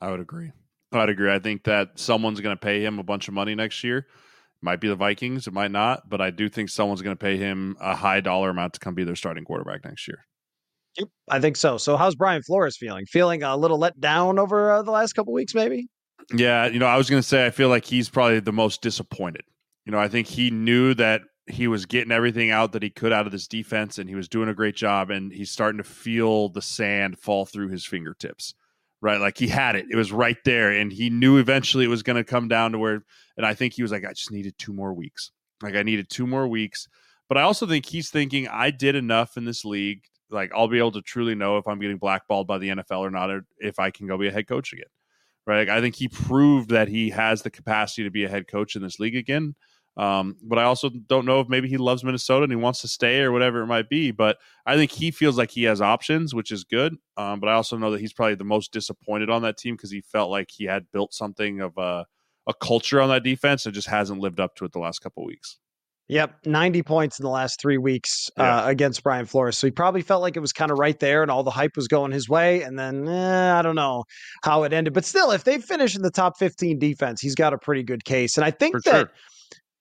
I 0.00 0.10
would 0.10 0.20
agree. 0.20 0.50
I'd 0.92 1.08
agree. 1.08 1.32
I 1.32 1.38
think 1.38 1.64
that 1.64 1.98
someone's 1.98 2.40
going 2.40 2.56
to 2.56 2.60
pay 2.60 2.84
him 2.84 2.98
a 2.98 3.02
bunch 3.02 3.28
of 3.28 3.34
money 3.34 3.54
next 3.54 3.84
year. 3.84 4.06
Might 4.62 4.80
be 4.80 4.88
the 4.88 4.96
Vikings, 4.96 5.46
it 5.46 5.52
might 5.52 5.70
not, 5.70 6.08
but 6.08 6.20
I 6.20 6.30
do 6.30 6.48
think 6.48 6.70
someone's 6.70 7.02
going 7.02 7.16
to 7.16 7.22
pay 7.22 7.36
him 7.36 7.76
a 7.80 7.94
high 7.94 8.20
dollar 8.20 8.50
amount 8.50 8.72
to 8.74 8.80
come 8.80 8.94
be 8.94 9.04
their 9.04 9.14
starting 9.14 9.44
quarterback 9.44 9.84
next 9.84 10.08
year. 10.08 10.24
Yep, 10.98 11.08
I 11.28 11.40
think 11.40 11.56
so. 11.56 11.76
So, 11.76 11.96
how's 11.96 12.14
Brian 12.14 12.42
Flores 12.42 12.76
feeling? 12.76 13.04
Feeling 13.04 13.42
a 13.42 13.56
little 13.56 13.78
let 13.78 14.00
down 14.00 14.38
over 14.38 14.72
uh, 14.72 14.82
the 14.82 14.90
last 14.90 15.12
couple 15.12 15.34
weeks, 15.34 15.54
maybe? 15.54 15.88
Yeah, 16.34 16.66
you 16.66 16.78
know, 16.78 16.86
I 16.86 16.96
was 16.96 17.08
going 17.08 17.22
to 17.22 17.26
say 17.26 17.46
I 17.46 17.50
feel 17.50 17.68
like 17.68 17.84
he's 17.84 18.08
probably 18.08 18.40
the 18.40 18.52
most 18.52 18.82
disappointed. 18.82 19.44
You 19.84 19.92
know, 19.92 19.98
I 19.98 20.08
think 20.08 20.26
he 20.26 20.50
knew 20.50 20.94
that 20.94 21.22
he 21.46 21.68
was 21.68 21.86
getting 21.86 22.10
everything 22.10 22.50
out 22.50 22.72
that 22.72 22.82
he 22.82 22.90
could 22.90 23.12
out 23.12 23.26
of 23.26 23.32
this 23.32 23.46
defense, 23.46 23.98
and 23.98 24.08
he 24.08 24.16
was 24.16 24.28
doing 24.28 24.48
a 24.48 24.54
great 24.54 24.74
job, 24.74 25.10
and 25.10 25.32
he's 25.32 25.50
starting 25.50 25.78
to 25.78 25.84
feel 25.84 26.48
the 26.48 26.62
sand 26.62 27.18
fall 27.18 27.46
through 27.46 27.68
his 27.68 27.84
fingertips 27.84 28.54
right? 29.00 29.20
Like 29.20 29.38
he 29.38 29.48
had 29.48 29.76
it, 29.76 29.86
it 29.90 29.96
was 29.96 30.12
right 30.12 30.38
there, 30.44 30.70
and 30.70 30.92
he 30.92 31.10
knew 31.10 31.38
eventually 31.38 31.84
it 31.84 31.88
was 31.88 32.02
going 32.02 32.16
to 32.16 32.24
come 32.24 32.48
down 32.48 32.72
to 32.72 32.78
where. 32.78 33.04
And 33.36 33.46
I 33.46 33.54
think 33.54 33.74
he 33.74 33.82
was 33.82 33.92
like, 33.92 34.04
I 34.04 34.12
just 34.12 34.30
needed 34.30 34.54
two 34.58 34.72
more 34.72 34.94
weeks. 34.94 35.30
Like 35.62 35.74
I 35.74 35.82
needed 35.82 36.08
two 36.08 36.26
more 36.26 36.48
weeks. 36.48 36.88
But 37.28 37.38
I 37.38 37.42
also 37.42 37.66
think 37.66 37.86
he's 37.86 38.10
thinking 38.10 38.48
I 38.48 38.70
did 38.70 38.94
enough 38.94 39.36
in 39.36 39.44
this 39.44 39.64
league. 39.64 40.02
Like 40.30 40.50
I'll 40.54 40.68
be 40.68 40.78
able 40.78 40.92
to 40.92 41.02
truly 41.02 41.34
know 41.34 41.58
if 41.58 41.66
I'm 41.66 41.78
getting 41.78 41.98
blackballed 41.98 42.46
by 42.46 42.58
the 42.58 42.68
NFL 42.68 43.00
or 43.00 43.10
not, 43.10 43.30
or 43.30 43.44
if 43.58 43.78
I 43.78 43.90
can 43.90 44.06
go 44.06 44.18
be 44.18 44.28
a 44.28 44.32
head 44.32 44.48
coach 44.48 44.72
again. 44.72 44.86
Right? 45.46 45.68
I 45.68 45.80
think 45.80 45.94
he 45.94 46.08
proved 46.08 46.70
that 46.70 46.88
he 46.88 47.10
has 47.10 47.42
the 47.42 47.50
capacity 47.50 48.02
to 48.02 48.10
be 48.10 48.24
a 48.24 48.28
head 48.28 48.48
coach 48.48 48.74
in 48.74 48.82
this 48.82 48.98
league 48.98 49.14
again. 49.14 49.54
Um, 49.96 50.36
but 50.42 50.58
I 50.58 50.64
also 50.64 50.90
don't 50.90 51.24
know 51.24 51.40
if 51.40 51.48
maybe 51.48 51.68
he 51.68 51.78
loves 51.78 52.04
Minnesota 52.04 52.44
and 52.44 52.52
he 52.52 52.56
wants 52.56 52.82
to 52.82 52.88
stay 52.88 53.20
or 53.20 53.32
whatever 53.32 53.62
it 53.62 53.66
might 53.66 53.88
be. 53.88 54.10
But 54.10 54.38
I 54.66 54.76
think 54.76 54.90
he 54.90 55.10
feels 55.10 55.38
like 55.38 55.50
he 55.50 55.62
has 55.64 55.80
options, 55.80 56.34
which 56.34 56.50
is 56.50 56.64
good. 56.64 56.96
Um, 57.16 57.40
but 57.40 57.48
I 57.48 57.54
also 57.54 57.78
know 57.78 57.90
that 57.92 58.00
he's 58.00 58.12
probably 58.12 58.34
the 58.34 58.44
most 58.44 58.72
disappointed 58.72 59.30
on 59.30 59.42
that 59.42 59.56
team 59.56 59.74
because 59.74 59.90
he 59.90 60.02
felt 60.02 60.30
like 60.30 60.50
he 60.50 60.64
had 60.64 60.90
built 60.92 61.14
something 61.14 61.60
of 61.60 61.78
a, 61.78 62.04
a 62.46 62.54
culture 62.54 63.00
on 63.00 63.08
that 63.08 63.24
defense 63.24 63.64
and 63.64 63.74
just 63.74 63.88
hasn't 63.88 64.20
lived 64.20 64.40
up 64.40 64.54
to 64.56 64.64
it 64.66 64.72
the 64.72 64.78
last 64.78 64.98
couple 64.98 65.24
weeks. 65.24 65.58
Yep, 66.08 66.46
90 66.46 66.82
points 66.84 67.18
in 67.18 67.24
the 67.24 67.30
last 67.30 67.60
three 67.60 67.78
weeks 67.78 68.30
yeah. 68.36 68.64
uh, 68.64 68.68
against 68.68 69.02
Brian 69.02 69.26
Flores. 69.26 69.58
So 69.58 69.66
he 69.66 69.72
probably 69.72 70.02
felt 70.02 70.22
like 70.22 70.36
it 70.36 70.40
was 70.40 70.52
kind 70.52 70.70
of 70.70 70.78
right 70.78 70.98
there 71.00 71.22
and 71.22 71.30
all 71.30 71.42
the 71.42 71.50
hype 71.50 71.76
was 71.76 71.88
going 71.88 72.12
his 72.12 72.28
way. 72.28 72.62
And 72.62 72.78
then 72.78 73.08
eh, 73.08 73.58
I 73.58 73.60
don't 73.62 73.74
know 73.74 74.04
how 74.44 74.62
it 74.62 74.72
ended. 74.72 74.94
But 74.94 75.04
still, 75.04 75.32
if 75.32 75.42
they 75.42 75.58
finish 75.58 75.96
in 75.96 76.02
the 76.02 76.10
top 76.10 76.38
15 76.38 76.78
defense, 76.78 77.20
he's 77.20 77.34
got 77.34 77.52
a 77.52 77.58
pretty 77.58 77.82
good 77.82 78.04
case. 78.04 78.36
And 78.36 78.44
I 78.44 78.52
think 78.52 78.76
For 78.76 78.80
that. 78.82 78.90
Sure 78.90 79.10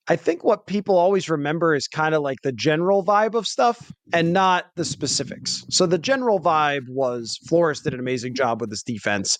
I 0.08 0.16
think 0.16 0.44
what 0.44 0.68
people 0.68 0.98
always 0.98 1.30
remember 1.30 1.74
is 1.74 1.88
kind 1.88 2.14
of 2.14 2.22
like 2.22 2.42
the 2.44 2.52
general 2.52 3.04
vibe 3.04 3.34
of 3.34 3.48
stuff 3.48 3.92
and 4.14 4.34
not 4.34 4.66
the 4.76 4.86
specifics. 4.86 5.66
So 5.70 5.88
the 5.88 5.98
general 5.98 6.40
vibe 6.40 6.88
was 6.90 7.40
Flores 7.48 7.82
did 7.82 7.94
an 7.94 8.00
amazing 8.00 8.36
job 8.36 8.62
with 8.62 8.70
this 8.70 8.84
defense 8.84 9.38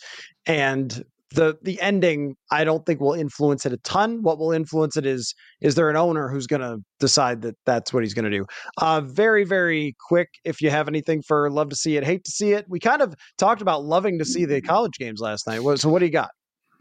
and 0.48 1.04
the 1.34 1.58
the 1.62 1.80
ending 1.82 2.36
I 2.52 2.64
don't 2.64 2.86
think 2.86 3.00
will 3.00 3.14
influence 3.14 3.66
it 3.66 3.74
a 3.74 3.78
ton. 3.78 4.22
What 4.22 4.38
will 4.38 4.52
influence 4.52 4.96
it 4.98 5.06
is 5.06 5.34
is 5.62 5.76
there 5.76 5.90
an 5.90 5.96
owner 5.96 6.30
who's 6.30 6.48
going 6.48 6.62
to 6.62 6.78
decide 7.00 7.42
that 7.42 7.56
that's 7.66 7.92
what 7.92 8.04
he's 8.04 8.14
going 8.14 8.30
to 8.30 8.38
do. 8.38 8.46
Uh 8.78 9.02
very 9.02 9.44
very 9.44 9.96
quick 10.08 10.30
if 10.44 10.62
you 10.62 10.70
have 10.70 10.88
anything 10.88 11.22
for 11.22 11.50
love 11.50 11.70
to 11.70 11.76
see 11.76 11.98
it, 11.98 12.04
hate 12.04 12.24
to 12.26 12.32
see 12.32 12.54
it. 12.54 12.66
We 12.70 12.80
kind 12.80 13.02
of 13.02 13.16
talked 13.38 13.62
about 13.62 13.84
loving 13.84 14.20
to 14.20 14.26
see 14.26 14.46
the 14.46 14.62
college 14.62 14.94
games 15.00 15.20
last 15.20 15.48
night. 15.48 15.62
So 15.80 15.90
what 15.90 16.00
do 16.00 16.06
you 16.06 16.12
got? 16.12 16.32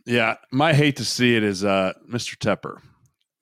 Yeah, 0.06 0.36
my 0.52 0.74
hate 0.74 0.96
to 0.96 1.04
see 1.04 1.36
it 1.36 1.42
is 1.42 1.64
uh 1.64 1.94
Mr. 2.10 2.36
Tepper. 2.36 2.80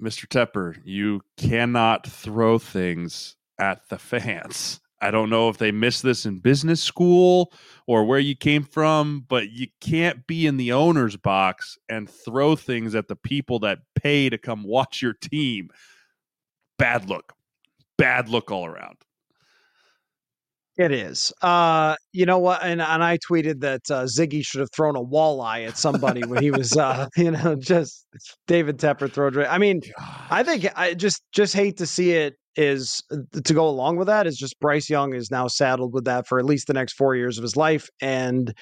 Mr. 0.03 0.27
Tepper, 0.27 0.77
you 0.85 1.21
cannot 1.37 2.07
throw 2.09 2.59
things 2.59 3.37
at 3.59 3.89
the 3.89 3.99
fans. 3.99 4.81
I 5.03 5.11
don't 5.11 5.31
know 5.31 5.49
if 5.49 5.59
they 5.59 5.73
missed 5.73 6.05
this 6.05 6.25
in 6.27 6.39
business 6.39 6.81
school 6.81 7.53
or 7.89 8.05
where 8.05 8.21
you 8.21 8.37
came 8.37 8.63
from, 8.63 9.27
but 9.29 9.51
you 9.51 9.67
can't 9.81 10.25
be 10.29 10.47
in 10.47 10.57
the 10.57 10.73
owner's 10.73 11.17
box 11.17 11.77
and 11.89 12.09
throw 12.09 12.55
things 12.55 12.95
at 12.95 13.09
the 13.09 13.17
people 13.17 13.59
that 13.59 13.81
pay 13.97 14.31
to 14.31 14.39
come 14.39 14.63
watch 14.67 15.03
your 15.03 15.15
team. 15.15 15.71
Bad 16.79 17.09
look. 17.09 17.35
Bad 17.99 18.29
look 18.29 18.53
all 18.53 18.65
around. 18.65 18.97
It 20.83 20.91
is. 20.91 21.33
Uh, 21.43 21.95
you 22.13 22.27
know 22.27 22.41
what? 22.41 22.63
And 22.63 22.83
and 22.83 23.05
I 23.05 23.19
tweeted 23.19 23.61
that 23.61 23.89
uh, 23.89 24.05
Ziggy 24.05 24.45
should 24.45 24.61
have 24.61 24.73
thrown 24.73 24.97
a 24.97 25.03
walleye 25.03 25.69
at 25.69 25.79
somebody 25.79 26.25
when 26.25 26.43
he 26.43 26.51
was, 26.51 26.77
uh, 26.77 27.07
you 27.17 27.31
know, 27.31 27.55
just 27.55 28.05
David 28.49 28.79
Tepper 28.79 29.11
throw. 29.11 29.31
I 29.45 29.59
mean. 29.59 29.83
I 30.31 30.43
think 30.43 30.67
I 30.77 30.95
just 30.95 31.23
just 31.33 31.55
hate 31.55 31.77
to 31.79 31.87
see 31.87 32.13
it. 32.13 32.35
Is 32.55 33.03
uh, 33.11 33.41
to 33.45 33.55
go 33.55 33.67
along 33.67 33.97
with 33.97 34.09
that 34.09 34.27
is 34.27 34.37
just 34.37 34.61
Bryce 34.61 34.91
Young 34.91 35.15
is 35.15 35.31
now 35.31 35.47
saddled 35.47 35.95
with 35.95 36.05
that 36.05 36.27
for 36.27 36.39
at 36.39 36.45
least 36.45 36.67
the 36.67 36.75
next 36.75 36.95
four 36.95 37.15
years 37.15 37.39
of 37.39 37.43
his 37.43 37.57
life, 37.57 37.89
and 38.03 38.53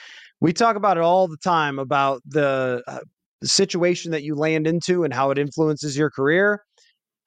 we 0.41 0.53
talk 0.53 0.77
about 0.77 0.97
it 0.97 1.03
all 1.03 1.27
the 1.27 1.37
time 1.39 1.79
about 1.79 2.23
the, 2.25 2.83
uh, 2.87 3.01
the 3.41 3.49
situation 3.49 4.13
that 4.13 4.23
you 4.23 4.35
land 4.35 4.67
into 4.67 5.05
and 5.05 5.13
how 5.13 5.31
it 5.31 5.39
influences 5.39 5.97
your 5.97 6.11
career. 6.11 6.63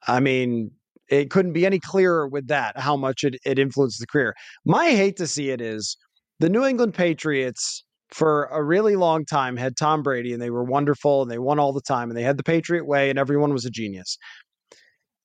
I 0.06 0.20
mean, 0.20 0.70
it 1.08 1.30
couldn't 1.30 1.52
be 1.52 1.66
any 1.66 1.78
clearer 1.78 2.26
with 2.28 2.48
that 2.48 2.78
how 2.78 2.96
much 2.96 3.24
it, 3.24 3.36
it 3.44 3.58
influenced 3.58 4.00
the 4.00 4.06
career. 4.06 4.34
My 4.64 4.90
hate 4.90 5.16
to 5.16 5.26
see 5.26 5.50
it 5.50 5.60
is 5.60 5.96
the 6.40 6.48
New 6.48 6.64
England 6.64 6.94
Patriots 6.94 7.84
for 8.10 8.44
a 8.52 8.62
really 8.62 8.96
long 8.96 9.24
time 9.24 9.56
had 9.56 9.76
Tom 9.76 10.02
Brady 10.02 10.32
and 10.32 10.40
they 10.40 10.50
were 10.50 10.64
wonderful 10.64 11.22
and 11.22 11.30
they 11.30 11.38
won 11.38 11.58
all 11.58 11.72
the 11.72 11.80
time 11.80 12.10
and 12.10 12.16
they 12.16 12.22
had 12.22 12.36
the 12.36 12.42
Patriot 12.42 12.86
way 12.86 13.10
and 13.10 13.18
everyone 13.18 13.52
was 13.52 13.64
a 13.64 13.70
genius. 13.70 14.18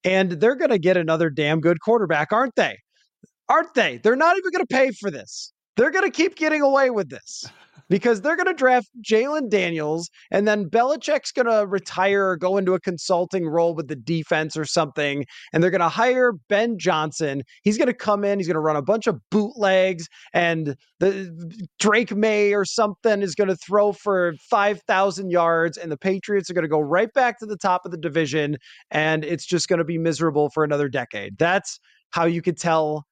And 0.03 0.31
they're 0.31 0.55
going 0.55 0.71
to 0.71 0.79
get 0.79 0.97
another 0.97 1.29
damn 1.29 1.59
good 1.59 1.81
quarterback, 1.81 2.31
aren't 2.31 2.55
they? 2.55 2.77
Aren't 3.49 3.73
they? 3.73 3.99
They're 4.03 4.15
not 4.15 4.37
even 4.37 4.51
going 4.51 4.65
to 4.65 4.73
pay 4.73 4.91
for 4.91 5.11
this. 5.11 5.51
They're 5.75 5.91
going 5.91 6.05
to 6.05 6.11
keep 6.11 6.35
getting 6.35 6.61
away 6.61 6.89
with 6.89 7.09
this 7.09 7.45
because 7.89 8.21
they're 8.21 8.35
going 8.35 8.47
to 8.47 8.53
draft 8.53 8.89
Jayden 9.01 9.49
Daniels, 9.49 10.09
and 10.31 10.47
then 10.47 10.69
Belichick's 10.69 11.31
going 11.31 11.47
to 11.47 11.65
retire 11.67 12.29
or 12.29 12.37
go 12.37 12.57
into 12.57 12.73
a 12.73 12.79
consulting 12.79 13.47
role 13.47 13.75
with 13.75 13.87
the 13.87 13.95
defense 13.95 14.55
or 14.55 14.65
something, 14.65 15.25
and 15.51 15.63
they're 15.63 15.71
going 15.71 15.79
to 15.81 15.89
hire 15.89 16.33
Ben 16.47 16.77
Johnson. 16.77 17.43
He's 17.63 17.77
going 17.77 17.87
to 17.87 17.93
come 17.93 18.23
in, 18.23 18.39
he's 18.39 18.47
going 18.47 18.55
to 18.55 18.61
run 18.61 18.75
a 18.75 18.81
bunch 18.81 19.07
of 19.07 19.19
bootlegs, 19.31 20.07
and 20.33 20.75
the 20.99 21.67
Drake 21.79 22.15
Maye 22.15 22.53
or 22.53 22.65
something 22.65 23.21
is 23.21 23.35
going 23.35 23.47
to 23.47 23.55
throw 23.55 23.91
for 23.91 24.33
five 24.49 24.81
thousand 24.87 25.31
yards, 25.31 25.77
and 25.77 25.91
the 25.91 25.97
Patriots 25.97 26.49
are 26.49 26.53
going 26.53 26.63
to 26.63 26.69
go 26.69 26.79
right 26.79 27.11
back 27.13 27.39
to 27.39 27.45
the 27.45 27.57
top 27.57 27.85
of 27.85 27.91
the 27.91 27.97
division, 27.97 28.57
and 28.91 29.23
it's 29.25 29.45
just 29.45 29.67
going 29.67 29.79
to 29.79 29.85
be 29.85 29.97
miserable 29.97 30.49
for 30.49 30.63
another 30.63 30.89
decade. 30.89 31.37
That's 31.37 31.79
how 32.11 32.25
you 32.25 32.41
could 32.41 32.57
tell 32.57 33.05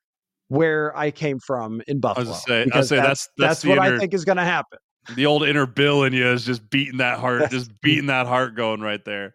where 0.50 0.96
I 0.98 1.12
came 1.12 1.40
from 1.40 1.82
in 1.88 2.00
Buffalo. 2.00 2.32
I 2.32 2.34
say, 2.34 2.68
I 2.74 2.82
say 2.82 2.96
that's 2.98 3.30
that's, 3.38 3.62
that's, 3.62 3.66
what 3.66 3.78
inner, 3.78 3.96
I 3.96 4.00
think 4.00 4.14
is 4.14 4.26
going 4.26 4.38
to 4.38 4.44
happen. 4.44 4.80
The 5.16 5.26
old 5.26 5.44
inner 5.44 5.66
Bill 5.66 6.04
in 6.04 6.14
you 6.14 6.28
is 6.28 6.46
just 6.46 6.70
beating 6.70 6.98
that 6.98 7.20
heart, 7.20 7.50
just 7.52 7.72
beating 7.82 8.08
that 8.08 8.28
heart 8.28 8.56
going 8.56 8.82
right 8.82 9.04
there. 9.04 9.34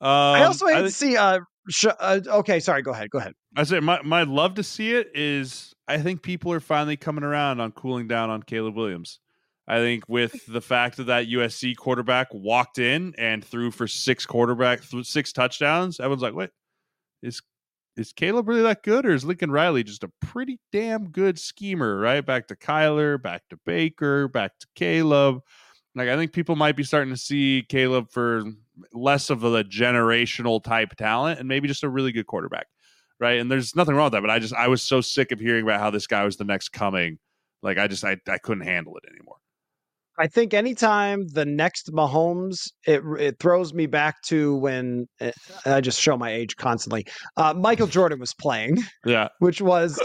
Um, 0.00 0.08
I 0.10 0.44
also 0.44 0.66
hate 0.66 0.76
I, 0.76 0.82
to 0.82 0.90
see. 0.90 1.16
Uh, 1.16 1.40
sh- 1.70 1.86
uh, 1.98 2.20
okay, 2.26 2.60
sorry. 2.60 2.82
Go 2.82 2.92
ahead. 2.92 3.10
Go 3.10 3.18
ahead. 3.18 3.34
I 3.56 3.64
say 3.64 3.80
my 3.80 4.00
my 4.02 4.22
love 4.22 4.54
to 4.54 4.62
see 4.62 4.92
it 4.92 5.10
is. 5.14 5.72
I 5.86 5.98
think 5.98 6.22
people 6.22 6.52
are 6.52 6.60
finally 6.60 6.96
coming 6.96 7.24
around 7.24 7.60
on 7.60 7.72
cooling 7.72 8.08
down 8.08 8.30
on 8.30 8.42
Caleb 8.42 8.74
Williams. 8.74 9.20
I 9.66 9.78
think 9.78 10.04
with 10.08 10.44
the 10.46 10.60
fact 10.60 10.98
that 10.98 11.04
that 11.04 11.26
USC 11.26 11.74
quarterback 11.76 12.28
walked 12.32 12.78
in 12.78 13.14
and 13.16 13.42
threw 13.42 13.70
for 13.70 13.86
six 13.86 14.26
quarterback, 14.26 14.82
six 15.02 15.32
touchdowns, 15.32 16.00
everyone's 16.00 16.22
like, 16.22 16.34
"Wait, 16.34 16.50
is 17.22 17.40
is 17.96 18.12
Caleb 18.12 18.48
really 18.48 18.62
that 18.62 18.82
good, 18.82 19.06
or 19.06 19.12
is 19.12 19.24
Lincoln 19.24 19.50
Riley 19.50 19.84
just 19.84 20.04
a 20.04 20.10
pretty 20.20 20.58
damn 20.72 21.10
good 21.10 21.38
schemer? 21.38 21.98
Right 21.98 22.24
back 22.24 22.48
to 22.48 22.56
Kyler, 22.56 23.20
back 23.20 23.42
to 23.50 23.58
Baker, 23.64 24.28
back 24.28 24.52
to 24.60 24.66
Caleb. 24.74 25.40
Like 25.94 26.08
I 26.08 26.16
think 26.16 26.32
people 26.32 26.56
might 26.56 26.76
be 26.76 26.84
starting 26.84 27.12
to 27.12 27.20
see 27.20 27.64
Caleb 27.68 28.10
for 28.10 28.42
less 28.92 29.30
of 29.30 29.44
a 29.44 29.62
generational 29.62 30.62
type 30.62 30.96
talent 30.96 31.38
and 31.38 31.48
maybe 31.48 31.68
just 31.68 31.84
a 31.84 31.88
really 31.88 32.10
good 32.10 32.26
quarterback, 32.26 32.66
right? 33.20 33.38
And 33.38 33.50
there's 33.50 33.76
nothing 33.76 33.94
wrong 33.94 34.06
with 34.06 34.14
that, 34.14 34.22
but 34.22 34.30
I 34.30 34.38
just 34.40 34.54
I 34.54 34.68
was 34.68 34.82
so 34.82 35.00
sick 35.00 35.30
of 35.30 35.38
hearing 35.38 35.62
about 35.62 35.80
how 35.80 35.90
this 35.90 36.06
guy 36.06 36.24
was 36.24 36.36
the 36.36 36.44
next 36.44 36.70
coming. 36.70 37.18
Like 37.62 37.78
I 37.78 37.86
just 37.86 38.04
I 38.04 38.16
I 38.28 38.38
couldn't 38.38 38.64
handle 38.64 38.96
it 38.96 39.04
anymore. 39.08 39.36
I 40.18 40.26
think 40.26 40.54
anytime 40.54 41.26
the 41.28 41.44
next 41.44 41.92
Mahomes, 41.92 42.70
it 42.86 43.02
it 43.18 43.38
throws 43.40 43.74
me 43.74 43.86
back 43.86 44.22
to 44.26 44.56
when 44.56 45.06
it, 45.20 45.34
eh, 45.64 45.74
I 45.74 45.80
just 45.80 46.00
show 46.00 46.16
my 46.16 46.30
age 46.32 46.56
constantly. 46.56 47.06
Uh, 47.36 47.54
Michael 47.54 47.86
Jordan 47.86 48.20
was 48.20 48.34
playing, 48.34 48.78
yeah, 49.04 49.28
which 49.40 49.60
was 49.60 50.00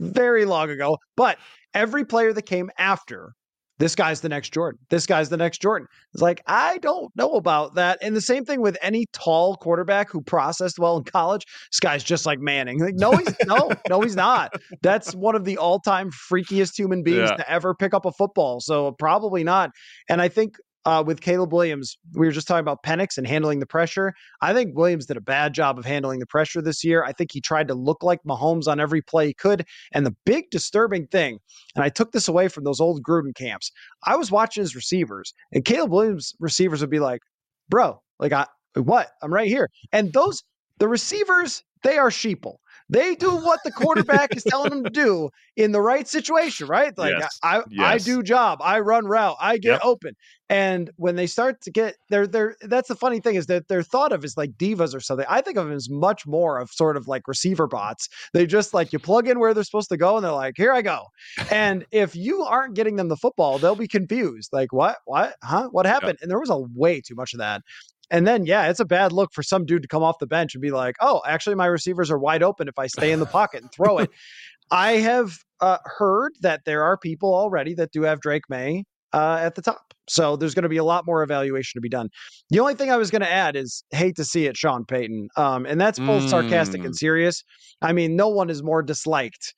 very 0.00 0.44
long 0.44 0.70
ago. 0.70 0.98
But 1.16 1.38
every 1.74 2.04
player 2.04 2.32
that 2.32 2.42
came 2.42 2.70
after 2.78 3.32
this 3.78 3.94
guy's 3.94 4.20
the 4.20 4.28
next 4.28 4.52
Jordan. 4.52 4.78
This 4.90 5.06
guy's 5.06 5.28
the 5.28 5.36
next 5.36 5.60
Jordan. 5.60 5.88
It's 6.14 6.22
like, 6.22 6.42
I 6.46 6.78
don't 6.78 7.14
know 7.16 7.32
about 7.32 7.74
that. 7.74 7.98
And 8.00 8.16
the 8.16 8.20
same 8.20 8.44
thing 8.44 8.60
with 8.60 8.76
any 8.80 9.06
tall 9.12 9.56
quarterback 9.56 10.10
who 10.10 10.22
processed 10.22 10.78
well 10.78 10.96
in 10.96 11.04
college. 11.04 11.44
This 11.70 11.80
guy's 11.80 12.02
just 12.02 12.26
like 12.26 12.38
Manning. 12.38 12.80
Like, 12.80 12.94
no, 12.96 13.12
he's 13.12 13.34
no, 13.44 13.70
no, 13.88 14.00
he's 14.00 14.16
not. 14.16 14.52
That's 14.82 15.14
one 15.14 15.34
of 15.34 15.44
the 15.44 15.58
all-time 15.58 16.10
freakiest 16.10 16.78
human 16.78 17.02
beings 17.02 17.30
yeah. 17.30 17.36
to 17.36 17.50
ever 17.50 17.74
pick 17.74 17.92
up 17.92 18.06
a 18.06 18.12
football. 18.12 18.60
So 18.60 18.92
probably 18.92 19.44
not. 19.44 19.70
And 20.08 20.22
I 20.22 20.28
think 20.28 20.56
uh, 20.86 21.02
with 21.04 21.20
Caleb 21.20 21.52
Williams, 21.52 21.98
we 22.14 22.26
were 22.26 22.32
just 22.32 22.46
talking 22.46 22.60
about 22.60 22.84
Penix 22.84 23.18
and 23.18 23.26
handling 23.26 23.58
the 23.58 23.66
pressure. 23.66 24.14
I 24.40 24.54
think 24.54 24.76
Williams 24.76 25.06
did 25.06 25.16
a 25.16 25.20
bad 25.20 25.52
job 25.52 25.80
of 25.80 25.84
handling 25.84 26.20
the 26.20 26.26
pressure 26.26 26.62
this 26.62 26.84
year. 26.84 27.02
I 27.02 27.12
think 27.12 27.32
he 27.32 27.40
tried 27.40 27.66
to 27.68 27.74
look 27.74 28.04
like 28.04 28.22
Mahomes 28.22 28.68
on 28.68 28.78
every 28.78 29.02
play 29.02 29.26
he 29.26 29.34
could. 29.34 29.66
And 29.92 30.06
the 30.06 30.14
big 30.24 30.48
disturbing 30.50 31.08
thing, 31.08 31.40
and 31.74 31.84
I 31.84 31.88
took 31.88 32.12
this 32.12 32.28
away 32.28 32.46
from 32.46 32.62
those 32.62 32.80
old 32.80 33.02
Gruden 33.02 33.34
camps, 33.34 33.72
I 34.04 34.14
was 34.14 34.30
watching 34.30 34.62
his 34.62 34.76
receivers, 34.76 35.34
and 35.52 35.64
Caleb 35.64 35.90
Williams 35.90 36.34
receivers 36.38 36.80
would 36.80 36.90
be 36.90 37.00
like, 37.00 37.20
bro, 37.68 38.00
like, 38.20 38.32
I, 38.32 38.46
what? 38.76 39.10
I'm 39.22 39.34
right 39.34 39.48
here. 39.48 39.68
And 39.92 40.12
those, 40.12 40.44
the 40.78 40.86
receivers, 40.86 41.64
they 41.82 41.98
are 41.98 42.10
sheeple. 42.10 42.58
They 42.88 43.14
do 43.14 43.30
what 43.30 43.60
the 43.64 43.72
quarterback 43.72 44.36
is 44.36 44.44
telling 44.44 44.70
them 44.70 44.84
to 44.84 44.90
do 44.90 45.30
in 45.56 45.72
the 45.72 45.80
right 45.80 46.06
situation, 46.06 46.68
right? 46.68 46.96
Like 46.96 47.14
yes. 47.18 47.38
I, 47.42 47.62
yes. 47.68 47.80
I 47.80 47.98
do 47.98 48.22
job, 48.22 48.60
I 48.62 48.80
run 48.80 49.06
route, 49.06 49.36
I 49.40 49.58
get 49.58 49.72
yep. 49.72 49.80
open. 49.84 50.14
And 50.48 50.90
when 50.96 51.16
they 51.16 51.26
start 51.26 51.60
to 51.62 51.72
get 51.72 51.96
they're 52.08 52.26
they're 52.26 52.54
that's 52.62 52.86
the 52.88 52.94
funny 52.94 53.18
thing 53.18 53.34
is 53.34 53.46
that 53.46 53.66
they're 53.66 53.82
thought 53.82 54.12
of 54.12 54.24
as 54.24 54.36
like 54.36 54.52
divas 54.52 54.94
or 54.94 55.00
something. 55.00 55.26
I 55.28 55.40
think 55.40 55.58
of 55.58 55.66
them 55.66 55.74
as 55.74 55.90
much 55.90 56.24
more 56.24 56.58
of 56.58 56.70
sort 56.70 56.96
of 56.96 57.08
like 57.08 57.26
receiver 57.26 57.66
bots. 57.66 58.08
They 58.32 58.46
just 58.46 58.72
like 58.72 58.92
you 58.92 59.00
plug 59.00 59.26
in 59.26 59.40
where 59.40 59.52
they're 59.54 59.64
supposed 59.64 59.88
to 59.88 59.96
go 59.96 60.16
and 60.16 60.24
they're 60.24 60.30
like, 60.32 60.54
here 60.56 60.72
I 60.72 60.82
go. 60.82 61.06
And 61.50 61.84
if 61.90 62.14
you 62.14 62.42
aren't 62.42 62.74
getting 62.74 62.94
them 62.94 63.08
the 63.08 63.16
football, 63.16 63.58
they'll 63.58 63.74
be 63.74 63.88
confused. 63.88 64.50
Like, 64.52 64.72
what? 64.72 64.98
What? 65.04 65.34
Huh? 65.42 65.68
What 65.72 65.84
happened? 65.84 66.18
Yep. 66.20 66.22
And 66.22 66.30
there 66.30 66.38
was 66.38 66.50
a 66.50 66.58
way 66.58 67.00
too 67.00 67.16
much 67.16 67.34
of 67.34 67.40
that. 67.40 67.62
And 68.10 68.26
then, 68.26 68.46
yeah, 68.46 68.68
it's 68.68 68.80
a 68.80 68.84
bad 68.84 69.12
look 69.12 69.32
for 69.32 69.42
some 69.42 69.64
dude 69.64 69.82
to 69.82 69.88
come 69.88 70.02
off 70.02 70.18
the 70.18 70.26
bench 70.26 70.54
and 70.54 70.62
be 70.62 70.70
like, 70.70 70.94
oh, 71.00 71.22
actually, 71.26 71.56
my 71.56 71.66
receivers 71.66 72.10
are 72.10 72.18
wide 72.18 72.42
open 72.42 72.68
if 72.68 72.78
I 72.78 72.86
stay 72.86 73.12
in 73.12 73.20
the 73.20 73.26
pocket 73.26 73.62
and 73.62 73.72
throw 73.72 73.98
it. 73.98 74.10
I 74.70 74.92
have 74.92 75.38
uh, 75.60 75.78
heard 75.84 76.32
that 76.40 76.62
there 76.64 76.82
are 76.82 76.96
people 76.96 77.34
already 77.34 77.74
that 77.74 77.92
do 77.92 78.02
have 78.02 78.20
Drake 78.20 78.42
Maye 78.48 78.84
uh, 79.12 79.38
at 79.40 79.54
the 79.54 79.62
top. 79.62 79.94
So 80.08 80.36
there's 80.36 80.54
going 80.54 80.64
to 80.64 80.68
be 80.68 80.76
a 80.76 80.84
lot 80.84 81.04
more 81.06 81.22
evaluation 81.22 81.78
to 81.78 81.80
be 81.80 81.88
done. 81.88 82.08
The 82.50 82.60
only 82.60 82.74
thing 82.74 82.90
I 82.90 82.96
was 82.96 83.10
going 83.10 83.22
to 83.22 83.30
add 83.30 83.56
is 83.56 83.82
hate 83.90 84.16
to 84.16 84.24
see 84.24 84.46
it, 84.46 84.56
Sean 84.56 84.84
Payton. 84.84 85.28
Um, 85.36 85.66
and 85.66 85.80
that's 85.80 85.98
both 85.98 86.24
mm. 86.24 86.28
sarcastic 86.28 86.84
and 86.84 86.92
mm. 86.92 86.96
serious. 86.96 87.42
I 87.82 87.92
mean, 87.92 88.14
no 88.14 88.28
one 88.28 88.50
is 88.50 88.62
more 88.62 88.82
disliked 88.82 89.54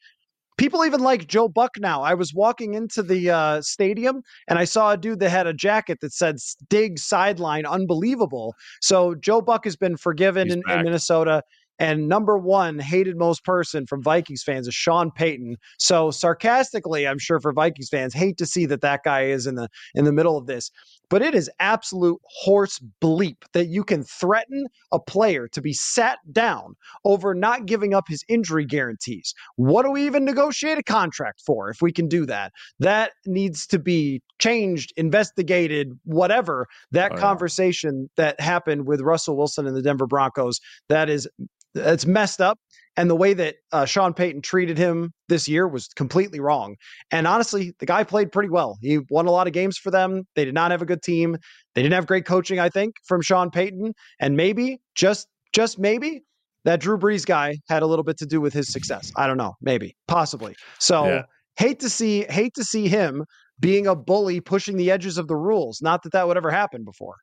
people 0.58 0.84
even 0.84 1.00
like 1.00 1.26
Joe 1.26 1.48
Buck 1.48 1.70
now. 1.78 2.02
I 2.02 2.14
was 2.14 2.34
walking 2.34 2.74
into 2.74 3.02
the 3.02 3.30
uh, 3.30 3.62
stadium 3.62 4.22
and 4.48 4.58
I 4.58 4.64
saw 4.64 4.92
a 4.92 4.96
dude 4.96 5.20
that 5.20 5.30
had 5.30 5.46
a 5.46 5.54
jacket 5.54 5.98
that 6.02 6.12
said 6.12 6.36
"Dig 6.68 6.98
Sideline," 6.98 7.64
unbelievable. 7.64 8.54
So 8.82 9.14
Joe 9.14 9.40
Buck 9.40 9.64
has 9.64 9.76
been 9.76 9.96
forgiven 9.96 10.50
in, 10.50 10.62
in, 10.68 10.82
Minnesota. 10.82 11.42
And 11.78 12.08
number 12.08 12.36
one 12.36 12.78
hated 12.78 13.16
most 13.16 13.44
person 13.44 13.86
from 13.86 14.02
Vikings 14.02 14.42
fans 14.42 14.66
is 14.66 14.74
Sean 14.74 15.10
Payton. 15.10 15.56
So 15.78 16.10
sarcastically, 16.10 17.06
I'm 17.06 17.18
sure 17.18 17.40
for 17.40 17.52
Vikings 17.52 17.88
fans, 17.88 18.14
hate 18.14 18.36
to 18.38 18.46
see 18.46 18.66
that 18.66 18.80
that 18.80 19.04
guy 19.04 19.24
is 19.24 19.46
in 19.46 19.54
the 19.54 19.68
in 19.94 20.04
the 20.04 20.12
middle 20.12 20.36
of 20.36 20.46
this. 20.46 20.70
But 21.10 21.22
it 21.22 21.34
is 21.34 21.50
absolute 21.58 22.20
horse 22.24 22.80
bleep 23.00 23.36
that 23.54 23.68
you 23.68 23.82
can 23.82 24.04
threaten 24.04 24.66
a 24.92 24.98
player 24.98 25.48
to 25.48 25.62
be 25.62 25.72
sat 25.72 26.18
down 26.32 26.74
over 27.04 27.34
not 27.34 27.66
giving 27.66 27.94
up 27.94 28.04
his 28.08 28.22
injury 28.28 28.66
guarantees. 28.66 29.32
What 29.56 29.84
do 29.84 29.90
we 29.90 30.04
even 30.04 30.24
negotiate 30.24 30.78
a 30.78 30.82
contract 30.82 31.42
for 31.46 31.70
if 31.70 31.80
we 31.80 31.92
can 31.92 32.08
do 32.08 32.26
that? 32.26 32.52
That 32.78 33.12
needs 33.24 33.66
to 33.68 33.78
be 33.78 34.22
changed, 34.38 34.92
investigated, 34.96 35.98
whatever. 36.04 36.66
That 36.92 37.12
oh, 37.12 37.16
conversation 37.16 38.10
that 38.16 38.40
happened 38.40 38.86
with 38.86 39.00
Russell 39.00 39.36
Wilson 39.36 39.66
and 39.66 39.76
the 39.76 39.82
Denver 39.82 40.06
Broncos, 40.06 40.60
that 40.88 41.08
is 41.08 41.26
it's 41.74 42.06
messed 42.06 42.40
up. 42.40 42.58
And 42.96 43.08
the 43.08 43.14
way 43.14 43.32
that 43.34 43.56
uh, 43.70 43.84
Sean 43.84 44.12
Payton 44.12 44.42
treated 44.42 44.76
him 44.76 45.12
this 45.28 45.46
year 45.46 45.68
was 45.68 45.86
completely 45.86 46.40
wrong. 46.40 46.74
And 47.12 47.28
honestly, 47.28 47.72
the 47.78 47.86
guy 47.86 48.02
played 48.02 48.32
pretty 48.32 48.48
well. 48.48 48.76
He 48.82 48.98
won 49.08 49.26
a 49.26 49.30
lot 49.30 49.46
of 49.46 49.52
games 49.52 49.78
for 49.78 49.92
them. 49.92 50.24
They 50.34 50.44
did 50.44 50.54
not 50.54 50.72
have 50.72 50.82
a 50.82 50.84
good 50.84 51.02
team. 51.02 51.36
They 51.76 51.82
didn't 51.82 51.94
have 51.94 52.08
great 52.08 52.24
coaching, 52.24 52.58
I 52.58 52.68
think, 52.68 52.96
from 53.06 53.22
Sean 53.22 53.50
Payton. 53.50 53.94
And 54.18 54.36
maybe, 54.36 54.80
just 54.96 55.28
just 55.52 55.78
maybe, 55.78 56.24
that 56.64 56.80
Drew 56.80 56.98
Brees 56.98 57.24
guy 57.24 57.58
had 57.68 57.82
a 57.82 57.86
little 57.86 58.02
bit 58.02 58.18
to 58.18 58.26
do 58.26 58.40
with 58.40 58.52
his 58.52 58.68
success. 58.72 59.12
I 59.16 59.28
don't 59.28 59.38
know, 59.38 59.54
maybe, 59.62 59.96
possibly. 60.08 60.56
So 60.80 61.06
yeah. 61.06 61.22
hate 61.56 61.78
to 61.80 61.88
see 61.88 62.24
hate 62.24 62.54
to 62.54 62.64
see 62.64 62.88
him 62.88 63.24
being 63.60 63.86
a 63.86 63.94
bully, 63.94 64.40
pushing 64.40 64.76
the 64.76 64.90
edges 64.90 65.18
of 65.18 65.28
the 65.28 65.36
rules. 65.36 65.80
Not 65.80 66.02
that 66.02 66.12
that 66.12 66.26
would 66.26 66.36
ever 66.36 66.50
happen 66.50 66.84
before. 66.84 67.16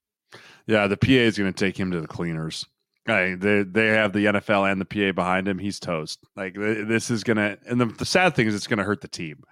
Yeah, 0.68 0.88
the 0.88 0.98
PA 0.98 1.12
is 1.12 1.38
going 1.38 1.52
to 1.52 1.66
take 1.66 1.78
him 1.78 1.92
to 1.92 2.02
the 2.02 2.08
cleaners. 2.08 2.66
Right, 3.08 3.40
they 3.40 3.62
they 3.62 3.88
have 3.90 4.14
the 4.14 4.26
NFL 4.26 4.72
and 4.72 4.82
the 4.82 4.86
PA 4.86 5.12
behind 5.12 5.48
him. 5.48 5.60
He's 5.60 5.80
toast. 5.80 6.20
Like 6.36 6.56
this 6.56 7.12
is 7.12 7.24
gonna, 7.24 7.58
and 7.68 7.80
the, 7.80 7.86
the 7.86 8.06
sad 8.06 8.36
thing 8.36 8.48
is, 8.48 8.56
it's 8.56 8.66
gonna 8.66 8.84
hurt 8.84 9.02
the 9.02 9.08
team. 9.08 9.44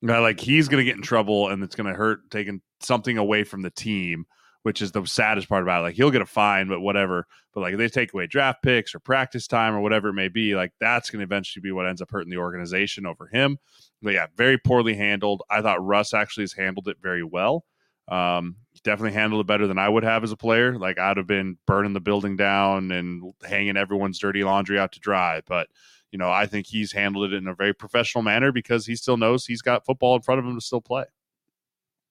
Like 0.00 0.40
he's 0.40 0.68
gonna 0.68 0.84
get 0.84 0.96
in 0.96 1.02
trouble, 1.02 1.50
and 1.50 1.62
it's 1.62 1.74
gonna 1.76 1.92
hurt 1.92 2.30
taking 2.30 2.62
something 2.80 3.18
away 3.18 3.44
from 3.44 3.60
the 3.60 3.70
team, 3.70 4.24
which 4.62 4.80
is 4.80 4.92
the 4.92 5.04
saddest 5.04 5.50
part 5.50 5.62
about 5.62 5.80
it. 5.80 5.82
Like 5.82 5.94
he'll 5.96 6.10
get 6.10 6.22
a 6.22 6.26
fine, 6.26 6.66
but 6.66 6.80
whatever. 6.80 7.26
But 7.52 7.60
like 7.60 7.76
they 7.76 7.88
take 7.88 8.14
away 8.14 8.26
draft 8.26 8.62
picks 8.62 8.94
or 8.94 9.00
practice 9.00 9.46
time 9.46 9.74
or 9.74 9.80
whatever 9.80 10.08
it 10.08 10.14
may 10.14 10.28
be, 10.28 10.54
like 10.54 10.72
that's 10.80 11.10
gonna 11.10 11.24
eventually 11.24 11.60
be 11.60 11.72
what 11.72 11.86
ends 11.86 12.00
up 12.00 12.10
hurting 12.10 12.30
the 12.30 12.38
organization 12.38 13.04
over 13.04 13.26
him. 13.26 13.58
But 14.00 14.14
yeah, 14.14 14.26
very 14.34 14.56
poorly 14.56 14.94
handled. 14.94 15.42
I 15.50 15.60
thought 15.60 15.84
Russ 15.84 16.14
actually 16.14 16.44
has 16.44 16.54
handled 16.54 16.88
it 16.88 16.96
very 17.02 17.22
well. 17.22 17.66
Um, 18.08 18.56
definitely 18.84 19.12
handled 19.12 19.40
it 19.40 19.46
better 19.46 19.66
than 19.66 19.78
I 19.78 19.88
would 19.88 20.04
have 20.04 20.22
as 20.22 20.30
a 20.30 20.36
player. 20.36 20.78
Like 20.78 20.98
I'd 20.98 21.16
have 21.16 21.26
been 21.26 21.58
burning 21.66 21.94
the 21.94 22.00
building 22.00 22.36
down 22.36 22.92
and 22.92 23.32
hanging 23.42 23.76
everyone's 23.76 24.18
dirty 24.18 24.44
laundry 24.44 24.78
out 24.78 24.92
to 24.92 25.00
dry. 25.00 25.40
But 25.46 25.68
you 26.12 26.18
know, 26.18 26.30
I 26.30 26.46
think 26.46 26.66
he's 26.66 26.92
handled 26.92 27.32
it 27.32 27.36
in 27.36 27.48
a 27.48 27.54
very 27.54 27.72
professional 27.72 28.22
manner 28.22 28.52
because 28.52 28.86
he 28.86 28.94
still 28.94 29.16
knows 29.16 29.44
he's 29.44 29.62
got 29.62 29.84
football 29.84 30.14
in 30.14 30.22
front 30.22 30.38
of 30.38 30.44
him 30.44 30.54
to 30.54 30.60
still 30.60 30.80
play. 30.80 31.04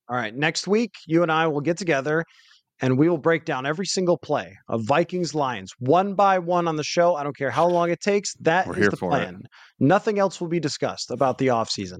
All 0.09 0.17
right, 0.17 0.35
next 0.35 0.67
week 0.67 0.95
you 1.05 1.23
and 1.23 1.31
I 1.31 1.47
will 1.47 1.61
get 1.61 1.77
together 1.77 2.25
and 2.81 2.97
we 2.97 3.07
will 3.09 3.17
break 3.17 3.45
down 3.45 3.65
every 3.65 3.85
single 3.85 4.17
play 4.17 4.57
of 4.67 4.83
Vikings 4.83 5.33
Lions 5.33 5.73
one 5.79 6.15
by 6.15 6.39
one 6.39 6.67
on 6.67 6.75
the 6.75 6.83
show. 6.83 7.15
I 7.15 7.23
don't 7.23 7.35
care 7.35 7.51
how 7.51 7.67
long 7.67 7.89
it 7.89 8.01
takes. 8.01 8.33
That 8.41 8.67
We're 8.67 8.79
is 8.79 8.89
the 8.89 8.97
plan. 8.97 9.41
It. 9.43 9.51
Nothing 9.79 10.19
else 10.19 10.41
will 10.41 10.47
be 10.47 10.59
discussed 10.59 11.11
about 11.11 11.37
the 11.37 11.47
offseason. 11.47 11.99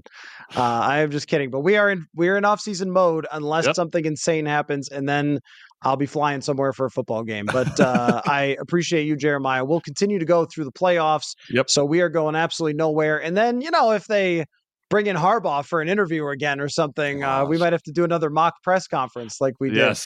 Uh, 0.56 0.60
I 0.60 1.00
am 1.00 1.10
just 1.10 1.26
kidding, 1.26 1.50
but 1.50 1.60
we 1.60 1.76
are 1.76 1.90
in 1.90 2.06
we're 2.14 2.36
in 2.36 2.44
offseason 2.44 2.88
mode 2.88 3.26
unless 3.32 3.66
yep. 3.66 3.74
something 3.74 4.04
insane 4.04 4.46
happens, 4.46 4.88
and 4.88 5.08
then 5.08 5.40
I'll 5.82 5.96
be 5.96 6.06
flying 6.06 6.40
somewhere 6.40 6.72
for 6.72 6.86
a 6.86 6.90
football 6.90 7.22
game. 7.22 7.46
But 7.46 7.78
uh, 7.80 8.22
I 8.26 8.56
appreciate 8.60 9.06
you, 9.06 9.16
Jeremiah. 9.16 9.64
We'll 9.64 9.80
continue 9.80 10.18
to 10.18 10.24
go 10.24 10.44
through 10.44 10.64
the 10.64 10.72
playoffs. 10.72 11.34
Yep. 11.50 11.70
So 11.70 11.84
we 11.84 12.00
are 12.00 12.08
going 12.08 12.34
absolutely 12.34 12.76
nowhere. 12.76 13.22
And 13.22 13.36
then 13.36 13.60
you 13.60 13.70
know 13.70 13.92
if 13.92 14.06
they 14.06 14.44
bring 14.90 15.06
in 15.06 15.16
Harbaugh 15.16 15.64
for 15.64 15.80
an 15.80 15.88
interview 15.88 16.26
again 16.28 16.60
or 16.60 16.68
something, 16.68 17.24
uh, 17.24 17.44
we 17.44 17.58
might 17.58 17.72
have 17.72 17.82
to 17.84 17.92
do 17.92 18.04
another 18.04 18.30
mock 18.30 18.54
press 18.62 18.86
conference 18.86 19.40
like 19.40 19.54
we 19.60 19.70
did 19.70 19.96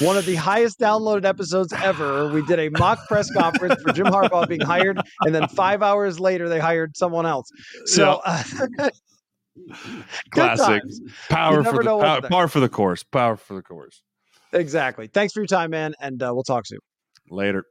one 0.00 0.16
of 0.16 0.26
the 0.26 0.34
highest 0.34 0.78
downloaded 0.78 1.24
episodes 1.24 1.72
ever. 1.72 2.28
We 2.30 2.44
did 2.46 2.58
a 2.58 2.68
mock 2.70 3.06
press 3.08 3.30
conference 3.32 3.80
for 3.82 3.92
Jim 3.92 4.06
Harbaugh 4.06 4.48
being 4.48 4.60
hired, 4.60 5.00
and 5.20 5.34
then 5.34 5.48
five 5.48 5.82
hours 5.82 6.20
later 6.20 6.48
they 6.48 6.60
hired 6.60 6.96
someone 6.96 7.26
else. 7.26 7.48
So. 7.86 8.20
Uh, 8.24 8.42
Classic 10.32 10.82
power 11.28 11.62
for 11.62 11.84
the 11.84 11.84
power, 11.84 12.20
power, 12.22 12.48
for 12.48 12.58
the 12.58 12.68
course. 12.68 13.04
Power 13.04 13.36
for 13.36 13.54
the 13.54 13.62
course. 13.62 14.02
Exactly. 14.52 15.06
Thanks 15.06 15.32
for 15.32 15.40
your 15.40 15.46
time, 15.46 15.70
man, 15.70 15.94
and 16.00 16.20
uh, 16.20 16.32
we'll 16.34 16.42
talk 16.42 16.66
soon. 16.66 16.80
Later. 17.30 17.64